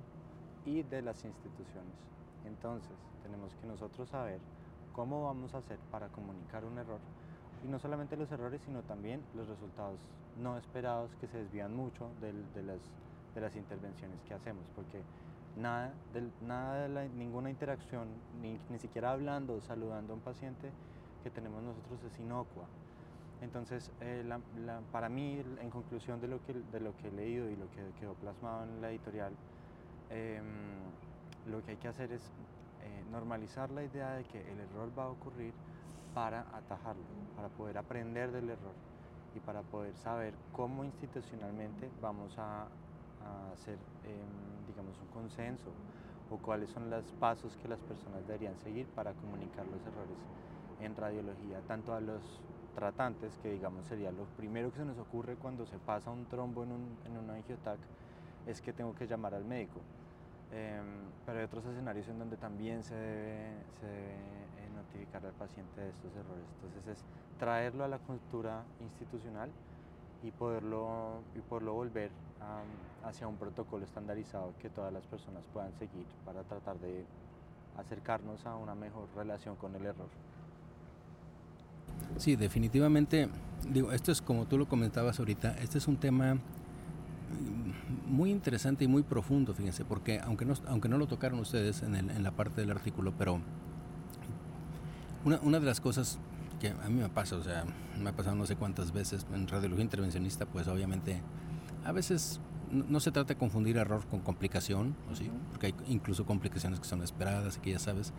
y 0.65 0.83
de 0.83 1.03
las 1.03 1.25
instituciones. 1.25 1.95
Entonces, 2.45 2.97
tenemos 3.23 3.55
que 3.55 3.69
nosotros 3.69 4.09
saber 4.09 4.41
cómo 4.93 5.25
vamos 5.25 5.55
a 5.55 5.59
hacer 5.59 5.79
para 5.93 6.09
comunicar 6.09 6.65
un 6.65 6.79
error 6.79 6.99
y 7.67 7.69
no 7.69 7.79
solamente 7.81 8.17
los 8.17 8.31
errores, 8.31 8.61
sino 8.65 8.83
también 8.83 9.21
los 9.35 9.49
resultados 9.49 9.99
no 10.41 10.57
esperados 10.57 11.11
que 11.21 11.27
se 11.27 11.39
desvían 11.39 11.75
mucho 11.75 12.09
de, 12.21 12.33
las, 12.63 12.79
de 13.35 13.41
las 13.41 13.57
intervenciones 13.57 14.21
que 14.23 14.35
hacemos, 14.35 14.65
porque 14.77 15.03
nada, 15.57 15.93
de, 16.13 16.29
nada 16.47 16.89
de 16.89 17.09
ninguna 17.09 17.51
interacción, 17.51 18.07
ni, 18.41 18.59
ni 18.71 18.79
siquiera 18.79 19.13
hablando 19.13 19.55
o 19.55 19.61
saludando 19.61 20.13
a 20.13 20.17
un 20.17 20.23
paciente 20.23 20.71
que 21.25 21.31
tenemos 21.31 21.63
nosotros 21.63 21.99
es 22.05 22.21
inocua. 22.21 22.67
Entonces, 23.43 23.91
eh, 24.01 24.25
para 24.93 25.09
mí, 25.09 25.43
en 25.61 25.71
conclusión 25.71 26.21
de 26.21 26.29
lo, 26.29 26.43
que, 26.45 26.55
de 26.55 26.81
lo 26.81 26.97
que 26.97 27.09
he 27.09 27.13
leído 27.13 27.51
y 27.51 27.57
lo 27.57 27.69
que 27.71 27.83
quedó 28.01 28.15
plasmado 28.15 28.65
en 28.65 28.81
la 28.81 28.91
editorial, 28.91 29.33
em, 30.11 30.45
lo 31.51 31.63
que 31.65 31.73
hay 31.73 31.77
que 31.77 31.89
hacer 31.89 32.13
es 32.13 32.23
eh, 32.23 33.05
normalizar 33.11 33.71
la 33.71 33.83
idea 33.83 34.13
de 34.13 34.25
que 34.25 34.41
el 34.41 34.61
error 34.61 34.91
va 34.97 35.05
a 35.05 35.09
ocurrir 35.09 35.53
para 36.17 36.47
atajarlo, 36.55 37.05
para 37.37 37.51
poder 37.51 37.77
aprender 37.77 38.33
del 38.33 38.49
error 38.49 38.73
y 39.35 39.41
para 39.41 39.61
poder 39.61 39.95
saber 39.97 40.33
cómo 40.51 40.83
institucionalmente 40.83 41.91
vamos 42.01 42.39
a, 42.39 42.69
hacer, 43.53 43.77
em, 44.05 44.67
digamos, 44.67 44.99
un 44.99 45.09
consenso 45.09 45.71
o 46.31 46.39
cuáles 46.39 46.71
son 46.71 46.89
los 46.89 47.05
pasos 47.21 47.59
que 47.59 47.69
las 47.69 47.81
personas 47.81 48.27
deberían 48.27 48.57
seguir 48.57 48.87
para 48.87 49.13
comunicar 49.13 49.67
los 49.67 49.83
errores 49.83 50.17
en 50.81 50.97
radiología, 50.97 51.61
tanto 51.69 51.93
a 51.93 52.01
los 52.01 52.23
tratantes, 52.75 53.37
que 53.43 53.53
digamos 53.53 53.85
sería 53.85 54.11
lo 54.11 54.25
primero 54.39 54.71
que 54.71 54.79
se 54.79 54.87
nos 54.87 54.97
ocurre 54.97 55.37
cuando 55.37 55.67
se 55.67 55.77
pasa 55.77 56.11
un 56.11 56.25
trombo 56.25 56.63
en 56.63 56.73
un, 56.73 56.97
en 57.05 57.19
un 57.19 57.29
angiotac, 57.29 57.79
es 58.47 58.63
que 58.63 58.73
tengo 58.73 58.95
que 58.95 59.07
llamar 59.07 59.35
al 59.35 59.45
médico. 59.45 59.81
Em, 60.51 61.11
pero 61.27 61.41
hay 61.41 61.45
otros 61.45 61.67
escenarios 61.67 62.09
en 62.09 62.19
donde 62.19 62.39
también 62.39 62.83
se 62.83 62.95
debe, 62.95 64.46
notificar 64.97 65.25
al 65.25 65.33
paciente 65.33 65.81
de 65.81 65.91
estos 65.91 66.11
errores. 66.13 66.45
Entonces 66.57 66.99
es 66.99 67.05
traerlo 67.39 67.85
a 67.85 67.89
la 67.89 67.99
cultura 67.99 68.63
institucional 68.81 69.51
y 70.23 70.31
poderlo, 70.31 71.21
y 71.35 71.41
poderlo 71.41 71.75
volver 71.75 72.11
hacia 73.05 73.27
un 73.29 73.37
protocolo 73.37 73.85
estandarizado 73.85 74.53
que 74.61 74.69
todas 74.69 74.93
las 74.93 75.05
personas 75.07 75.43
puedan 75.53 75.73
seguir 75.79 76.07
para 76.25 76.43
tratar 76.43 76.79
de 76.81 77.05
acercarnos 77.79 78.45
a 78.47 78.57
una 78.57 78.75
mejor 78.75 79.09
relación 79.17 79.57
con 79.57 79.75
el 79.75 79.87
error. 79.87 80.09
Sí, 82.17 82.37
definitivamente, 82.37 83.29
digo, 83.71 83.93
esto 83.93 84.13
es 84.13 84.23
como 84.23 84.47
tú 84.47 84.59
lo 84.59 84.69
comentabas 84.69 85.19
ahorita, 85.19 85.57
este 85.59 85.79
es 85.79 85.89
un 85.89 85.97
tema 85.97 86.39
muy 88.07 88.31
interesante 88.31 88.85
y 88.85 88.89
muy 88.89 89.03
profundo, 89.03 89.55
fíjense, 89.55 89.85
porque 89.85 90.21
aunque 90.21 90.45
no, 90.45 90.55
aunque 90.69 90.89
no 90.89 90.99
lo 90.99 91.07
tocaron 91.07 91.39
ustedes 91.41 91.83
en, 91.83 91.95
el, 91.95 92.11
en 92.11 92.23
la 92.23 92.31
parte 92.31 92.61
del 92.61 92.71
artículo, 92.71 93.13
pero 93.19 93.41
una, 95.27 95.41
una, 95.43 95.61
de 95.61 95.67
las 95.67 95.81
cosas 95.81 96.19
que 96.61 96.69
a 96.69 96.89
mí 96.89 97.01
me 97.01 97.09
pasa, 97.09 97.37
o 97.37 97.43
sea, 97.43 97.65
me 98.01 98.11
ha 98.11 98.13
pasado 98.17 98.37
no 98.37 98.47
sé 98.47 98.55
cuántas 98.57 98.93
veces 98.93 99.27
en 99.35 99.49
radiología 99.49 99.85
intervencionista, 99.85 100.47
pues 100.47 100.69
obviamente 100.69 101.21
a 101.85 101.93
veces 101.93 102.41
no, 102.71 103.01
se 103.01 103.11
trata 103.11 103.35
de 103.35 103.37
confundir 103.37 103.77
error 103.77 104.07
con 104.07 104.21
complicación, 104.21 104.95
¿o 105.11 105.17
sí? 105.17 105.31
porque 105.51 105.67
hay 105.67 105.75
incluso 105.89 106.25
complicaciones 106.25 106.79
que 106.79 106.87
son 106.87 107.03
esperadas 107.03 107.57
y 107.57 107.61
que 107.61 107.73
ya 107.73 107.81
sabes, 107.81 108.13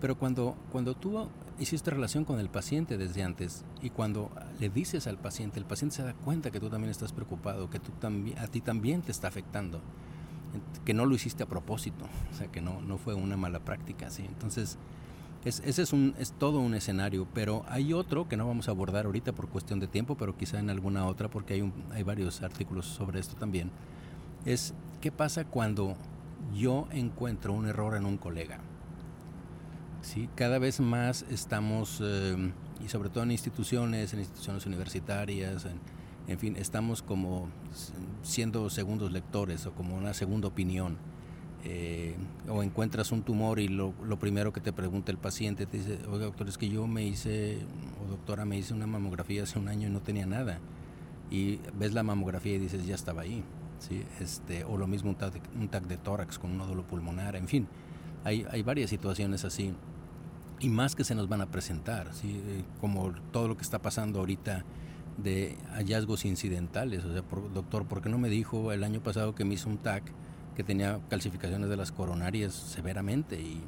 pero 0.00 0.16
cuando, 0.16 0.56
cuando 0.72 0.94
tú 0.94 1.28
hiciste 1.58 1.90
relación 1.90 2.24
con 2.24 2.40
el 2.40 2.48
paciente 2.48 2.96
desde 2.96 3.22
antes 3.22 3.64
y 3.82 3.90
cuando 3.90 4.30
le 4.58 4.70
dices 4.70 5.06
al 5.06 5.18
paciente, 5.18 5.58
el 5.58 5.66
paciente 5.66 5.96
se 5.96 6.02
da 6.02 6.14
cuenta 6.14 6.50
que 6.50 6.60
tú 6.60 6.70
también 6.70 6.90
estás 6.90 7.12
preocupado, 7.12 7.68
que 7.68 7.78
tú 7.78 7.92
también, 7.92 8.38
a 8.38 8.46
ti 8.46 8.62
también 8.62 9.02
te 9.02 9.12
está 9.12 9.28
afectando, 9.28 9.80
que 10.86 10.94
no 10.94 11.04
lo 11.04 11.14
hiciste 11.14 11.42
a 11.42 11.46
propósito, 11.46 12.06
o 12.32 12.34
sea, 12.34 12.48
que 12.48 12.62
no, 12.62 12.80
no 12.80 12.96
fue 12.96 13.14
una 13.14 13.36
mala 13.36 13.60
práctica, 13.60 14.08
¿sí? 14.10 14.24
Entonces, 14.24 14.78
ese 15.44 15.82
es, 15.82 15.92
un, 15.92 16.14
es 16.18 16.32
todo 16.32 16.58
un 16.58 16.74
escenario, 16.74 17.26
pero 17.32 17.64
hay 17.68 17.92
otro 17.92 18.28
que 18.28 18.36
no 18.36 18.46
vamos 18.46 18.68
a 18.68 18.72
abordar 18.72 19.06
ahorita 19.06 19.32
por 19.32 19.48
cuestión 19.48 19.78
de 19.78 19.86
tiempo, 19.86 20.16
pero 20.16 20.36
quizá 20.36 20.58
en 20.58 20.68
alguna 20.68 21.06
otra, 21.06 21.30
porque 21.30 21.54
hay, 21.54 21.72
hay 21.92 22.02
varios 22.02 22.42
artículos 22.42 22.86
sobre 22.86 23.20
esto 23.20 23.36
también. 23.36 23.70
Es 24.44 24.74
qué 25.00 25.12
pasa 25.12 25.44
cuando 25.44 25.96
yo 26.54 26.88
encuentro 26.90 27.52
un 27.52 27.66
error 27.66 27.96
en 27.96 28.04
un 28.04 28.16
colega. 28.16 28.58
¿Sí? 30.02 30.28
Cada 30.34 30.58
vez 30.58 30.80
más 30.80 31.24
estamos, 31.30 32.00
eh, 32.02 32.52
y 32.84 32.88
sobre 32.88 33.08
todo 33.08 33.24
en 33.24 33.30
instituciones, 33.30 34.12
en 34.12 34.20
instituciones 34.20 34.66
universitarias, 34.66 35.64
en, 35.64 35.78
en 36.28 36.38
fin, 36.38 36.56
estamos 36.56 37.02
como 37.02 37.48
siendo 38.22 38.68
segundos 38.70 39.12
lectores 39.12 39.66
o 39.66 39.72
como 39.72 39.96
una 39.96 40.14
segunda 40.14 40.48
opinión 40.48 40.98
eh, 41.64 42.14
o 42.48 42.62
encuentras 42.62 43.10
un 43.10 43.22
tumor 43.22 43.58
y 43.58 43.68
lo, 43.68 43.92
primero 44.20 44.52
que 44.52 44.60
te 44.60 44.72
pregunta 44.72 45.10
el 45.10 45.18
paciente 45.18 45.66
te 45.66 45.78
dice, 45.78 45.98
oiga 46.08 46.26
doctor, 46.26 46.48
es 46.48 46.56
que 46.56 46.68
yo 46.68 46.86
me 46.86 47.04
hice, 47.04 47.58
o 48.04 48.10
doctora, 48.10 48.44
me 48.44 48.56
hice 48.56 48.74
una 48.74 48.86
mamografía 48.86 49.42
hace 49.42 49.58
un 49.58 49.68
año 49.68 49.88
y 49.88 49.90
no 49.90 50.00
tenía 50.00 50.26
nada. 50.26 50.60
Y 51.30 51.58
ves 51.78 51.92
la 51.92 52.02
mamografía 52.02 52.54
y 52.54 52.58
dices, 52.58 52.86
ya 52.86 52.94
estaba 52.94 53.22
ahí. 53.22 53.42
¿sí? 53.80 54.04
Este, 54.20 54.64
o 54.64 54.76
lo 54.76 54.86
mismo 54.86 55.10
un 55.10 55.16
TAC, 55.16 55.34
de, 55.34 55.40
un 55.58 55.68
TAC 55.68 55.86
de 55.86 55.96
tórax 55.98 56.38
con 56.38 56.52
un 56.52 56.58
nódulo 56.58 56.84
pulmonar, 56.86 57.36
en 57.36 57.48
fin. 57.48 57.66
Hay, 58.24 58.46
hay 58.50 58.62
varias 58.62 58.90
situaciones 58.90 59.44
así. 59.44 59.74
Y 60.60 60.68
más 60.68 60.94
que 60.94 61.04
se 61.04 61.14
nos 61.14 61.28
van 61.28 61.40
a 61.40 61.46
presentar, 61.46 62.14
¿sí? 62.14 62.40
Eh, 62.46 62.64
como 62.80 63.12
todo 63.32 63.46
lo 63.48 63.56
que 63.56 63.62
está 63.62 63.80
pasando 63.80 64.20
ahorita 64.20 64.64
de 65.18 65.56
hallazgos 65.72 66.24
incidentales. 66.24 67.04
O 67.04 67.12
sea, 67.12 67.22
doctor, 67.52 67.86
¿por 67.86 68.00
qué 68.00 68.08
no 68.08 68.18
me 68.18 68.28
dijo 68.28 68.72
el 68.72 68.84
año 68.84 69.00
pasado 69.00 69.34
que 69.34 69.44
me 69.44 69.54
hizo 69.54 69.68
un 69.68 69.78
TAC? 69.78 70.12
Que 70.58 70.64
tenía 70.64 70.98
calcificaciones 71.08 71.70
de 71.70 71.76
las 71.76 71.92
coronarias 71.92 72.52
severamente 72.52 73.40
y 73.40 73.60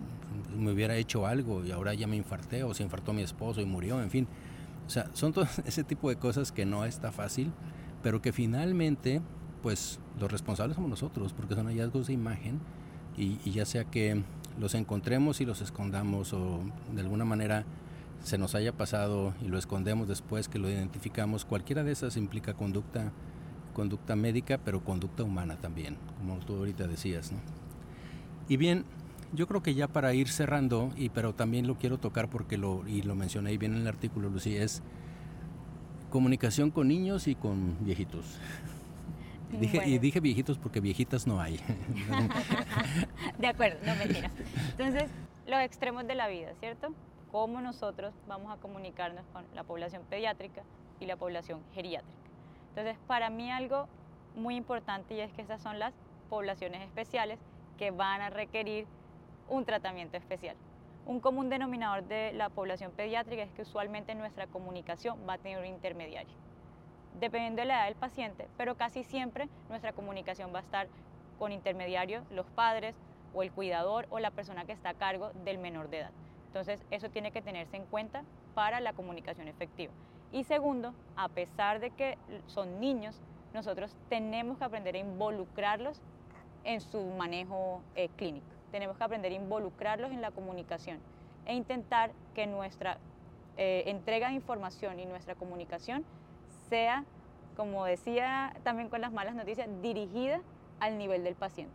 me 0.59 0.73
hubiera 0.73 0.97
hecho 0.97 1.25
algo 1.25 1.65
y 1.65 1.71
ahora 1.71 1.95
ya 1.95 2.09
me 2.09 2.17
infarté 2.17 2.65
o 2.65 2.75
se 2.75 2.83
infartó 2.83 3.13
mi 3.13 3.23
esposo 3.23 3.61
y 3.61 3.65
murió, 3.65 4.03
en 4.03 4.11
fin. 4.11 4.27
O 4.89 4.91
sea, 4.91 5.09
son 5.13 5.33
todo 5.33 5.47
ese 5.65 5.85
tipo 5.85 6.09
de 6.09 6.17
cosas 6.17 6.51
que 6.51 6.67
no 6.67 6.85
está 6.85 7.13
fácil, 7.13 7.53
pero 8.03 8.21
que 8.21 8.33
finalmente, 8.33 9.23
pues 9.63 10.01
los 10.19 10.33
responsables 10.33 10.75
somos 10.75 10.91
nosotros, 10.91 11.33
porque 11.33 11.55
son 11.55 11.67
hallazgos 11.67 12.09
de 12.09 12.15
imagen 12.15 12.59
y, 13.17 13.39
y 13.45 13.53
ya 13.53 13.67
sea 13.67 13.85
que 13.85 14.25
los 14.59 14.75
encontremos 14.75 15.41
y 15.41 15.47
los 15.47 15.61
escondamos 15.61 16.33
o 16.33 16.59
de 16.93 17.03
alguna 17.03 17.25
manera 17.25 17.65
se 18.25 18.37
nos 18.37 18.57
haya 18.57 18.73
pasado 18.73 19.33
y 19.41 19.47
lo 19.47 19.59
escondemos 19.59 20.09
después 20.09 20.49
que 20.49 20.59
lo 20.59 20.69
identificamos, 20.69 21.45
cualquiera 21.45 21.85
de 21.85 21.93
esas 21.93 22.17
implica 22.17 22.55
conducta 22.55 23.13
conducta 23.81 24.15
médica, 24.15 24.59
pero 24.63 24.85
conducta 24.85 25.23
humana 25.23 25.57
también, 25.57 25.97
como 26.19 26.37
tú 26.41 26.55
ahorita 26.57 26.87
decías. 26.87 27.33
¿no? 27.33 27.39
Y 28.47 28.59
bien, 28.59 28.85
yo 29.33 29.47
creo 29.47 29.63
que 29.63 29.73
ya 29.73 29.89
para 29.89 30.13
ir 30.13 30.29
cerrando, 30.29 30.91
y 30.97 31.09
pero 31.09 31.35
también 31.35 31.67
lo 31.67 31.77
quiero 31.77 31.97
tocar 31.97 32.29
porque 32.29 32.59
lo, 32.59 32.87
y 32.87 33.01
lo 33.01 33.15
mencioné 33.15 33.57
bien 33.57 33.73
en 33.73 33.81
el 33.81 33.89
artículo, 33.89 34.29
Lucía, 34.29 34.63
es 34.63 34.83
comunicación 36.11 36.71
con 36.71 36.89
niños 36.89 37.27
y 37.27 37.35
con 37.35 37.83
viejitos. 37.83 38.39
Dije, 39.59 39.83
y 39.85 39.99
dije 39.99 40.21
viejitos 40.21 40.59
porque 40.59 40.79
viejitas 40.79 41.27
no 41.27 41.41
hay. 41.41 41.59
de 43.39 43.47
acuerdo, 43.49 43.79
no 43.85 43.97
mentiras. 43.97 44.31
Entonces, 44.73 45.11
los 45.49 45.59
extremos 45.61 46.07
de 46.07 46.15
la 46.15 46.29
vida, 46.29 46.53
¿cierto? 46.61 46.95
Cómo 47.33 47.61
nosotros 47.61 48.13
vamos 48.29 48.53
a 48.53 48.61
comunicarnos 48.61 49.25
con 49.33 49.43
la 49.55 49.65
población 49.65 50.03
pediátrica 50.09 50.63
y 51.01 51.07
la 51.07 51.17
población 51.17 51.61
geriátrica. 51.75 52.20
Entonces, 52.71 52.97
para 53.07 53.31
mí 53.31 53.51
algo 53.51 53.89
muy 54.35 54.57
importante 54.57 55.15
y 55.15 55.21
es 55.21 55.33
que 55.33 55.43
esas 55.43 55.61
son 55.61 55.79
las 55.79 55.93
poblaciones 56.29 56.83
especiales 56.83 57.39
que 57.79 57.91
van 57.91 58.21
a 58.21 58.31
requerir 58.31 58.87
un 59.49 59.65
tratamiento 59.65 60.17
especial. 60.17 60.57
Un 61.07 61.21
común 61.21 61.49
denominador 61.49 62.05
de 62.05 62.33
la 62.33 62.49
población 62.49 62.93
pediátrica 62.93 63.43
es 63.43 63.53
que 63.53 63.63
usualmente 63.63 64.15
nuestra 64.15 64.47
comunicación 64.47 65.19
va 65.29 65.35
a 65.35 65.39
tener 65.39 65.59
un 65.59 65.67
intermediario, 65.67 66.33
dependiendo 67.19 67.63
de 67.63 67.67
la 67.67 67.79
edad 67.79 67.85
del 67.87 67.97
paciente, 67.97 68.49
pero 68.57 68.77
casi 68.77 69.03
siempre 69.03 69.49
nuestra 69.69 69.93
comunicación 69.93 70.55
va 70.55 70.59
a 70.61 70.63
estar 70.63 70.89
con 71.39 71.53
intermediario 71.53 72.23
los 72.31 72.47
padres 72.51 72.95
o 73.35 73.43
el 73.43 73.51
cuidador 73.51 74.07
o 74.11 74.19
la 74.19 74.31
persona 74.31 74.65
que 74.65 74.73
está 74.73 74.91
a 74.91 74.95
cargo 74.95 75.31
del 75.45 75.59
menor 75.59 75.89
de 75.89 76.01
edad. 76.01 76.13
Entonces, 76.47 76.85
eso 76.91 77.09
tiene 77.09 77.33
que 77.33 77.43
tenerse 77.43 77.77
en 77.77 77.87
cuenta 77.87 78.23
para 78.55 78.81
la 78.81 78.93
comunicación 78.93 79.49
efectiva. 79.49 79.93
Y 80.33 80.45
segundo, 80.45 80.95
a 81.17 81.29
pesar 81.29 81.81
de 81.81 81.91
que 81.91 82.17
son 82.47 82.81
niños, 82.81 83.21
nosotros 83.53 83.97
tenemos 84.09 84.59
que 84.59 84.65
aprender 84.65 84.95
a 84.95 84.99
involucrarlos 84.99 86.01
en 86.65 86.81
su 86.81 87.03
manejo 87.03 87.83
eh, 87.97 88.09
clínico. 88.17 88.47
Tenemos 88.71 88.97
que 88.97 89.05
aprender 89.05 89.33
a 89.33 89.35
involucrarlos 89.35 90.13
en 90.13 90.21
la 90.21 90.31
comunicación 90.31 90.99
e 91.47 91.55
intentar 91.55 92.13
que 92.35 92.47
nuestra 92.47 92.99
eh, 93.57 93.85
entrega 93.87 94.29
de 94.29 94.35
información 94.35 95.01
y 95.01 95.07
nuestra 95.07 95.35
comunicación 95.35 96.05
sea, 96.69 97.05
como 97.57 97.85
decía 97.85 98.55
también 98.63 98.89
con 98.89 99.01
las 99.01 99.13
malas 99.13 99.35
noticias, 99.35 99.69
dirigida 99.83 100.41
al 100.79 100.97
nivel 100.97 101.25
del 101.25 101.35
paciente. 101.35 101.75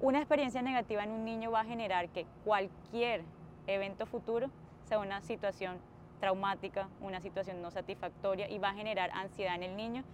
Una 0.00 0.18
experiencia 0.18 0.62
negativa 0.62 1.04
en 1.04 1.10
un 1.10 1.24
niño 1.24 1.50
va 1.50 1.60
a 1.60 1.64
generar 1.64 2.08
que 2.08 2.24
cualquier 2.44 3.22
evento 3.66 4.06
futuro 4.06 4.48
sea 4.84 5.00
una 5.00 5.20
situación 5.20 5.76
traumática, 6.18 6.88
una 7.00 7.20
situación 7.20 7.62
no 7.62 7.70
satisfactoria 7.70 8.48
y 8.50 8.58
va 8.58 8.70
a 8.70 8.74
generar 8.74 9.10
ansiedad 9.12 9.54
en 9.54 9.62
el 9.62 9.76
niño 9.76 10.04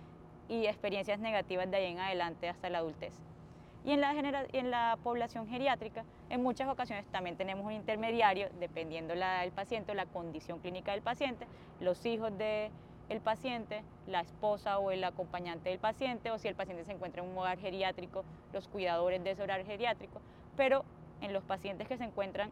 y 0.49 0.67
experiencias 0.67 1.19
negativas 1.19 1.71
de 1.71 1.77
ahí 1.77 1.93
en 1.93 2.01
adelante 2.01 2.49
hasta 2.49 2.69
la 2.71 2.79
adultez. 2.79 3.15
Y 3.85 3.93
en 3.93 4.71
la, 4.71 4.99
población 5.03 5.47
geriátrica, 5.47 6.05
en 6.31 6.43
muchas 6.43 6.69
ocasiones 6.69 7.05
también 7.07 7.37
tenemos 7.37 7.67
un 7.67 7.73
intermediario, 7.73 8.49
dependiendo 8.59 9.15
la 9.15 9.41
del 9.41 9.53
paciente 9.53 9.95
la 9.95 10.07
condición 10.07 10.59
clínica 10.61 10.93
del 10.93 11.03
paciente, 11.03 11.47
los 11.81 12.05
hijos 12.07 12.37
del 12.39 12.71
el 13.11 13.21
paciente, 13.21 13.83
la 14.07 14.21
esposa 14.21 14.79
o 14.79 14.91
el 14.91 15.05
acompañante 15.05 15.69
del 15.69 15.79
paciente, 15.79 16.31
o 16.31 16.39
si 16.39 16.49
el 16.49 16.55
paciente 16.55 16.85
se 16.85 16.93
encuentra 16.93 17.23
en 17.23 17.29
un 17.29 17.37
hogar 17.37 17.59
geriátrico, 17.59 18.25
los 18.55 18.69
cuidadores 18.69 19.23
de 19.23 19.33
ese 19.33 19.43
hogar 19.43 19.63
geriátrico. 19.67 20.23
Pero 20.57 20.87
en 21.21 21.35
los 21.35 21.45
pacientes 21.45 21.87
que 21.87 21.99
se 21.99 22.05
encuentran 22.05 22.51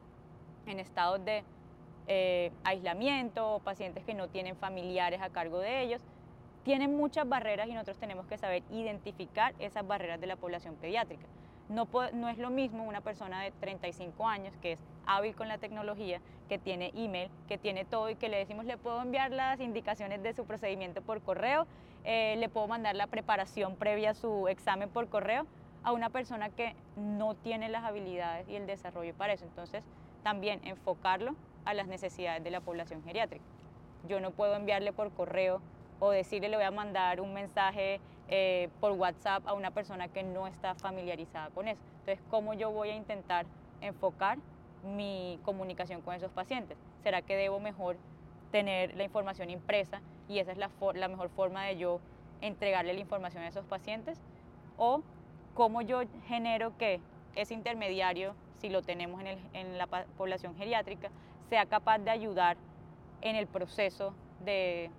en 0.67 0.81
estados 0.81 1.25
de 1.25 1.45
eh, 2.15 2.53
aislamiento 2.65 3.63
pacientes 3.65 4.05
que 4.05 4.13
no 4.13 4.29
tienen 4.29 4.55
familiares 4.55 5.23
a 5.23 5.31
cargo 5.31 5.61
de 5.61 5.81
ellos. 5.81 6.03
Tienen 6.63 6.95
muchas 6.95 7.27
barreras 7.27 7.69
y 7.69 7.73
nosotros 7.73 7.97
tenemos 7.97 8.27
que 8.27 8.37
saber 8.37 8.63
identificar 8.71 9.55
esas 9.59 9.87
barreras 9.87 10.21
de 10.21 10.27
la 10.27 10.37
población 10.37 10.77
pediátrica. 10.77 11.25
No, 11.71 11.89
no 12.13 12.29
es 12.29 12.37
lo 12.37 12.51
mismo 12.51 12.85
una 12.85 13.01
persona 13.01 13.41
de 13.43 13.51
35 13.53 14.29
años 14.29 14.53
que 14.61 14.73
es 14.73 14.79
hábil 15.07 15.35
con 15.35 15.49
la 15.49 15.57
tecnología, 15.57 16.21
que 16.51 16.59
tiene 16.59 16.93
email, 16.95 17.31
que 17.49 17.57
tiene 17.57 17.87
todo 17.87 18.11
y 18.11 18.15
que 18.15 18.29
le 18.29 18.37
decimos 18.37 18.67
le 18.67 18.77
puedo 18.77 19.01
enviar 19.01 19.31
las 19.31 19.59
indicaciones 19.59 20.23
de 20.23 20.35
su 20.35 20.45
procedimiento 20.45 21.01
por 21.01 21.23
correo, 21.23 21.67
eh, 22.05 22.37
le 22.37 22.49
puedo 22.51 22.69
mandar 22.69 22.95
la 22.95 23.07
preparación 23.07 23.77
previa 23.77 24.11
a 24.11 24.15
su 24.15 24.49
examen 24.49 24.91
por 24.91 25.09
correo, 25.09 25.47
a 25.83 25.93
una 25.93 26.11
persona 26.11 26.51
que 26.51 26.77
no 26.97 27.35
tiene 27.35 27.71
las 27.71 27.85
habilidades 27.85 28.47
y 28.51 28.57
el 28.57 28.67
desarrollo 28.67 29.15
para 29.15 29.33
eso. 29.33 29.47
Entonces, 29.47 29.83
también 30.23 30.61
enfocarlo 30.65 31.35
a 31.65 31.75
las 31.75 31.87
necesidades 31.87 32.43
de 32.43 32.51
la 32.51 32.61
población 32.61 33.03
geriátrica. 33.03 33.45
Yo 34.09 34.21
no 34.21 34.31
puedo 34.31 34.55
enviarle 34.55 34.93
por 34.93 35.13
correo 35.13 35.61
o 36.01 36.11
decirle 36.11 36.49
le 36.49 36.57
voy 36.57 36.65
a 36.65 36.71
mandar 36.71 37.21
un 37.21 37.33
mensaje 37.33 38.01
eh, 38.29 38.69
por 38.81 38.93
WhatsApp 38.93 39.47
a 39.47 39.53
una 39.53 39.71
persona 39.71 40.09
que 40.09 40.23
no 40.23 40.47
está 40.47 40.75
familiarizada 40.75 41.51
con 41.51 41.69
eso. 41.69 41.81
Entonces, 42.01 42.25
¿cómo 42.31 42.55
yo 42.55 42.71
voy 42.71 42.91
a 42.91 42.97
intentar 42.97 43.47
enfocar 43.81 44.39
mi 44.83 45.39
comunicación 45.45 46.03
con 46.03 46.15
esos 46.15 46.33
pacientes? 46.33 46.77
¿Será 47.03 47.23
que 47.23 47.37
debo 47.37 47.61
mejor 47.61 47.97
tener 48.51 48.97
la 48.97 49.05
información 49.05 49.51
impresa 49.51 50.01
y 50.29 50.39
esa 50.39 50.53
es 50.53 50.59
la, 50.59 50.69
mejor 51.09 51.29
forma 51.31 51.65
de 51.65 51.77
yo 51.77 52.01
entregarle 52.41 52.95
la 52.95 53.01
información 53.01 53.45
a 53.45 53.49
esos 53.49 53.65
pacientes? 53.67 54.21
¿O 54.77 55.03
cómo 55.55 55.83
yo 55.83 56.01
genero 56.27 56.77
que 56.79 57.01
ese 57.37 57.55
intermediario, 57.55 58.35
si 58.59 58.69
lo 58.69 58.83
tenemos 58.83 59.23
en 59.53 59.79
la 59.79 59.87
población 59.87 60.57
geriátrica, 60.57 61.11
sea 61.53 61.67
capaz 61.67 61.99
de 61.99 62.11
ayudar 62.11 62.57
en 63.21 63.37
el 63.37 63.47
proceso 63.47 64.15
de, 64.43 64.91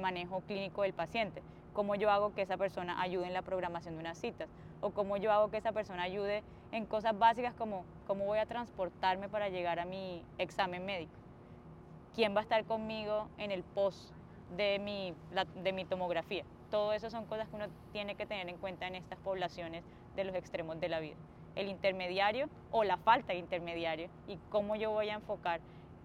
manejo 0.00 0.40
clínico 0.40 0.82
del 0.82 0.92
paciente. 0.92 1.40
Cómo 1.72 1.94
yo 1.94 2.10
hago 2.10 2.34
que 2.34 2.42
esa 2.42 2.56
persona 2.56 3.00
ayude 3.00 3.28
en 3.28 3.32
la 3.32 3.42
programación 3.42 3.94
de 3.94 4.00
unas 4.00 4.18
citas 4.18 4.48
o 4.80 4.90
cómo 4.90 5.18
yo 5.18 5.30
hago 5.30 5.52
que 5.52 5.58
esa 5.58 5.70
persona 5.70 6.02
ayude 6.02 6.42
en 6.72 6.84
cosas 6.84 7.16
básicas 7.16 7.54
como 7.54 7.84
cómo 8.08 8.24
voy 8.24 8.40
a 8.40 8.46
transportarme 8.46 9.28
para 9.28 9.50
llegar 9.50 9.78
a 9.78 9.84
mi 9.84 10.24
examen 10.38 10.84
médico. 10.84 11.12
¿Quién 12.16 12.34
va 12.34 12.40
a 12.40 12.42
estar 12.42 12.64
conmigo 12.64 13.28
en 13.38 13.52
el 13.52 13.62
post 13.62 14.12
de 14.56 14.80
mi, 14.80 15.14
de 15.62 15.72
mi 15.72 15.84
tomografía? 15.84 16.42
Todo 16.72 16.92
eso 16.92 17.08
son 17.08 17.24
cosas 17.26 17.48
que 17.48 17.54
uno 17.54 17.66
tiene 17.92 18.16
que 18.16 18.26
tener 18.26 18.48
en 18.48 18.56
cuenta 18.56 18.88
en 18.88 18.96
estas 18.96 19.20
poblaciones 19.20 19.84
de 20.16 20.24
los 20.24 20.34
extremos 20.34 20.80
de 20.80 20.88
la 20.88 20.98
vida. 20.98 21.14
El 21.54 21.68
intermediario 21.68 22.48
o 22.72 22.82
la 22.82 22.96
falta 22.96 23.32
de 23.32 23.38
intermediario 23.38 24.08
y 24.26 24.38
cómo 24.48 24.74
yo 24.74 24.90
voy 24.90 25.08
a 25.08 25.14
enfocar 25.14 25.60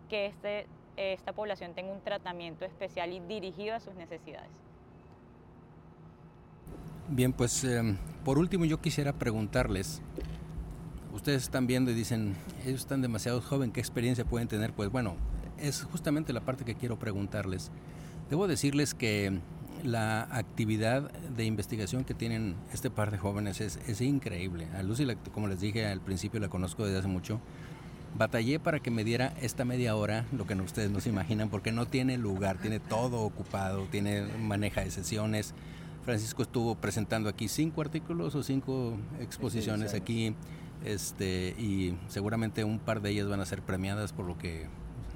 que 0.06 0.28
este, 0.28 0.68
esta 0.97 1.34
población 1.34 1.74
tenga 1.74 1.91
un 1.91 2.01
tratamiento 2.01 2.66
especial 2.66 3.12
y 3.12 3.20
dirigido 3.20 3.76
a 3.76 3.80
sus 3.80 3.95
necesidades. 3.95 4.49
Bien, 7.08 7.34
pues 7.34 7.64
em, 7.64 7.97
por 8.24 8.39
último 8.39 8.66
yo 8.66 8.82
quisiera 8.82 9.14
preguntarles, 9.14 10.01
ustedes 11.14 11.43
están 11.43 11.68
viendo 11.68 11.91
y 11.91 11.93
dicen, 11.93 12.36
ellos 12.66 12.82
están 12.82 13.01
demasiado 13.01 13.41
jóvenes, 13.41 13.74
¿qué 13.74 13.80
experiencia 13.80 14.26
pueden 14.26 14.47
tener? 14.47 14.74
Pues 14.74 14.89
bueno, 14.89 15.16
es 15.60 15.84
justamente 15.84 16.34
la 16.34 16.41
parte 16.41 16.66
que 16.66 16.76
quiero 16.76 16.97
preguntarles. 16.97 17.72
Debo 18.30 18.47
decirles 18.47 18.95
que 18.95 19.39
la 19.84 20.24
actividad 20.24 21.12
de 21.12 21.45
investigación 21.45 22.06
que 22.06 22.14
tienen 22.16 22.56
este 22.74 22.89
par 22.89 23.12
de 23.12 23.18
jóvenes 23.18 23.62
es, 23.62 23.80
es 23.88 24.01
increíble. 24.01 24.68
A 24.76 24.82
Lucy, 24.82 25.06
como 25.32 25.47
les 25.47 25.60
dije 25.60 25.86
al 25.86 26.01
principio, 26.01 26.39
la 26.39 26.49
conozco 26.49 26.86
desde 26.86 26.99
hace 26.99 27.08
mucho. 27.08 27.39
Batallé 28.18 28.59
para 28.59 28.80
que 28.80 28.91
me 28.91 29.03
diera 29.03 29.34
esta 29.41 29.66
media 29.66 29.93
hora, 29.95 30.26
lo 30.32 30.47
que 30.47 30.53
ustedes 30.55 30.89
no 30.89 31.01
se 31.01 31.09
imaginan, 31.09 31.49
porque 31.49 31.74
no 31.74 31.86
tiene 31.86 32.18
lugar, 32.18 32.57
tiene 32.59 32.80
todo 32.80 33.22
ocupado, 33.22 33.88
tiene 33.91 34.22
maneja 34.39 34.82
de 34.82 34.91
sesiones. 34.91 35.53
Francisco 36.05 36.43
estuvo 36.43 36.76
presentando 36.76 37.28
aquí 37.28 37.49
cinco 37.49 37.82
artículos 37.82 38.34
o 38.36 38.41
cinco 38.41 38.95
exposiciones 39.20 39.93
aquí, 39.93 40.34
este, 40.86 41.55
y 41.57 41.97
seguramente 42.07 42.63
un 42.63 42.80
par 42.80 43.01
de 43.01 43.09
ellas 43.09 43.28
van 43.28 43.41
a 43.41 43.45
ser 43.45 43.61
premiadas 43.61 44.13
por 44.13 44.26
lo 44.26 44.38
que 44.38 44.68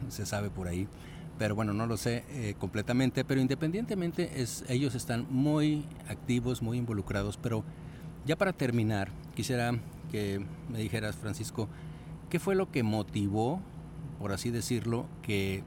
se 0.09 0.25
sabe 0.25 0.49
por 0.49 0.67
ahí. 0.67 0.85
Pero 1.37 1.55
bueno, 1.55 1.71
no 1.71 1.87
lo 1.87 1.95
sé 1.95 2.25
eh, 2.31 2.55
completamente, 2.59 3.23
pero 3.23 3.39
independientemente 3.39 4.41
es, 4.41 4.65
ellos 4.67 4.93
están 4.93 5.25
muy 5.29 5.85
activos, 6.09 6.61
muy 6.61 6.77
involucrados, 6.77 7.37
pero 7.37 7.63
ya 8.25 8.35
para 8.35 8.51
terminar, 8.51 9.09
quisiera 9.35 9.79
que 10.11 10.43
me 10.69 10.79
dijeras, 10.79 11.15
Francisco, 11.15 11.69
¿qué 12.30 12.39
fue 12.39 12.55
lo 12.55 12.71
que 12.71 12.84
motivó, 12.84 13.61
por 14.19 14.32
así 14.32 14.49
decirlo, 14.49 15.05
que 15.21 15.63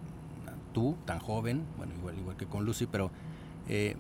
tú, 0.73 0.97
tan 1.05 1.19
joven, 1.19 1.65
bueno, 1.77 1.93
igual, 1.95 2.19
igual 2.19 2.37
que 2.37 2.47
con 2.47 2.65
Lucy, 2.65 2.87
pero 2.87 3.11
eh, 3.69 3.97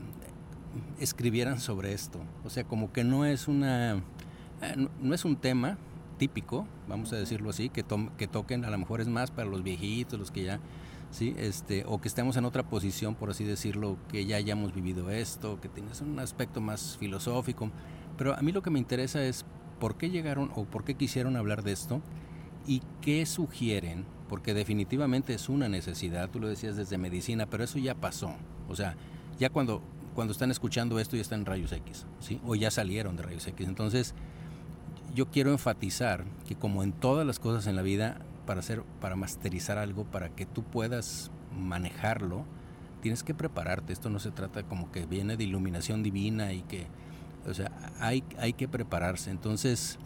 escribieran 0.98 1.60
sobre 1.60 1.92
esto? 1.92 2.20
O 2.44 2.50
sea, 2.50 2.64
como 2.64 2.92
que 2.92 3.04
no 3.04 3.24
es 3.24 3.48
una, 3.48 3.96
eh, 4.62 4.88
no 5.00 5.14
es 5.14 5.24
un 5.24 5.36
tema 5.36 5.78
típico, 6.18 6.66
vamos 6.88 7.12
a 7.12 7.16
decirlo 7.16 7.50
así, 7.50 7.68
que, 7.68 7.84
que 8.16 8.28
toquen, 8.28 8.64
a 8.64 8.70
lo 8.70 8.78
mejor 8.78 9.00
es 9.00 9.08
más 9.08 9.30
para 9.30 9.48
los 9.48 9.62
viejitos, 9.62 10.18
los 10.18 10.30
que 10.30 10.44
ya 10.44 10.60
¿sí? 11.12 11.34
Este, 11.38 11.84
o 11.86 12.00
que 12.00 12.08
estemos 12.08 12.36
en 12.36 12.44
otra 12.44 12.64
posición, 12.64 13.14
por 13.14 13.30
así 13.30 13.44
decirlo, 13.44 13.96
que 14.10 14.24
ya 14.26 14.36
hayamos 14.36 14.74
vivido 14.74 15.10
esto, 15.10 15.60
que 15.60 15.68
tienes 15.68 16.00
un 16.00 16.18
aspecto 16.18 16.60
más 16.60 16.96
filosófico. 16.98 17.70
Pero 18.18 18.34
a 18.34 18.40
mí 18.40 18.50
lo 18.50 18.62
que 18.62 18.70
me 18.70 18.78
interesa 18.78 19.22
es 19.22 19.44
por 19.78 19.96
qué 19.96 20.10
llegaron 20.10 20.50
o 20.54 20.64
por 20.64 20.84
qué 20.84 20.94
quisieron 20.94 21.36
hablar 21.36 21.62
de 21.62 21.72
esto 21.72 22.00
y 22.66 22.82
qué 23.00 23.26
sugieren, 23.26 24.04
porque 24.28 24.54
definitivamente 24.54 25.34
es 25.34 25.48
una 25.48 25.68
necesidad, 25.68 26.30
tú 26.30 26.40
lo 26.40 26.48
decías 26.48 26.76
desde 26.76 26.98
medicina, 26.98 27.46
pero 27.46 27.64
eso 27.64 27.78
ya 27.78 27.94
pasó. 27.94 28.34
O 28.68 28.76
sea, 28.76 28.96
ya 29.38 29.50
cuando, 29.50 29.82
cuando 30.14 30.32
están 30.32 30.50
escuchando 30.50 30.98
esto 30.98 31.16
ya 31.16 31.22
están 31.22 31.40
en 31.40 31.46
rayos 31.46 31.72
X, 31.72 32.06
¿sí? 32.20 32.40
o 32.44 32.54
ya 32.54 32.70
salieron 32.70 33.16
de 33.16 33.22
rayos 33.22 33.46
X. 33.46 33.68
Entonces, 33.68 34.14
yo 35.14 35.30
quiero 35.30 35.50
enfatizar 35.50 36.24
que 36.46 36.54
como 36.54 36.82
en 36.82 36.92
todas 36.92 37.26
las 37.26 37.38
cosas 37.38 37.66
en 37.66 37.76
la 37.76 37.82
vida, 37.82 38.18
para 38.46 38.60
hacer, 38.60 38.82
para 39.00 39.16
masterizar 39.16 39.78
algo, 39.78 40.04
para 40.04 40.30
que 40.30 40.46
tú 40.46 40.62
puedas 40.62 41.30
manejarlo, 41.56 42.44
tienes 43.00 43.22
que 43.22 43.34
prepararte. 43.34 43.92
Esto 43.92 44.10
no 44.10 44.18
se 44.18 44.30
trata 44.30 44.62
como 44.62 44.90
que 44.90 45.06
viene 45.06 45.36
de 45.36 45.44
iluminación 45.44 46.02
divina 46.02 46.52
y 46.52 46.62
que, 46.62 46.86
o 47.46 47.54
sea, 47.54 47.70
hay, 48.00 48.24
hay 48.38 48.52
que 48.52 48.68
prepararse. 48.68 49.30
Entonces, 49.30 49.98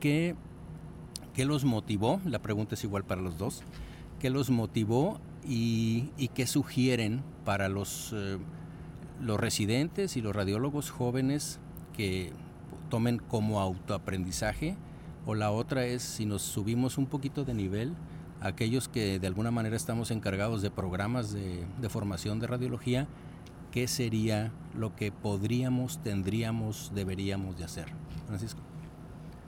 ¿qué, 0.00 0.34
¿qué 1.36 1.44
los 1.44 1.66
motivó? 1.66 2.18
La 2.24 2.38
pregunta 2.38 2.74
es 2.76 2.82
igual 2.82 3.04
para 3.04 3.20
los 3.20 3.36
dos. 3.36 3.62
¿Qué 4.18 4.30
los 4.30 4.48
motivó 4.48 5.20
y, 5.46 6.08
qué 6.34 6.46
sugieren 6.46 7.22
para 7.44 7.68
los, 7.68 8.14
eh, 8.16 8.38
los 9.20 9.38
residentes 9.38 10.16
y 10.16 10.22
los 10.22 10.34
radiólogos 10.34 10.90
jóvenes 10.90 11.60
que 11.94 12.32
tomen 12.88 13.18
como 13.18 13.60
autoaprendizaje? 13.60 14.76
O 15.26 15.34
la 15.34 15.50
otra 15.50 15.84
es 15.84 16.02
si 16.02 16.24
nos 16.24 16.40
subimos 16.40 16.96
un 16.96 17.04
poquito 17.04 17.44
de 17.44 17.52
nivel, 17.52 17.92
aquellos 18.40 18.88
que 18.88 19.18
de 19.18 19.26
alguna 19.26 19.50
manera 19.50 19.76
estamos 19.76 20.10
encargados 20.10 20.62
de 20.62 20.70
programas 20.70 21.34
de, 21.34 21.66
formación 21.90 22.40
de 22.40 22.46
radiología, 22.46 23.08
¿qué 23.72 23.88
sería 23.88 24.52
lo 24.74 24.96
que 24.96 25.12
podríamos, 25.12 25.98
tendríamos, 26.02 26.92
deberíamos 26.94 27.58
de 27.58 27.64
hacer? 27.64 27.88
Francisco. 28.26 28.60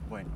Bueno, 0.07 0.29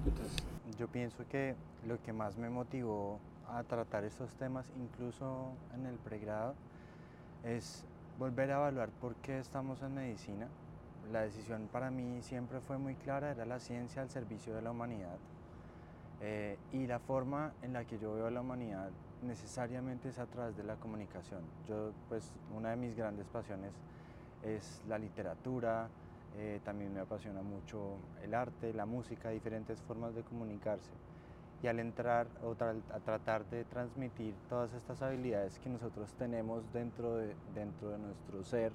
yo 0.77 0.87
pienso 0.87 1.25
que 1.27 1.55
lo 1.87 2.01
que 2.01 2.13
más 2.13 2.37
me 2.37 2.49
motivó 2.49 3.19
a 3.47 3.63
tratar 3.63 4.03
estos 4.03 4.33
temas, 4.35 4.71
incluso 4.77 5.51
en 5.75 5.85
el 5.85 5.95
pregrado, 5.95 6.55
es 7.43 7.85
volver 8.17 8.51
a 8.51 8.55
evaluar 8.55 8.89
por 8.89 9.15
qué 9.15 9.39
estamos 9.39 9.81
en 9.81 9.95
medicina. 9.95 10.47
La 11.11 11.21
decisión 11.21 11.67
para 11.71 11.91
mí 11.91 12.21
siempre 12.21 12.59
fue 12.61 12.77
muy 12.77 12.95
clara, 12.95 13.31
era 13.31 13.45
la 13.45 13.59
ciencia 13.59 14.01
al 14.01 14.09
servicio 14.09 14.55
de 14.55 14.61
la 14.61 14.71
humanidad. 14.71 15.17
Eh, 16.21 16.57
y 16.71 16.87
la 16.87 16.99
forma 16.99 17.51
en 17.61 17.73
la 17.73 17.83
que 17.83 17.99
yo 17.99 18.13
veo 18.15 18.27
a 18.27 18.31
la 18.31 18.41
humanidad 18.41 18.89
necesariamente 19.23 20.09
es 20.09 20.19
a 20.19 20.25
través 20.25 20.55
de 20.55 20.63
la 20.63 20.75
comunicación. 20.75 21.41
Yo, 21.67 21.91
pues, 22.07 22.31
una 22.55 22.69
de 22.69 22.77
mis 22.77 22.95
grandes 22.95 23.27
pasiones 23.27 23.73
es 24.43 24.81
la 24.87 24.97
literatura, 24.97 25.89
eh, 26.35 26.59
también 26.63 26.93
me 26.93 26.99
apasiona 26.99 27.41
mucho 27.41 27.97
el 28.23 28.33
arte, 28.33 28.73
la 28.73 28.85
música, 28.85 29.29
diferentes 29.29 29.81
formas 29.81 30.15
de 30.15 30.23
comunicarse. 30.23 30.91
Y 31.61 31.67
al 31.67 31.79
entrar 31.79 32.27
o 32.43 32.51
a 32.51 32.99
tratar 32.99 33.45
de 33.49 33.63
transmitir 33.65 34.35
todas 34.49 34.73
estas 34.73 35.01
habilidades 35.01 35.59
que 35.59 35.69
nosotros 35.69 36.11
tenemos 36.13 36.63
dentro 36.73 37.17
de, 37.17 37.35
dentro 37.53 37.89
de 37.89 37.99
nuestro 37.99 38.43
ser 38.43 38.73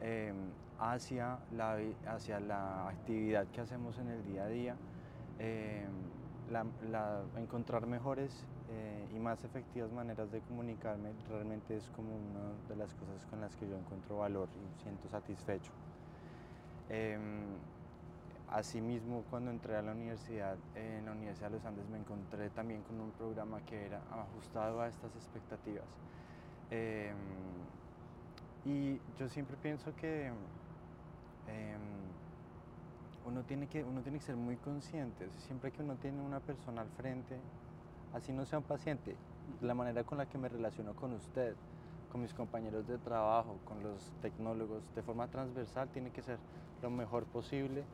em, 0.00 0.34
hacia, 0.78 1.38
la, 1.50 1.78
hacia 2.06 2.38
la 2.38 2.88
actividad 2.88 3.46
que 3.48 3.60
hacemos 3.62 3.98
en 3.98 4.08
el 4.08 4.24
día 4.24 4.44
a 4.44 4.48
día, 4.48 4.76
em, 5.38 5.90
encontrar 7.36 7.86
mejores 7.86 8.44
eh, 8.70 9.08
y 9.14 9.18
más 9.18 9.42
efectivas 9.44 9.90
maneras 9.90 10.30
de 10.30 10.40
comunicarme 10.40 11.10
realmente 11.28 11.76
es 11.76 11.88
como 11.90 12.14
una 12.16 12.52
de 12.68 12.76
las 12.76 12.94
cosas 12.94 13.26
con 13.26 13.40
las 13.40 13.56
que 13.56 13.68
yo 13.68 13.76
encuentro 13.76 14.18
valor 14.18 14.48
y 14.54 14.82
siento 14.82 15.08
satisfecho. 15.08 15.72
Em, 16.88 17.56
asimismo, 18.48 19.24
cuando 19.30 19.50
entré 19.50 19.76
a 19.76 19.82
la 19.82 19.92
universidad, 19.92 20.56
en 20.74 21.06
la 21.06 21.12
Universidad 21.12 21.50
de 21.50 21.56
los 21.56 21.64
Andes 21.64 21.88
me 21.88 21.98
encontré 21.98 22.50
también 22.50 22.82
con 22.82 23.00
un 23.00 23.10
programa 23.12 23.60
que 23.66 23.86
era 23.86 24.00
ajustado 24.10 24.80
a 24.80 24.88
estas 24.88 25.14
expectativas. 25.16 25.86
Em, 26.70 27.16
y 28.64 29.00
yo 29.18 29.28
siempre 29.28 29.56
pienso 29.60 29.94
que 29.96 30.26
em, 30.26 30.34
uno 33.26 33.42
tiene, 33.42 33.66
que, 33.66 33.82
uno 33.82 34.00
tiene 34.02 34.18
que 34.18 34.24
ser 34.24 34.36
muy 34.36 34.56
consciente. 34.56 35.28
Siempre 35.38 35.72
que 35.72 35.82
uno 35.82 35.96
tiene 35.96 36.20
una 36.22 36.40
persona 36.40 36.82
al 36.82 36.88
frente, 36.90 37.38
así 38.12 38.32
no 38.32 38.44
sea 38.44 38.58
un 38.58 38.64
paciente, 38.64 39.16
la 39.60 39.74
manera 39.74 40.04
con 40.04 40.18
la 40.18 40.26
que 40.26 40.38
me 40.38 40.48
relaciono 40.48 40.94
con 40.94 41.12
usted, 41.14 41.54
con 42.12 42.22
mis 42.22 42.32
compañeros 42.32 42.86
de 42.86 42.98
trabajo, 42.98 43.58
con 43.64 43.82
los 43.82 44.12
tecnólogos, 44.22 44.82
de 44.94 45.02
forma 45.02 45.26
transversal, 45.28 45.88
tiene 45.88 46.10
que 46.10 46.22
ser 46.22 46.38
lo 46.82 46.90
mejor 46.90 47.24
posible, 47.24 47.84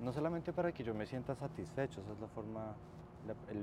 no 0.00 0.12
solamente 0.12 0.52
para 0.52 0.72
que 0.72 0.82
yo 0.82 0.94
me 0.94 1.06
sienta 1.06 1.34
satisfecho, 1.34 2.00
esa 2.00 2.12
es 2.12 2.20
la 2.20 2.28
forma, 2.28 2.74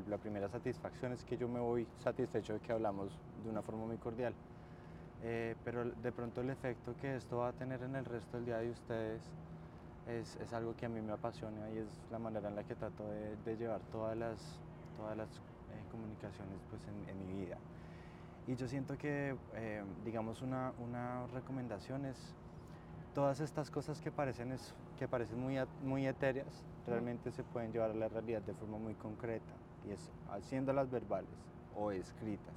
la, 0.07 0.17
primera 0.17 0.47
satisfacción 0.49 1.13
es 1.13 1.23
que 1.23 1.37
yo 1.37 1.47
me 1.47 1.59
voy 1.59 1.87
satisfecho 1.99 2.53
de 2.53 2.59
que 2.59 2.71
hablamos 2.71 3.11
de 3.43 3.49
una 3.49 3.61
forma 3.61 3.85
muy 3.85 3.97
cordial. 3.97 4.33
Eh, 5.23 5.55
pero 5.65 5.83
de 5.83 6.11
pronto 6.11 6.41
el 6.41 6.51
efecto 6.51 6.93
que 7.01 7.15
esto 7.15 7.37
va 7.37 7.47
a 7.47 7.53
tener 7.53 7.81
en 7.81 7.95
el 7.95 8.05
resto 8.05 8.37
del 8.37 8.45
día 8.45 8.57
de 8.57 8.69
ustedes 8.69 9.21
es, 10.07 10.35
es, 10.35 10.53
algo 10.53 10.75
que 10.75 10.85
a 10.85 10.89
mí 10.89 11.01
me 11.01 11.11
apasiona 11.11 11.69
y 11.71 11.79
es 11.79 11.87
la 12.11 12.19
manera 12.19 12.49
en 12.49 12.55
la 12.55 12.63
que 12.63 12.75
trato 12.75 13.03
de, 13.09 13.35
de 13.37 13.57
llevar 13.57 13.81
todas 13.91 14.15
las, 14.15 14.37
todas 14.95 15.17
las 15.17 15.27
eh, 15.27 15.83
comunicaciones 15.91 16.59
pues, 16.69 16.81
en, 16.87 17.09
en, 17.09 17.27
mi 17.27 17.45
vida. 17.45 17.57
Y 18.47 18.55
yo 18.55 18.67
siento 18.67 18.97
que, 18.97 19.35
eh, 19.55 19.83
digamos, 20.05 20.41
una, 20.41 20.71
una, 20.79 21.27
recomendación 21.27 22.05
es 22.05 22.17
todas 23.17 23.39
estas 23.39 23.71
cosas 23.71 23.99
que 23.99 24.11
parecen, 24.11 24.51
es, 24.51 24.75
que 24.99 25.07
parecen 25.07 25.39
muy, 25.39 25.55
muy 25.81 26.05
etéreas, 26.05 26.63
realmente 26.85 27.31
se 27.31 27.41
pueden 27.41 27.71
llevar 27.71 27.89
a 27.89 27.95
la 27.95 28.07
realidad 28.09 28.43
de 28.43 28.53
forma 28.53 28.77
muy 28.77 28.93
concreta 28.93 29.53
y 29.87 29.91
es 29.91 30.11
haciéndolas 30.29 30.91
verbales 30.91 31.31
o 31.75 31.89
escritas. 31.89 32.53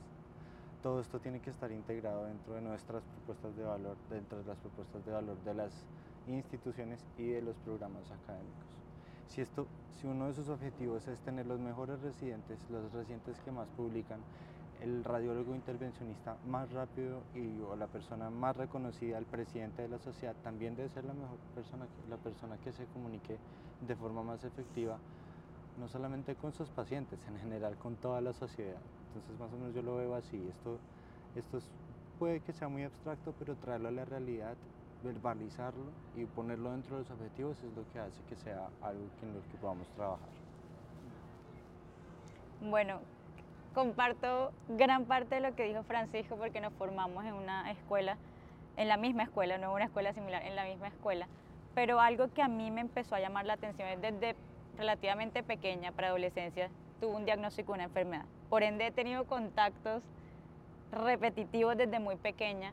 Todo 0.82 1.00
esto 1.00 1.18
tiene 1.18 1.40
que 1.40 1.48
estar 1.48 1.72
integrado 1.72 2.26
dentro 2.26 2.52
de 2.52 2.60
nuestras 2.60 3.02
propuestas 3.04 3.56
de 3.56 3.64
valor, 3.64 3.96
dentro 4.10 4.36
de 4.36 4.44
las 4.44 4.58
propuestas 4.58 5.02
de 5.06 5.12
valor 5.12 5.42
de 5.44 5.54
las 5.54 5.72
instituciones 6.28 7.00
y 7.16 7.28
de 7.28 7.40
los 7.40 7.56
programas 7.60 8.04
académicos. 8.10 8.68
Si, 9.28 9.40
esto, 9.40 9.66
si 9.98 10.08
uno 10.08 10.26
de 10.26 10.34
sus 10.34 10.50
objetivos 10.50 11.08
es 11.08 11.20
tener 11.20 11.46
los 11.46 11.58
mejores 11.58 12.02
residentes, 12.02 12.58
los 12.68 12.92
residentes 12.92 13.40
que 13.46 13.50
más 13.50 13.70
publican, 13.70 14.20
el 14.82 15.04
radiólogo 15.04 15.54
intervencionista 15.54 16.36
más 16.46 16.70
rápido 16.72 17.22
y 17.34 17.60
o 17.62 17.76
la 17.76 17.86
persona 17.86 18.30
más 18.30 18.56
reconocida, 18.56 19.18
el 19.18 19.26
presidente 19.26 19.82
de 19.82 19.88
la 19.88 19.98
sociedad, 19.98 20.34
también 20.42 20.76
debe 20.76 20.88
ser 20.88 21.04
la 21.04 21.12
mejor 21.12 21.38
persona, 21.54 21.86
la 22.08 22.16
persona 22.16 22.56
que 22.64 22.72
se 22.72 22.84
comunique 22.86 23.36
de 23.86 23.96
forma 23.96 24.22
más 24.22 24.42
efectiva, 24.44 24.98
no 25.78 25.88
solamente 25.88 26.34
con 26.34 26.52
sus 26.52 26.68
pacientes, 26.70 27.18
en 27.28 27.38
general 27.38 27.76
con 27.76 27.96
toda 27.96 28.20
la 28.20 28.32
sociedad. 28.32 28.80
Entonces 29.08 29.38
más 29.38 29.52
o 29.52 29.56
menos 29.56 29.74
yo 29.74 29.82
lo 29.82 29.96
veo 29.96 30.14
así, 30.14 30.36
esto, 30.48 30.78
esto 31.36 31.58
puede 32.18 32.40
que 32.40 32.52
sea 32.52 32.68
muy 32.68 32.84
abstracto, 32.84 33.34
pero 33.38 33.54
traerlo 33.56 33.88
a 33.88 33.92
la 33.92 34.04
realidad 34.04 34.56
verbalizarlo 35.02 35.90
y 36.16 36.24
ponerlo 36.26 36.72
dentro 36.72 36.96
de 36.96 37.02
los 37.02 37.10
objetivos 37.10 37.56
es 37.58 37.74
lo 37.74 37.90
que 37.92 37.98
hace 37.98 38.20
que 38.28 38.36
sea 38.36 38.68
algo 38.82 39.04
en 39.22 39.34
lo 39.34 39.40
que 39.50 39.58
podamos 39.60 39.88
trabajar. 39.96 40.28
Bueno, 42.60 43.00
comparto 43.74 44.52
gran 44.68 45.04
parte 45.04 45.36
de 45.36 45.40
lo 45.40 45.54
que 45.54 45.64
dijo 45.64 45.82
Francisco 45.84 46.36
porque 46.36 46.60
nos 46.60 46.72
formamos 46.74 47.24
en 47.24 47.34
una 47.34 47.70
escuela, 47.70 48.16
en 48.76 48.88
la 48.88 48.96
misma 48.96 49.24
escuela, 49.24 49.58
no 49.58 49.68
en 49.68 49.74
una 49.74 49.84
escuela 49.84 50.12
similar, 50.12 50.42
en 50.44 50.56
la 50.56 50.64
misma 50.64 50.88
escuela. 50.88 51.28
Pero 51.74 52.00
algo 52.00 52.28
que 52.32 52.42
a 52.42 52.48
mí 52.48 52.70
me 52.70 52.80
empezó 52.80 53.14
a 53.14 53.20
llamar 53.20 53.46
la 53.46 53.54
atención 53.54 53.88
es 53.88 54.00
desde 54.00 54.36
relativamente 54.76 55.42
pequeña, 55.42 55.92
para 55.92 56.08
adolescencia, 56.08 56.70
tuve 57.00 57.14
un 57.14 57.24
diagnóstico 57.24 57.72
de 57.72 57.76
una 57.76 57.84
enfermedad. 57.84 58.24
Por 58.48 58.62
ende, 58.62 58.86
he 58.86 58.90
tenido 58.90 59.24
contactos 59.24 60.02
repetitivos 60.92 61.76
desde 61.76 62.00
muy 62.00 62.16
pequeña 62.16 62.72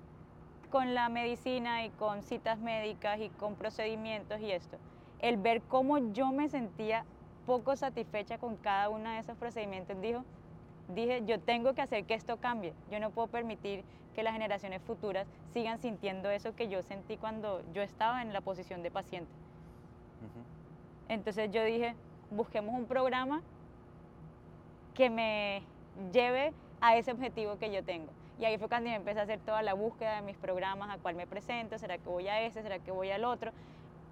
con 0.71 0.93
la 0.93 1.09
medicina 1.09 1.85
y 1.85 1.89
con 1.91 2.23
citas 2.23 2.57
médicas 2.59 3.19
y 3.19 3.29
con 3.29 3.55
procedimientos 3.55 4.39
y 4.41 4.51
esto. 4.51 4.77
El 5.19 5.37
ver 5.37 5.61
cómo 5.61 5.97
yo 6.13 6.31
me 6.31 6.49
sentía 6.49 7.05
poco 7.45 7.75
satisfecha 7.75 8.37
con 8.37 8.57
cada 8.57 8.89
uno 8.89 9.09
de 9.09 9.19
esos 9.19 9.37
procedimientos, 9.37 9.99
dijo, 10.01 10.25
dije, 10.89 11.23
yo 11.25 11.39
tengo 11.39 11.73
que 11.73 11.81
hacer 11.81 12.05
que 12.05 12.13
esto 12.13 12.37
cambie. 12.37 12.73
Yo 12.91 12.99
no 12.99 13.09
puedo 13.11 13.27
permitir 13.27 13.83
que 14.15 14.23
las 14.23 14.33
generaciones 14.33 14.81
futuras 14.81 15.27
sigan 15.53 15.79
sintiendo 15.79 16.29
eso 16.29 16.55
que 16.55 16.69
yo 16.69 16.81
sentí 16.81 17.17
cuando 17.17 17.61
yo 17.73 17.81
estaba 17.81 18.21
en 18.21 18.33
la 18.33 18.41
posición 18.41 18.81
de 18.81 18.91
paciente. 18.91 19.31
Entonces 21.09 21.51
yo 21.51 21.63
dije, 21.63 21.95
busquemos 22.31 22.73
un 22.75 22.85
programa 22.85 23.41
que 24.93 25.09
me 25.09 25.61
lleve 26.11 26.51
a 26.81 26.97
ese 26.97 27.11
objetivo 27.11 27.57
que 27.57 27.71
yo 27.71 27.83
tengo. 27.83 28.11
Y 28.39 28.45
ahí 28.45 28.57
fue 28.57 28.67
cuando 28.67 28.89
empecé 28.89 29.19
a 29.19 29.23
hacer 29.23 29.39
toda 29.39 29.61
la 29.61 29.73
búsqueda 29.73 30.15
de 30.15 30.21
mis 30.21 30.37
programas, 30.37 30.89
a 30.89 30.99
cuál 30.99 31.15
me 31.15 31.25
presento, 31.25 31.77
será 31.77 31.97
que 31.97 32.09
voy 32.09 32.27
a 32.27 32.41
ese, 32.41 32.61
será 32.61 32.79
que 32.79 32.91
voy 32.91 33.11
al 33.11 33.23
otro. 33.23 33.51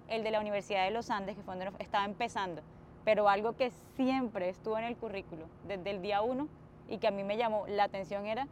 El 0.08 0.22
de 0.22 0.30
la 0.30 0.40
Universidad 0.40 0.84
de 0.84 0.90
los 0.90 1.10
Andes, 1.10 1.36
que 1.36 1.42
fue 1.42 1.56
donde 1.56 1.72
estaba 1.82 2.04
empezando, 2.04 2.62
pero 3.04 3.28
algo 3.28 3.56
que 3.56 3.70
siempre 3.96 4.48
estuvo 4.48 4.78
en 4.78 4.84
el 4.84 4.96
currículo 4.96 5.46
desde 5.66 5.90
el 5.90 6.02
día 6.02 6.22
uno 6.22 6.48
y 6.88 6.98
que 6.98 7.08
a 7.08 7.10
mí 7.10 7.24
me 7.24 7.36
llamó 7.36 7.66
la 7.66 7.84
atención 7.84 8.26
era 8.26 8.46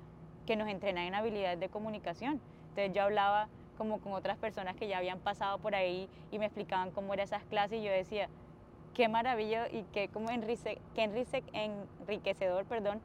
que 0.46 0.56
nos 0.56 0.68
entrenan 0.68 1.04
en 1.04 1.14
habilidades 1.14 1.60
de 1.60 1.68
comunicación. 1.68 2.40
Entonces 2.70 2.92
yo 2.92 3.02
hablaba 3.02 3.48
como 3.78 4.00
con 4.00 4.12
otras 4.12 4.38
personas 4.38 4.76
que 4.76 4.88
ya 4.88 4.98
habían 4.98 5.18
pasado 5.18 5.58
por 5.58 5.74
ahí 5.74 6.08
y 6.30 6.38
me 6.38 6.46
explicaban 6.46 6.90
cómo 6.90 7.14
eran 7.14 7.24
esas 7.24 7.44
clases 7.44 7.80
y 7.80 7.82
yo 7.82 7.90
decía, 7.90 8.28
qué 8.94 9.08
maravilloso 9.08 9.68
y 9.72 9.82
qué, 9.92 10.08
como 10.08 10.30
enrique, 10.30 10.80
enriquecedor 11.52 12.64
perdón, 12.64 13.00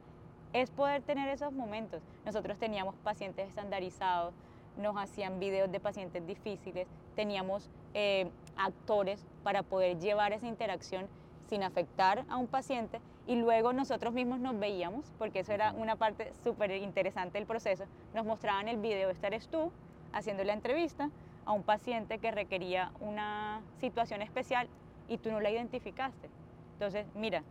es 0.52 0.70
poder 0.70 1.02
tener 1.02 1.28
esos 1.28 1.52
momentos. 1.52 2.02
Nosotros 2.24 2.58
teníamos 2.58 2.94
pacientes 2.96 3.48
estandarizados, 3.48 4.34
nos 4.76 4.96
hacían 4.96 5.38
videos 5.38 5.70
de 5.70 5.80
pacientes 5.80 6.26
difíciles, 6.26 6.88
teníamos 7.16 7.68
eh, 7.94 8.30
actores 8.56 9.24
para 9.42 9.62
poder 9.62 9.98
llevar 9.98 10.32
esa 10.32 10.46
interacción 10.46 11.08
sin 11.48 11.62
afectar 11.62 12.24
a 12.28 12.36
un 12.36 12.46
paciente 12.46 13.00
y 13.30 13.36
luego 13.36 13.72
nosotros 13.72 14.12
mismos 14.12 14.40
nos 14.40 14.58
veíamos, 14.58 15.12
porque 15.16 15.38
eso 15.38 15.52
era 15.52 15.72
una 15.74 15.94
parte 15.94 16.32
súper 16.42 16.72
interesante 16.72 17.38
del 17.38 17.46
proceso, 17.46 17.84
nos 18.12 18.26
mostraban 18.26 18.66
el 18.66 18.78
video, 18.78 19.08
esta 19.08 19.28
eres 19.28 19.46
tú, 19.46 19.70
haciendo 20.12 20.42
la 20.42 20.52
entrevista 20.52 21.10
a 21.44 21.52
un 21.52 21.62
paciente 21.62 22.18
que 22.18 22.32
requería 22.32 22.90
una 22.98 23.62
situación 23.78 24.20
especial 24.20 24.68
y 25.06 25.18
tú 25.18 25.30
no 25.30 25.38
la 25.38 25.48
identificaste. 25.48 26.28
Entonces, 26.72 27.06
mira, 27.14 27.44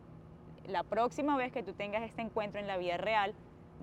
la 0.67 0.83
próxima 0.83 1.37
vez 1.37 1.53
que 1.53 1.63
tú 1.63 1.71
tengas 1.71 2.03
este 2.03 2.23
encuentro 2.23 2.59
en 2.59 2.67
la 2.67 2.75
vida 2.75 2.97
real, 2.97 3.33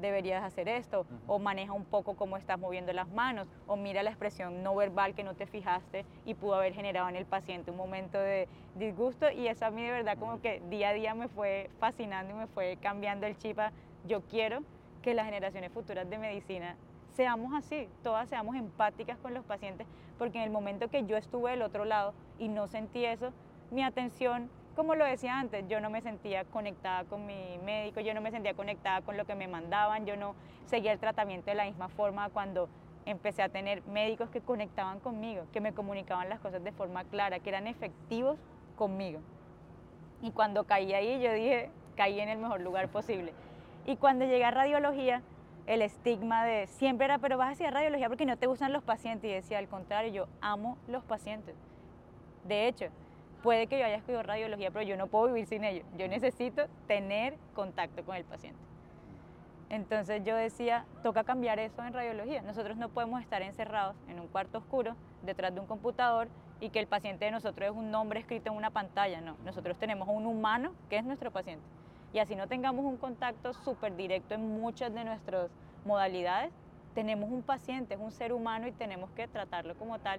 deberías 0.00 0.44
hacer 0.44 0.68
esto, 0.68 1.06
o 1.26 1.38
maneja 1.38 1.72
un 1.72 1.84
poco 1.84 2.14
cómo 2.14 2.36
estás 2.36 2.58
moviendo 2.58 2.92
las 2.92 3.08
manos, 3.08 3.48
o 3.66 3.76
mira 3.76 4.02
la 4.02 4.10
expresión 4.10 4.62
no 4.62 4.74
verbal 4.74 5.14
que 5.14 5.24
no 5.24 5.34
te 5.34 5.46
fijaste 5.46 6.04
y 6.24 6.34
pudo 6.34 6.54
haber 6.54 6.74
generado 6.74 7.08
en 7.08 7.16
el 7.16 7.26
paciente 7.26 7.70
un 7.70 7.76
momento 7.76 8.18
de 8.18 8.48
disgusto 8.74 9.30
y 9.30 9.48
eso 9.48 9.66
a 9.66 9.70
mí 9.70 9.82
de 9.82 9.90
verdad 9.90 10.18
como 10.18 10.40
que 10.40 10.62
día 10.68 10.90
a 10.90 10.92
día 10.92 11.14
me 11.14 11.28
fue 11.28 11.70
fascinando 11.78 12.34
y 12.34 12.36
me 12.36 12.46
fue 12.46 12.78
cambiando 12.80 13.26
el 13.26 13.36
chip 13.38 13.58
a 13.58 13.72
yo 14.06 14.22
quiero 14.22 14.60
que 15.02 15.14
las 15.14 15.26
generaciones 15.26 15.72
futuras 15.72 16.08
de 16.08 16.18
medicina 16.18 16.76
seamos 17.14 17.54
así, 17.54 17.88
todas 18.02 18.28
seamos 18.28 18.56
empáticas 18.56 19.18
con 19.18 19.32
los 19.32 19.44
pacientes, 19.44 19.86
porque 20.18 20.38
en 20.38 20.44
el 20.44 20.50
momento 20.50 20.88
que 20.88 21.06
yo 21.06 21.16
estuve 21.16 21.52
del 21.52 21.62
otro 21.62 21.84
lado 21.86 22.12
y 22.38 22.48
no 22.48 22.66
sentí 22.66 23.04
eso, 23.06 23.32
mi 23.70 23.82
atención, 23.82 24.50
como 24.76 24.94
lo 24.94 25.06
decía 25.06 25.38
antes, 25.38 25.66
yo 25.68 25.80
no 25.80 25.88
me 25.88 26.02
sentía 26.02 26.44
conectada 26.44 27.04
con 27.04 27.26
mi 27.26 27.58
médico, 27.64 28.00
yo 28.00 28.12
no 28.12 28.20
me 28.20 28.30
sentía 28.30 28.54
conectada 28.54 29.00
con 29.00 29.16
lo 29.16 29.24
que 29.24 29.34
me 29.34 29.48
mandaban, 29.48 30.04
yo 30.04 30.16
no 30.16 30.34
seguía 30.66 30.92
el 30.92 30.98
tratamiento 30.98 31.50
de 31.50 31.56
la 31.56 31.64
misma 31.64 31.88
forma 31.88 32.28
cuando 32.28 32.68
empecé 33.06 33.42
a 33.42 33.48
tener 33.48 33.82
médicos 33.86 34.28
que 34.28 34.42
conectaban 34.42 35.00
conmigo, 35.00 35.46
que 35.52 35.60
me 35.62 35.72
comunicaban 35.72 36.28
las 36.28 36.40
cosas 36.40 36.62
de 36.62 36.72
forma 36.72 37.04
clara, 37.04 37.40
que 37.40 37.48
eran 37.48 37.66
efectivos 37.66 38.38
conmigo. 38.76 39.20
Y 40.20 40.32
cuando 40.32 40.64
caí 40.64 40.92
ahí, 40.92 41.22
yo 41.22 41.32
dije, 41.32 41.70
caí 41.96 42.20
en 42.20 42.28
el 42.28 42.38
mejor 42.38 42.60
lugar 42.60 42.88
posible. 42.88 43.32
Y 43.86 43.96
cuando 43.96 44.26
llegué 44.26 44.44
a 44.44 44.50
radiología, 44.50 45.22
el 45.66 45.82
estigma 45.82 46.44
de 46.44 46.66
siempre 46.66 47.06
era, 47.06 47.18
pero 47.18 47.38
vas 47.38 47.48
a 47.48 47.52
hacer 47.52 47.72
radiología 47.72 48.08
porque 48.08 48.26
no 48.26 48.36
te 48.36 48.46
gustan 48.46 48.72
los 48.72 48.82
pacientes. 48.82 49.30
Y 49.30 49.34
decía, 49.34 49.58
al 49.58 49.68
contrario, 49.68 50.12
yo 50.12 50.28
amo 50.40 50.76
los 50.86 51.04
pacientes. 51.04 51.54
De 52.44 52.68
hecho, 52.68 52.86
puede 53.42 53.66
que 53.66 53.78
yo 53.78 53.84
haya 53.84 53.96
estudiado 53.96 54.22
radiología, 54.22 54.70
pero 54.70 54.84
yo 54.84 54.96
no 54.96 55.06
puedo 55.06 55.26
vivir 55.26 55.46
sin 55.46 55.64
ello. 55.64 55.84
Yo 55.96 56.08
necesito 56.08 56.66
tener 56.86 57.36
contacto 57.54 58.04
con 58.04 58.16
el 58.16 58.24
paciente. 58.24 58.58
Entonces 59.68 60.22
yo 60.24 60.36
decía, 60.36 60.84
toca 61.02 61.24
cambiar 61.24 61.58
eso 61.58 61.84
en 61.84 61.92
radiología. 61.92 62.42
Nosotros 62.42 62.76
no 62.76 62.88
podemos 62.88 63.20
estar 63.20 63.42
encerrados 63.42 63.96
en 64.08 64.20
un 64.20 64.28
cuarto 64.28 64.58
oscuro, 64.58 64.94
detrás 65.22 65.52
de 65.54 65.60
un 65.60 65.66
computador, 65.66 66.28
y 66.60 66.70
que 66.70 66.78
el 66.78 66.86
paciente 66.86 67.24
de 67.24 67.32
nosotros 67.32 67.70
es 67.70 67.76
un 67.76 67.90
nombre 67.90 68.20
escrito 68.20 68.50
en 68.50 68.56
una 68.56 68.70
pantalla. 68.70 69.20
No, 69.20 69.36
nosotros 69.44 69.76
tenemos 69.76 70.08
un 70.08 70.26
humano 70.26 70.72
que 70.88 70.96
es 70.96 71.04
nuestro 71.04 71.30
paciente. 71.30 71.64
Y 72.12 72.18
así 72.18 72.36
no 72.36 72.46
tengamos 72.46 72.84
un 72.84 72.96
contacto 72.96 73.52
súper 73.52 73.96
directo 73.96 74.34
en 74.34 74.60
muchas 74.60 74.94
de 74.94 75.04
nuestras 75.04 75.50
modalidades, 75.84 76.52
tenemos 76.96 77.30
un 77.30 77.42
paciente, 77.42 77.92
es 77.92 78.00
un 78.00 78.10
ser 78.10 78.32
humano 78.32 78.66
y 78.66 78.72
tenemos 78.72 79.10
que 79.10 79.28
tratarlo 79.28 79.74
como 79.74 79.98
tal 79.98 80.18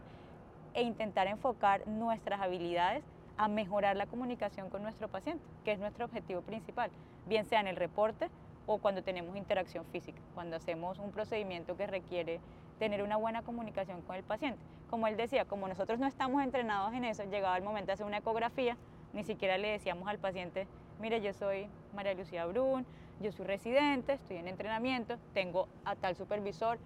e 0.77 0.83
intentar 0.83 1.25
enfocar 1.25 1.87
nuestras 1.87 2.39
habilidades 2.39 3.03
a 3.35 3.47
mejorar 3.47 3.97
la 3.97 4.05
comunicación 4.05 4.69
con 4.69 4.83
nuestro 4.83 5.07
paciente, 5.07 5.43
que 5.65 5.71
es 5.71 5.79
nuestro 5.79 6.05
objetivo 6.05 6.41
principal, 6.41 6.91
bien 7.25 7.45
sea 7.45 7.61
en 7.61 7.67
el 7.67 7.75
reporte 7.75 8.29
o 8.67 8.77
cuando 8.77 9.01
tenemos 9.01 9.35
interacción 9.35 9.85
física, 9.85 10.21
cuando 10.35 10.55
hacemos 10.55 10.99
un 10.99 11.11
procedimiento 11.11 11.75
que 11.75 11.87
requiere 11.87 12.39
tener 12.77 13.01
una 13.01 13.17
buena 13.17 13.41
comunicación 13.41 14.01
con 14.03 14.17
el 14.17 14.23
paciente. 14.23 14.59
Como 14.87 15.07
él 15.07 15.17
decía, 15.17 15.45
como 15.45 15.67
nosotros 15.67 15.97
no 15.97 16.05
estamos 16.05 16.43
entrenados 16.43 16.93
en 16.93 17.05
eso, 17.05 17.23
llegaba 17.23 17.57
el 17.57 17.63
momento 17.63 17.87
de 17.87 17.93
hacer 17.93 18.05
una 18.05 18.17
ecografía, 18.17 18.77
ni 19.13 19.23
siquiera 19.23 19.57
le 19.57 19.69
decíamos 19.69 20.07
al 20.07 20.19
paciente, 20.19 20.67
mire, 21.01 21.21
yo 21.21 21.33
soy 21.33 21.67
María 21.95 22.13
Lucía 22.13 22.45
Brun, 22.45 22.85
yo 23.19 23.31
soy 23.31 23.47
residente, 23.47 24.13
estoy 24.13 24.37
en 24.37 24.47
entrenamiento, 24.47 25.17
tengo 25.33 25.69
a 25.85 25.95
tal 25.95 26.15
supervisor, 26.15 26.77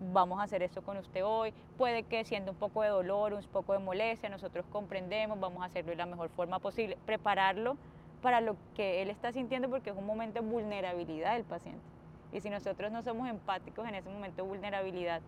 vamos 0.00 0.40
a 0.40 0.44
hacer 0.44 0.62
esto 0.62 0.82
con 0.82 0.96
usted 0.96 1.24
hoy, 1.24 1.52
puede 1.76 2.02
que 2.04 2.24
siendo 2.24 2.52
un 2.52 2.58
poco 2.58 2.82
de 2.82 2.88
dolor, 2.88 3.32
un 3.32 3.42
poco 3.44 3.72
de 3.72 3.78
molestia, 3.78 4.28
nosotros 4.28 4.64
comprendemos, 4.70 5.38
vamos 5.38 5.62
a 5.62 5.66
hacerlo 5.66 5.90
de 5.90 5.96
la 5.96 6.06
mejor 6.06 6.28
forma 6.30 6.58
posible, 6.58 6.98
prepararlo 7.06 7.76
para 8.22 8.40
lo 8.40 8.56
que 8.74 9.02
él 9.02 9.10
está 9.10 9.32
sintiendo 9.32 9.68
porque 9.68 9.90
es 9.90 9.96
un 9.96 10.06
momento 10.06 10.40
de 10.40 10.48
vulnerabilidad 10.48 11.34
del 11.34 11.44
paciente. 11.44 11.84
Y 12.32 12.40
si 12.40 12.50
nosotros 12.50 12.90
no 12.90 13.02
somos 13.02 13.28
empáticos 13.28 13.86
en 13.86 13.94
ese 13.94 14.08
momento 14.08 14.42
de 14.42 14.48
vulnerabilidad, 14.48 15.20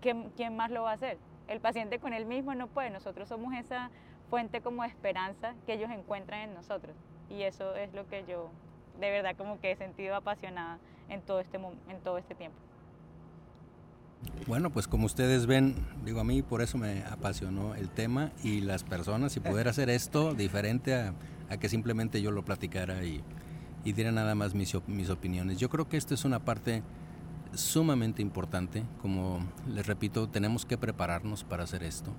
¿quién, 0.00 0.56
más 0.56 0.70
lo 0.70 0.82
va 0.82 0.90
a 0.90 0.94
hacer? 0.94 1.18
El 1.48 1.60
paciente 1.60 1.98
con 1.98 2.12
él 2.12 2.26
mismo 2.26 2.54
no 2.54 2.68
puede, 2.68 2.90
nosotros 2.90 3.28
somos 3.28 3.54
esa 3.54 3.90
fuente 4.28 4.60
como 4.60 4.82
de 4.82 4.88
esperanza 4.88 5.54
que 5.66 5.72
ellos 5.72 5.90
encuentran 5.90 6.40
en 6.50 6.54
nosotros. 6.54 6.94
Y 7.28 7.42
eso 7.42 7.74
es 7.74 7.92
lo 7.92 8.06
que 8.06 8.24
yo 8.24 8.50
de 9.00 9.10
verdad 9.10 9.34
como 9.36 9.58
que 9.60 9.72
he 9.72 9.76
sentido 9.76 10.14
apasionada 10.14 10.78
en 11.08 11.22
todo 11.22 11.40
este, 11.40 11.56
en 11.56 12.00
todo 12.04 12.18
este 12.18 12.34
tiempo. 12.34 12.58
Bueno, 14.46 14.70
pues 14.70 14.88
como 14.88 15.06
ustedes 15.06 15.46
ven, 15.46 15.74
digo 16.04 16.20
a 16.20 16.24
mí 16.24 16.42
por 16.42 16.62
eso 16.62 16.76
me 16.76 17.04
apasionó 17.04 17.74
el 17.74 17.88
tema 17.88 18.32
y 18.42 18.60
las 18.60 18.84
personas 18.84 19.36
y 19.36 19.40
poder 19.40 19.68
hacer 19.68 19.90
esto 19.90 20.34
diferente 20.34 20.94
a, 20.94 21.14
que 21.58 21.68
simplemente 21.68 22.22
yo 22.22 22.30
lo 22.30 22.44
platicara 22.44 23.04
y, 23.04 23.22
y 23.84 23.92
diera 23.92 24.12
nada 24.12 24.34
más 24.34 24.54
mis, 24.54 24.74
mis 24.86 25.10
opiniones. 25.10 25.58
Yo 25.58 25.68
creo 25.68 25.88
que 25.88 25.96
esto 25.96 26.14
es 26.14 26.24
una 26.24 26.40
parte 26.40 26.82
sumamente 27.54 28.22
importante, 28.22 28.84
como 29.00 29.40
les 29.68 29.86
repito, 29.86 30.28
tenemos 30.28 30.64
que 30.64 30.78
prepararnos 30.78 31.44
para 31.44 31.64
hacer 31.64 31.82
esto. 31.82 32.12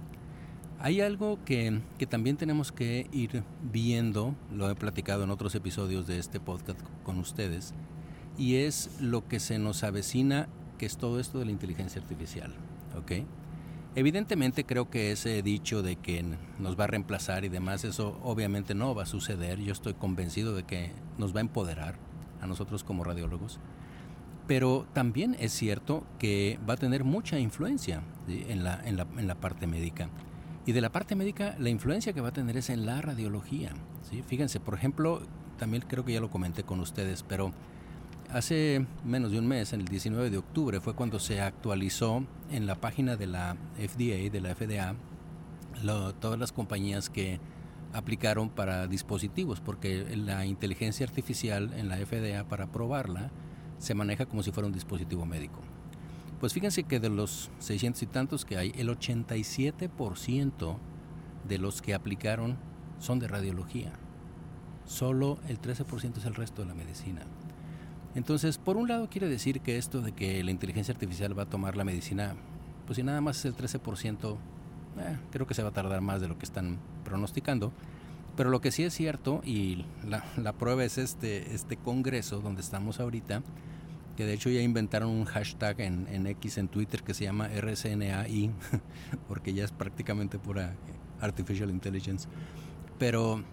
Hay 0.79 1.01
algo 1.01 1.37
que, 1.45 1.81
que, 1.97 2.07
también 2.07 2.37
tenemos 2.37 2.71
que 2.71 3.07
ir 3.11 3.43
viendo, 3.71 4.35
lo 4.51 4.69
he 4.69 4.75
platicado 4.75 5.23
en 5.23 5.29
otros 5.29 5.53
episodios 5.53 6.07
de 6.07 6.17
este 6.17 6.39
podcast 6.39 6.79
con 7.03 7.19
ustedes, 7.19 7.73
y 8.37 8.55
es 8.55 8.89
lo 8.99 9.27
que 9.27 9.39
se 9.39 9.59
nos 9.59 9.83
avecina 9.83 10.47
que 10.81 10.87
es 10.87 10.97
todo 10.97 11.19
esto 11.19 11.37
de 11.37 11.45
la 11.45 11.51
inteligencia 11.51 12.01
artificial. 12.01 12.51
¿ok? 12.97 13.23
Evidentemente 13.93 14.63
creo 14.63 14.89
que 14.89 15.11
ese 15.11 15.43
dicho 15.43 15.83
de 15.83 15.95
que 15.95 16.25
nos 16.57 16.79
va 16.79 16.85
a 16.85 16.87
reemplazar 16.87 17.45
y 17.45 17.49
demás, 17.49 17.83
eso 17.83 18.19
obviamente 18.23 18.73
no 18.73 18.95
va 18.95 19.03
a 19.03 19.05
suceder. 19.05 19.59
Yo 19.59 19.73
estoy 19.73 19.93
convencido 19.93 20.55
de 20.55 20.63
que 20.63 20.91
nos 21.19 21.35
va 21.35 21.37
a 21.37 21.41
empoderar 21.41 21.99
a 22.41 22.47
nosotros 22.47 22.83
como 22.83 23.03
radiólogos. 23.03 23.59
Pero 24.47 24.87
también 24.91 25.37
es 25.39 25.51
cierto 25.51 26.03
que 26.17 26.57
va 26.67 26.73
a 26.73 26.77
tener 26.77 27.03
mucha 27.03 27.37
influencia 27.37 28.01
en, 28.27 28.63
la, 28.63 28.81
en, 28.83 28.97
la, 28.97 29.05
en, 29.17 29.27
la, 29.27 29.35
parte 29.35 29.67
médica. 29.67 30.09
Y 30.65 30.71
de 30.71 30.81
la 30.81 30.91
parte 30.91 31.15
médica, 31.15 31.55
la 31.59 31.69
influencia 31.69 32.11
que 32.11 32.21
va 32.21 32.29
a 32.29 32.33
tener 32.33 32.57
es 32.57 32.71
en 32.71 32.87
la 32.87 33.03
radiología. 33.03 33.71
¿sí? 34.09 34.23
Fíjense, 34.23 34.59
por 34.59 34.73
ejemplo, 34.73 35.21
también 35.59 35.83
creo 35.87 36.03
que 36.03 36.13
ya 36.13 36.21
lo 36.21 36.31
comenté 36.31 36.63
con 36.63 36.79
ustedes, 36.79 37.21
pero 37.21 37.53
hace 38.31 38.85
menos 39.03 39.31
de 39.31 39.39
un 39.39 39.47
mes, 39.47 39.73
el 39.73 39.85
19 39.85 40.29
de 40.29 40.37
octubre, 40.37 40.79
fue 40.79 40.93
cuando 40.93 41.19
se 41.19 41.41
actualizó 41.41 42.25
en 42.49 42.65
la 42.65 42.75
página 42.75 43.15
de 43.15 43.27
la 43.27 43.57
FDA, 43.77 44.29
de 44.31 44.41
la 44.41 44.55
FDA, 44.55 44.95
todas 46.19 46.39
las 46.39 46.51
compañías 46.51 47.09
que 47.09 47.39
aplicaron 47.93 48.49
para 48.49 48.87
dispositivos, 48.87 49.59
porque 49.59 50.15
la 50.15 50.45
inteligencia 50.45 51.05
artificial 51.05 51.73
en 51.75 51.89
la 51.89 51.97
FDA 51.97 52.47
para 52.47 52.71
probarla 52.71 53.31
se 53.79 53.95
maneja 53.95 54.25
como 54.25 54.43
si 54.43 54.51
fuera 54.51 54.67
un 54.67 54.73
dispositivo 54.73 55.25
médico. 55.25 55.59
Pues 56.39 56.53
fíjense 56.53 56.83
que 56.83 56.99
de 56.99 57.09
los 57.09 57.51
600 57.59 58.01
y 58.01 58.05
tantos 58.07 58.45
que 58.45 58.57
hay, 58.57 58.71
el 58.77 58.89
87% 58.89 60.77
de 61.47 61.57
los 61.57 61.81
que 61.81 61.93
aplicaron 61.93 62.57
son 62.99 63.19
de 63.19 63.27
radiología. 63.27 63.91
Solo 64.85 65.37
el 65.47 65.59
13% 65.61 66.17
es 66.17 66.25
el 66.25 66.35
resto 66.35 66.61
de 66.61 66.69
la 66.69 66.73
medicina. 66.73 67.21
Entonces, 68.15 68.57
por 68.57 68.77
un 68.77 68.87
lado 68.87 69.09
quiere 69.09 69.29
decir 69.29 69.61
que 69.61 69.77
esto 69.77 70.01
de 70.01 70.11
que 70.11 70.43
la 70.43 70.51
inteligencia 70.51 70.93
artificial 70.93 71.37
va 71.37 71.43
a 71.43 71.49
tomar 71.49 71.77
la 71.77 71.83
medicina, 71.83 72.35
pues 72.85 72.97
si 72.97 73.03
nada 73.03 73.21
más 73.21 73.37
es 73.39 73.45
el 73.45 73.55
13%, 73.55 74.37
eh, 74.99 75.17
creo 75.31 75.47
que 75.47 75.53
se 75.53 75.63
va 75.63 75.69
a 75.69 75.73
tardar 75.73 76.01
más 76.01 76.19
de 76.21 76.27
lo 76.27 76.37
que 76.37 76.45
están 76.45 76.79
pronosticando. 77.05 77.71
Pero 78.35 78.49
lo 78.49 78.61
que 78.61 78.71
sí 78.71 78.83
es 78.83 78.93
cierto, 78.93 79.41
y 79.45 79.85
la, 80.37 80.53
prueba 80.53 80.83
es 80.83 80.97
este, 80.97 81.53
este 81.53 81.77
congreso 81.77 82.39
donde 82.39 82.61
estamos 82.61 82.99
ahorita, 82.99 83.43
que 84.15 84.25
de 84.25 84.33
hecho 84.33 84.49
ya 84.49 84.61
inventaron 84.61 85.09
un 85.09 85.25
hashtag 85.25 85.81
en, 85.81 86.27
X, 86.27 86.57
en 86.57 86.67
Twitter, 86.67 87.03
que 87.03 87.13
se 87.13 87.25
llama 87.25 87.49
RCNAI, 87.49 88.51
porque 89.27 89.53
ya 89.53 89.65
es 89.65 89.71
prácticamente 89.71 90.39
pura 90.39 90.75
Artificial 91.19 91.69
Intelligence. 91.69 92.27
Pero 92.97 93.43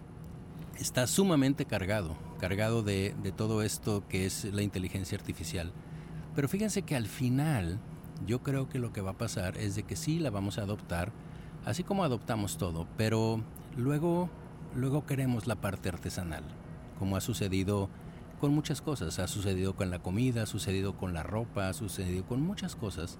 está 0.77 1.07
sumamente 1.07 1.65
cargado, 1.65 2.15
cargado 2.39 2.81
de, 2.81 3.15
de 3.21 3.31
todo 3.31 3.61
esto 3.61 4.03
que 4.09 4.25
es 4.25 4.45
la 4.45 4.63
inteligencia 4.63 5.17
artificial. 5.17 5.71
Pero 6.35 6.47
fíjense 6.47 6.81
que 6.81 6.95
al 6.95 7.07
final 7.07 7.79
yo 8.25 8.41
creo 8.41 8.69
que 8.69 8.79
lo 8.79 8.91
que 8.91 9.01
va 9.01 9.11
a 9.11 9.17
pasar 9.17 9.57
es 9.57 9.75
de 9.75 9.83
que 9.83 9.95
sí 9.95 10.19
la 10.19 10.29
vamos 10.29 10.57
a 10.57 10.63
adoptar, 10.63 11.11
así 11.65 11.83
como 11.83 12.03
adoptamos 12.03 12.57
todo, 12.57 12.87
pero 12.97 13.41
luego, 13.77 14.29
luego 14.75 15.05
queremos 15.05 15.47
la 15.47 15.55
parte 15.55 15.89
artesanal, 15.89 16.43
como 16.97 17.15
ha 17.15 17.21
sucedido 17.21 17.89
con 18.39 18.53
muchas 18.53 18.81
cosas, 18.81 19.19
ha 19.19 19.27
sucedido 19.27 19.75
con 19.75 19.89
la 19.89 19.99
comida, 19.99 20.43
ha 20.43 20.45
sucedido 20.45 20.95
con 20.95 21.13
la 21.13 21.23
ropa, 21.23 21.69
ha 21.69 21.73
sucedido 21.73 22.25
con 22.25 22.41
muchas 22.41 22.75
cosas, 22.75 23.19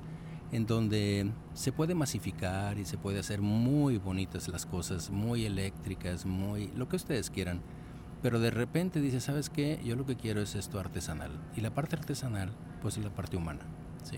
en 0.52 0.66
donde 0.66 1.32
se 1.54 1.72
puede 1.72 1.94
masificar 1.94 2.80
y 2.80 2.86
se 2.86 2.98
puede 2.98 3.20
hacer 3.20 3.42
muy 3.42 3.98
bonitas 3.98 4.48
las 4.48 4.66
cosas, 4.66 5.10
muy 5.10 5.46
eléctricas, 5.46 6.26
muy 6.26 6.68
lo 6.76 6.88
que 6.88 6.96
ustedes 6.96 7.30
quieran. 7.30 7.62
Pero 8.22 8.40
de 8.40 8.52
repente 8.52 9.00
dice, 9.00 9.22
¿sabes 9.22 9.50
qué? 9.50 9.80
Yo 9.84 9.96
lo 9.96 10.06
que 10.06 10.16
quiero 10.16 10.42
es 10.42 10.56
esto 10.56 10.80
artesanal. 10.80 11.32
Y 11.56 11.62
la 11.62 11.74
parte 11.74 11.96
artesanal, 11.96 12.52
pues 12.82 12.98
es 12.98 13.04
la 13.04 13.12
parte 13.12 13.38
humana, 13.38 13.62
¿sí? 14.04 14.18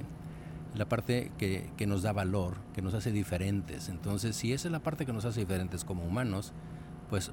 La 0.75 0.87
parte 0.87 1.31
que, 1.37 1.69
que 1.77 1.85
nos 1.85 2.01
da 2.01 2.11
valor, 2.11 2.55
que 2.73 2.81
nos 2.81 2.93
hace 2.93 3.11
diferentes. 3.11 3.89
Entonces, 3.89 4.35
si 4.35 4.53
esa 4.53 4.67
es 4.67 4.71
la 4.71 4.79
parte 4.79 5.05
que 5.05 5.13
nos 5.13 5.25
hace 5.25 5.41
diferentes 5.41 5.83
como 5.83 6.03
humanos, 6.03 6.53
pues 7.09 7.31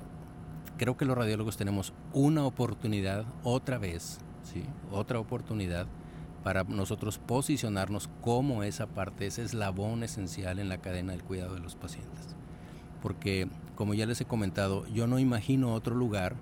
creo 0.77 0.97
que 0.97 1.05
los 1.05 1.17
radiólogos 1.17 1.57
tenemos 1.57 1.93
una 2.13 2.45
oportunidad 2.45 3.25
otra 3.45 3.79
vez, 3.79 4.19
¿sí? 4.43 4.65
Otra 4.91 5.19
oportunidad 5.19 5.87
para 6.43 6.65
nosotros 6.65 7.19
posicionarnos 7.19 8.09
como 8.21 8.63
esa 8.63 8.87
parte, 8.87 9.27
ese 9.27 9.43
eslabón 9.43 10.03
esencial 10.03 10.59
en 10.59 10.69
la 10.69 10.79
cadena 10.79 11.13
del 11.13 11.23
cuidado 11.23 11.55
de 11.55 11.61
los 11.61 11.77
pacientes. 11.77 12.37
Porque, 13.03 13.49
como 13.75 13.95
ya 13.95 14.07
les 14.07 14.21
he 14.21 14.25
comentado, 14.25 14.87
yo 14.89 15.07
no 15.07 15.19
imagino 15.19 15.75
otro 15.75 15.95
lugar 15.95 16.37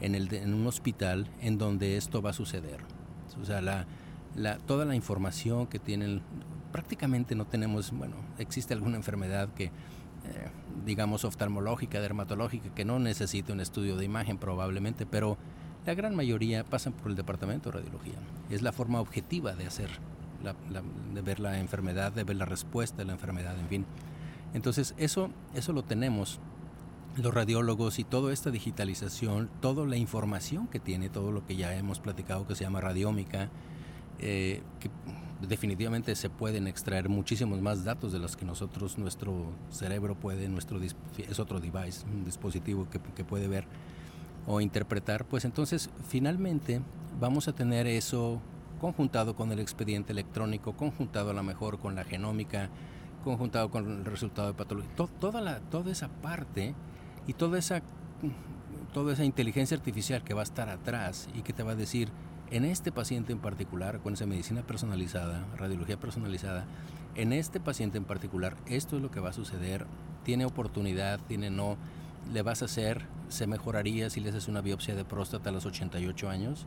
en, 0.00 0.14
el 0.14 0.32
en 0.34 0.54
un 0.54 0.66
hospital 0.66 1.26
en 1.40 1.58
donde 1.58 1.96
esto 1.96 2.22
va 2.22 2.30
a 2.30 2.32
suceder. 2.32 2.80
O 3.40 3.44
sea, 3.44 3.60
la, 3.60 3.86
la, 4.36 4.58
toda 4.58 4.84
la 4.84 4.94
información 4.94 5.66
que 5.66 5.78
tienen, 5.78 6.22
prácticamente 6.72 7.34
no 7.34 7.46
tenemos, 7.46 7.90
bueno, 7.92 8.16
existe 8.38 8.74
alguna 8.74 8.96
enfermedad 8.96 9.48
que, 9.54 9.64
eh, 9.64 9.70
digamos, 10.84 11.24
oftalmológica, 11.24 12.00
dermatológica, 12.00 12.74
que 12.74 12.84
no 12.84 12.98
necesite 12.98 13.52
un 13.52 13.60
estudio 13.60 13.96
de 13.96 14.04
imagen 14.04 14.38
probablemente, 14.38 15.06
pero 15.06 15.36
la 15.86 15.94
gran 15.94 16.14
mayoría 16.14 16.64
pasan 16.64 16.92
por 16.92 17.10
el 17.10 17.16
departamento 17.16 17.70
de 17.70 17.78
radiología. 17.78 18.14
Es 18.50 18.62
la 18.62 18.72
forma 18.72 19.00
objetiva 19.00 19.54
de 19.54 19.66
hacer, 19.66 19.90
de 21.12 21.22
ver 21.22 21.40
la 21.40 21.58
enfermedad, 21.58 22.12
de 22.12 22.24
ver 22.24 22.36
la 22.36 22.46
respuesta 22.46 22.98
de 22.98 23.04
la 23.04 23.12
enfermedad, 23.12 23.58
en 23.58 23.68
fin. 23.68 23.86
Entonces, 24.54 24.94
eso, 24.96 25.30
eso 25.54 25.72
lo 25.72 25.82
tenemos 25.82 26.40
los 27.16 27.32
radiólogos 27.32 27.98
y 27.98 28.04
toda 28.04 28.32
esta 28.32 28.50
digitalización, 28.50 29.48
toda 29.60 29.86
la 29.86 29.96
información 29.96 30.66
que 30.66 30.80
tiene, 30.80 31.08
todo 31.08 31.32
lo 31.32 31.46
que 31.46 31.56
ya 31.56 31.74
hemos 31.76 32.00
platicado 32.00 32.46
que 32.46 32.54
se 32.54 32.64
llama 32.64 32.80
radiómica, 32.80 33.50
eh, 34.18 34.62
que 34.80 34.90
definitivamente 35.46 36.14
se 36.16 36.30
pueden 36.30 36.66
extraer 36.66 37.08
muchísimos 37.08 37.60
más 37.60 37.84
datos 37.84 38.12
de 38.12 38.18
los 38.18 38.36
que 38.36 38.44
nosotros, 38.44 38.98
nuestro 38.98 39.52
cerebro 39.70 40.14
puede, 40.14 40.48
nuestro 40.48 40.80
es 40.82 41.38
otro 41.38 41.60
device, 41.60 42.04
un 42.06 42.24
dispositivo 42.24 42.88
que, 42.88 43.00
que 43.00 43.24
puede 43.24 43.48
ver 43.48 43.66
o 44.46 44.60
interpretar, 44.60 45.24
pues 45.24 45.44
entonces 45.44 45.90
finalmente 46.08 46.80
vamos 47.20 47.48
a 47.48 47.52
tener 47.52 47.86
eso 47.86 48.40
conjuntado 48.80 49.34
con 49.34 49.52
el 49.52 49.60
expediente 49.60 50.12
electrónico, 50.12 50.74
conjuntado 50.74 51.30
a 51.30 51.34
lo 51.34 51.42
mejor 51.42 51.78
con 51.78 51.94
la 51.94 52.04
genómica, 52.04 52.68
conjuntado 53.22 53.70
con 53.70 53.90
el 53.90 54.04
resultado 54.04 54.48
de 54.48 54.54
patología, 54.54 54.90
toda, 55.18 55.40
la, 55.40 55.60
toda 55.60 55.90
esa 55.90 56.08
parte 56.08 56.74
y 57.26 57.34
toda 57.34 57.58
esa, 57.58 57.82
toda 58.92 59.12
esa 59.12 59.24
inteligencia 59.24 59.76
artificial 59.76 60.22
que 60.22 60.34
va 60.34 60.40
a 60.40 60.44
estar 60.44 60.68
atrás 60.68 61.28
y 61.34 61.42
que 61.42 61.52
te 61.52 61.62
va 61.62 61.72
a 61.72 61.76
decir, 61.76 62.10
en 62.50 62.64
este 62.64 62.92
paciente 62.92 63.32
en 63.32 63.38
particular, 63.38 64.00
con 64.00 64.14
esa 64.14 64.26
medicina 64.26 64.62
personalizada, 64.62 65.46
radiología 65.56 65.98
personalizada, 65.98 66.66
en 67.14 67.32
este 67.32 67.60
paciente 67.60 67.98
en 67.98 68.04
particular, 68.04 68.56
esto 68.66 68.96
es 68.96 69.02
lo 69.02 69.10
que 69.10 69.20
va 69.20 69.30
a 69.30 69.32
suceder, 69.32 69.86
tiene 70.24 70.44
oportunidad, 70.44 71.20
tiene 71.20 71.50
no, 71.50 71.76
le 72.32 72.42
vas 72.42 72.62
a 72.62 72.66
hacer, 72.66 73.06
se 73.28 73.46
mejoraría 73.46 74.10
si 74.10 74.20
le 74.20 74.30
haces 74.30 74.48
una 74.48 74.60
biopsia 74.60 74.94
de 74.94 75.04
próstata 75.04 75.50
a 75.50 75.52
los 75.52 75.66
88 75.66 76.28
años, 76.28 76.66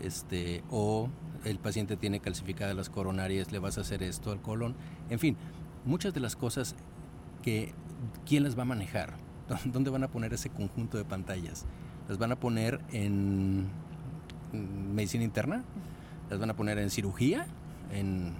este, 0.00 0.62
o 0.70 1.08
el 1.44 1.58
paciente 1.58 1.96
tiene 1.96 2.20
calcificadas 2.20 2.76
las 2.76 2.90
coronarias, 2.90 3.52
le 3.52 3.58
vas 3.58 3.78
a 3.78 3.82
hacer 3.82 4.02
esto 4.02 4.32
al 4.32 4.40
colon, 4.40 4.74
en 5.10 5.18
fin, 5.18 5.36
muchas 5.84 6.14
de 6.14 6.20
las 6.20 6.36
cosas 6.36 6.76
que, 7.42 7.72
¿quién 8.24 8.42
las 8.42 8.56
va 8.58 8.62
a 8.62 8.66
manejar? 8.66 9.25
¿Dónde 9.64 9.90
van 9.90 10.04
a 10.04 10.08
poner 10.08 10.32
ese 10.34 10.50
conjunto 10.50 10.98
de 10.98 11.04
pantallas? 11.04 11.66
¿Las 12.08 12.18
van 12.18 12.32
a 12.32 12.36
poner 12.36 12.80
en 12.92 13.68
medicina 14.94 15.24
interna? 15.24 15.64
¿Las 16.30 16.38
van 16.38 16.50
a 16.50 16.56
poner 16.56 16.78
en 16.78 16.90
cirugía? 16.90 17.46
¿En 17.92 18.34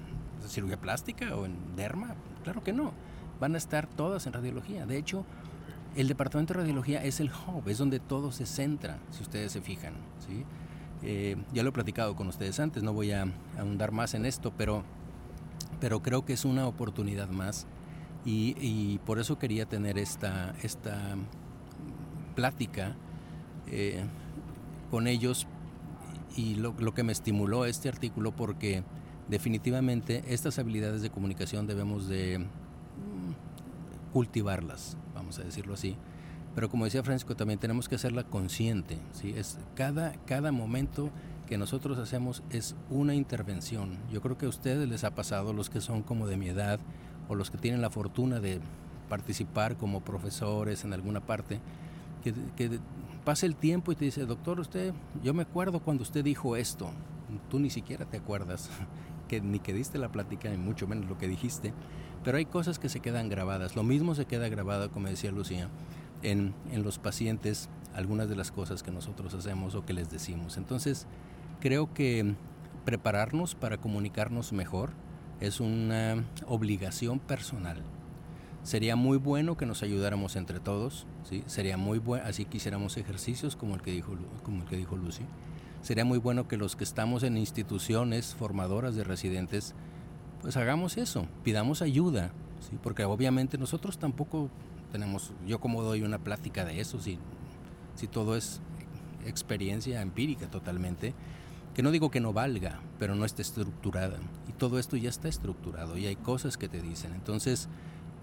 cirugía 0.46 0.76
plástica 0.76 1.34
o 1.36 1.46
en 1.46 1.76
derma? 1.76 2.14
Claro 2.44 2.62
que 2.62 2.72
no. 2.72 2.92
Van 3.40 3.54
a 3.54 3.59
estar 3.59 3.86
todas 3.86 4.26
en 4.26 4.32
radiología. 4.32 4.86
De 4.86 4.96
hecho, 4.96 5.24
el 5.96 6.09
departamento 6.09 6.54
de 6.54 6.61
radiología 6.61 7.02
es 7.02 7.20
el 7.20 7.30
hub, 7.30 7.68
es 7.68 7.78
donde 7.78 8.00
todo 8.00 8.32
se 8.32 8.46
centra, 8.46 8.98
si 9.11 9.22
ustedes 9.22 9.52
se 9.52 9.61
fijan. 9.61 9.94
¿sí? 10.26 10.44
Eh, 11.02 11.36
ya 11.52 11.62
lo 11.62 11.70
he 11.70 11.72
platicado 11.72 12.16
con 12.16 12.28
ustedes 12.28 12.61
antes, 12.61 12.82
no 12.82 12.92
voy 12.92 13.12
a 13.12 13.26
ahondar 13.59 13.92
más 13.92 14.14
en 14.14 14.26
esto, 14.26 14.52
pero, 14.57 14.82
pero 15.80 16.02
creo 16.02 16.24
que 16.24 16.32
es 16.32 16.44
una 16.44 16.66
oportunidad 16.66 17.28
más 17.28 17.66
y, 18.29 18.99
por 19.07 19.20
eso 19.20 19.39
quería 19.39 19.66
tener 19.66 19.99
esta, 19.99 20.55
esta 20.62 21.16
plática 22.35 22.97
eh, 23.68 24.05
con 24.91 25.07
ellos 25.07 25.47
y 26.37 26.57
lo, 26.57 26.74
lo 26.79 26.93
que 26.93 27.05
me 27.05 27.12
estimuló 27.12 27.64
este 27.64 27.89
artículo 27.89 28.35
porque 28.35 28.83
definitivamente 29.29 30.24
estas 30.29 30.59
habilidades 30.59 31.03
de 31.03 31.11
comunicación 31.11 31.66
debemos 31.66 32.09
de 32.09 32.41
mm, 32.41 34.12
cultivarlas 34.12 34.97
vamos 35.16 35.41
a 35.41 35.43
decirlo 35.43 35.74
así. 35.74 35.97
Pero 36.55 36.70
como 36.70 36.85
decía 36.85 37.03
Francisco, 37.03 37.35
también 37.35 37.59
tenemos 37.59 37.89
que 37.89 37.97
hacerla 37.97 38.22
consciente. 38.24 38.99
¿sí? 39.12 39.35
Es 39.37 39.59
cada, 39.74 40.12
cada 40.24 40.53
momento 40.53 41.11
que 41.47 41.59
nosotros 41.59 41.99
hacemos 41.99 42.43
es 42.51 42.77
una 42.89 43.14
intervención. 43.14 43.99
Yo 44.11 44.20
creo 44.22 44.39
que 44.39 44.47
a 44.47 44.49
ustedes 44.49 44.89
les 44.89 45.05
ha 45.05 45.14
pasado, 45.14 45.53
los 45.53 45.68
que 45.68 45.81
son 45.81 46.03
como 46.03 46.27
de 46.27 46.37
mi 46.37 46.49
edad 46.49 46.79
o 47.29 47.35
los 47.35 47.51
que 47.51 47.59
tienen 47.59 47.81
la 47.81 47.91
fortuna 47.91 48.41
de 48.41 48.61
participar 49.09 49.77
como 49.77 50.01
profesores 50.01 50.85
en 50.85 50.93
alguna 50.93 51.20
parte, 51.20 51.61
que, 52.22 52.35
que 52.57 52.79
pase 53.24 53.47
el 53.47 53.57
tiempo 53.57 53.93
y 53.93 53.97
te 53.97 54.05
dice, 54.05 54.24
doctor, 54.24 54.61
usted, 54.61 54.93
yo 55.22 55.35
me 55.35 55.43
acuerdo 55.43 55.81
cuando 55.81 56.03
usted 56.03 56.24
dijo 56.24 56.57
esto. 56.57 56.91
Tú 57.51 57.59
ni 57.59 57.70
siquiera 57.70 58.05
te 58.05 58.18
acuerdas 58.18 58.70
que 59.29 59.41
ni 59.41 59.59
que 59.59 59.72
diste 59.72 59.99
la 59.99 60.11
plática, 60.11 60.49
ni 60.49 60.57
mucho 60.57 60.87
menos 60.87 61.09
lo 61.09 61.18
que 61.18 61.29
dijiste, 61.29 61.72
pero 62.24 62.39
hay 62.39 62.47
cosas 62.47 62.79
que 62.79 62.89
se 62.89 63.01
quedan 63.01 63.29
grabadas. 63.29 63.77
Lo 63.77 63.83
mismo 63.83 64.14
se 64.14 64.27
queda 64.27 64.49
grabado, 64.49 64.91
como 64.91 65.09
decía 65.09 65.33
Lucía, 65.33 65.68
en, 66.22 66.55
en 66.70 66.83
los 66.83 66.99
pacientes, 66.99 67.68
algunas 67.95 68.29
de 68.29 68.37
las 68.37 68.53
cosas 68.53 68.83
que 68.83 68.91
nosotros 68.91 69.35
hacemos 69.35 69.74
o 69.74 69.85
que 69.85 69.93
les 69.93 70.11
decimos. 70.11 70.57
Entonces, 70.57 71.07
creo 71.61 71.93
que 71.93 72.35
prepararnos 72.85 73.55
para 73.55 73.79
comunicarnos 73.79 74.53
mejor 74.53 74.91
es 75.41 75.61
una 75.61 76.24
obligación 76.47 77.18
personal. 77.18 77.82
Sería 78.62 78.97
muy 78.97 79.16
bueno 79.16 79.57
que 79.57 79.66
nos 79.66 79.82
ayudáramos 79.82 80.34
entre 80.34 80.59
todos, 80.59 81.07
¿sí? 81.28 81.45
Sería 81.47 81.76
muy 81.76 81.99
bueno, 81.99 82.24
así 82.26 82.45
que 82.45 82.57
hiciéramos 82.57 82.97
ejercicios 82.97 83.55
como 83.55 83.74
el 83.74 83.82
que 83.82 83.93
dijo, 83.93 84.16
como 84.43 84.62
el 84.62 84.68
que 84.68 84.76
dijo 84.76 84.97
Lucy. 84.97 85.22
Sería 85.82 86.05
muy 86.05 86.18
bueno 86.18 86.49
que 86.49 86.57
los 86.57 86.74
que 86.74 86.82
estamos 86.82 87.22
en 87.22 87.37
instituciones 87.37 88.34
formadoras 88.34 88.97
de 88.97 89.05
residentes, 89.05 89.74
pues 90.41 90.57
hagamos 90.57 90.97
eso, 90.97 91.28
pidamos 91.45 91.80
ayuda, 91.80 92.32
¿sí? 92.68 92.76
Porque 92.82 93.05
obviamente 93.05 93.57
nosotros 93.57 93.99
tampoco 93.99 94.51
tenemos, 94.91 95.32
yo 95.47 95.61
como 95.61 95.82
doy 95.82 96.03
una 96.03 96.18
plática 96.18 96.64
de 96.64 96.80
eso, 96.80 97.01
si, 97.01 97.18
si 97.95 98.09
todo 98.09 98.37
es 98.37 98.61
experiencia 99.26 100.03
empírica 100.03 100.49
totalmente, 100.49 101.14
que 101.77 101.83
no 101.83 101.91
digo 101.91 102.11
que 102.11 102.20
no 102.20 102.33
valga, 102.33 102.81
pero 102.99 103.14
no 103.14 103.27
está 103.27 103.43
estructurada. 103.43 104.16
Y 104.49 104.53
todo 104.53 104.79
esto 104.79 104.97
ya 104.97 105.11
está 105.11 105.29
estructurado 105.29 105.99
y 105.99 106.07
hay 106.07 106.16
cosas 106.16 106.57
que 106.57 106.70
te 106.70 106.81
dicen. 106.81 107.12
Entonces, 107.12 107.68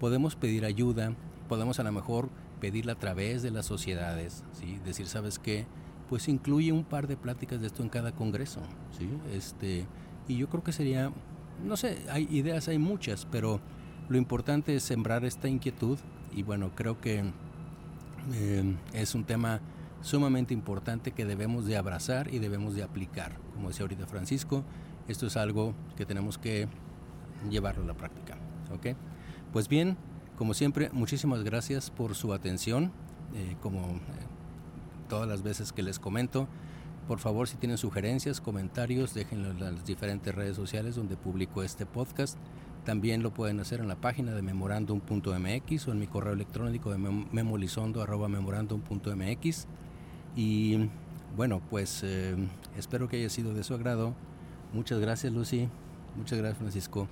podemos 0.00 0.34
pedir 0.34 0.64
ayuda, 0.64 1.12
podemos 1.48 1.78
a 1.78 1.84
lo 1.84 1.92
mejor 1.92 2.30
pedirla 2.60 2.94
a 2.94 2.98
través 2.98 3.44
de 3.44 3.52
las 3.52 3.66
sociedades, 3.66 4.42
¿sí? 4.50 4.80
decir, 4.84 5.06
¿sabes 5.06 5.38
qué? 5.38 5.66
Pues 6.08 6.26
incluye 6.26 6.72
un 6.72 6.82
par 6.82 7.06
de 7.06 7.16
pláticas 7.16 7.60
de 7.60 7.68
esto 7.68 7.84
en 7.84 7.90
cada 7.90 8.10
congreso, 8.10 8.58
¿sí? 8.98 9.08
Este, 9.32 9.86
y 10.26 10.36
yo 10.36 10.48
creo 10.48 10.64
que 10.64 10.72
sería, 10.72 11.12
no 11.64 11.76
sé, 11.76 11.98
hay 12.10 12.26
ideas, 12.32 12.66
hay 12.66 12.78
muchas, 12.78 13.24
pero 13.24 13.60
lo 14.08 14.18
importante 14.18 14.74
es 14.74 14.82
sembrar 14.82 15.24
esta 15.24 15.46
inquietud 15.46 16.00
y 16.34 16.42
bueno, 16.42 16.72
creo 16.74 17.00
que 17.00 17.22
eh, 18.32 18.74
es 18.94 19.14
un 19.14 19.22
tema 19.22 19.60
sumamente 20.04 20.52
importante 20.52 21.12
que 21.12 21.24
debemos 21.24 21.64
de 21.64 21.78
abrazar 21.78 22.32
y 22.32 22.38
debemos 22.38 22.74
de 22.74 22.82
aplicar. 22.82 23.38
Como 23.54 23.68
decía 23.68 23.84
ahorita 23.84 24.06
Francisco, 24.06 24.62
esto 25.08 25.26
es 25.26 25.36
algo 25.36 25.74
que 25.96 26.04
tenemos 26.04 26.36
que 26.36 26.68
llevarlo 27.50 27.84
a 27.84 27.86
la 27.86 27.94
práctica. 27.94 28.36
¿ok? 28.72 28.88
Pues 29.52 29.68
bien, 29.68 29.96
como 30.36 30.52
siempre, 30.52 30.90
muchísimas 30.92 31.42
gracias 31.42 31.90
por 31.90 32.14
su 32.14 32.34
atención. 32.34 32.92
Eh, 33.34 33.56
como 33.62 33.80
eh, 33.80 34.02
todas 35.08 35.26
las 35.26 35.42
veces 35.42 35.72
que 35.72 35.82
les 35.82 35.98
comento, 35.98 36.48
por 37.08 37.18
favor, 37.18 37.48
si 37.48 37.56
tienen 37.56 37.78
sugerencias, 37.78 38.42
comentarios, 38.42 39.14
déjenlo 39.14 39.52
en 39.52 39.58
las 39.58 39.86
diferentes 39.86 40.34
redes 40.34 40.54
sociales 40.54 40.96
donde 40.96 41.16
publico 41.16 41.62
este 41.62 41.86
podcast. 41.86 42.36
También 42.84 43.22
lo 43.22 43.32
pueden 43.32 43.58
hacer 43.60 43.80
en 43.80 43.88
la 43.88 43.96
página 43.96 44.32
de 44.32 44.42
memorandum.mx 44.42 45.88
o 45.88 45.92
en 45.92 45.98
mi 45.98 46.06
correo 46.06 46.34
electrónico 46.34 46.90
de 46.90 46.98
memolizondo.memorandum.mx. 46.98 49.66
Y 50.36 50.88
bueno, 51.36 51.60
pues 51.70 52.02
eh, 52.04 52.36
espero 52.76 53.08
que 53.08 53.16
haya 53.16 53.30
sido 53.30 53.54
de 53.54 53.62
su 53.64 53.74
agrado. 53.74 54.14
Muchas 54.72 54.98
gracias, 55.00 55.32
Lucy. 55.32 55.68
Muchas 56.16 56.38
gracias, 56.38 56.58
Francisco. 56.58 57.08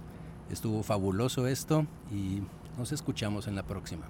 Estuvo 0.50 0.82
fabuloso 0.82 1.46
esto 1.46 1.86
y 2.10 2.42
nos 2.78 2.92
escuchamos 2.92 3.46
en 3.46 3.54
la 3.54 3.62
próxima. 3.64 4.06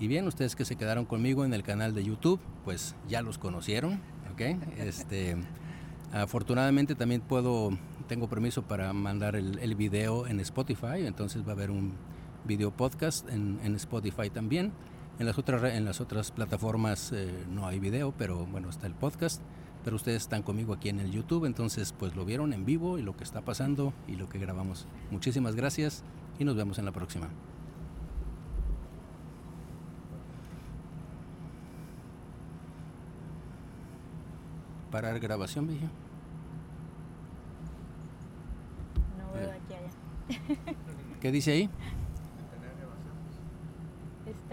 Y 0.00 0.08
bien, 0.08 0.26
ustedes 0.26 0.56
que 0.56 0.64
se 0.64 0.76
quedaron 0.76 1.04
conmigo 1.04 1.44
en 1.44 1.54
el 1.54 1.62
canal 1.62 1.94
de 1.94 2.04
YouTube, 2.04 2.40
pues 2.64 2.94
ya 3.08 3.22
los 3.22 3.38
conocieron, 3.38 4.00
¿ok? 4.32 4.40
Este, 4.78 5.36
afortunadamente 6.12 6.94
también 6.94 7.20
puedo, 7.20 7.70
tengo 8.08 8.28
permiso 8.28 8.62
para 8.62 8.92
mandar 8.92 9.36
el, 9.36 9.58
el, 9.60 9.74
video 9.74 10.26
en 10.26 10.40
Spotify, 10.40 11.06
entonces 11.06 11.46
va 11.46 11.50
a 11.50 11.52
haber 11.52 11.70
un 11.70 11.92
video 12.44 12.70
podcast 12.70 13.28
en, 13.30 13.60
en 13.62 13.76
Spotify 13.76 14.30
también. 14.30 14.72
En 15.18 15.26
las 15.26 15.38
otras, 15.38 15.62
en 15.74 15.84
las 15.84 16.00
otras 16.00 16.30
plataformas 16.32 17.12
eh, 17.12 17.44
no 17.48 17.66
hay 17.66 17.78
video, 17.78 18.12
pero 18.16 18.46
bueno, 18.46 18.68
está 18.68 18.86
el 18.86 18.94
podcast 18.94 19.40
pero 19.84 19.96
ustedes 19.96 20.22
están 20.22 20.42
conmigo 20.42 20.72
aquí 20.72 20.88
en 20.88 20.98
el 20.98 21.10
YouTube, 21.10 21.44
entonces 21.44 21.92
pues 21.92 22.16
lo 22.16 22.24
vieron 22.24 22.54
en 22.54 22.64
vivo 22.64 22.98
y 22.98 23.02
lo 23.02 23.14
que 23.16 23.22
está 23.22 23.42
pasando 23.42 23.92
y 24.08 24.16
lo 24.16 24.28
que 24.28 24.38
grabamos. 24.38 24.86
Muchísimas 25.10 25.54
gracias 25.54 26.02
y 26.38 26.44
nos 26.44 26.56
vemos 26.56 26.78
en 26.78 26.86
la 26.86 26.92
próxima. 26.92 27.28
Parar 34.90 35.20
grabación, 35.20 35.66
Vigio. 35.66 35.88
No 39.18 39.32
veo 39.38 39.50
aquí 39.50 39.74
allá. 39.74 40.76
¿Qué 41.20 41.30
dice 41.30 41.52
ahí? 41.52 41.70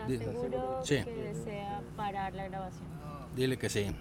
¿Está 0.10 0.32
seguro 0.32 0.80
Sí. 0.84 1.04
que 1.04 1.14
desea 1.14 1.82
parar 1.96 2.34
la 2.34 2.48
grabación? 2.48 2.88
Dile 3.36 3.58
que 3.58 3.70
sí. 3.70 3.96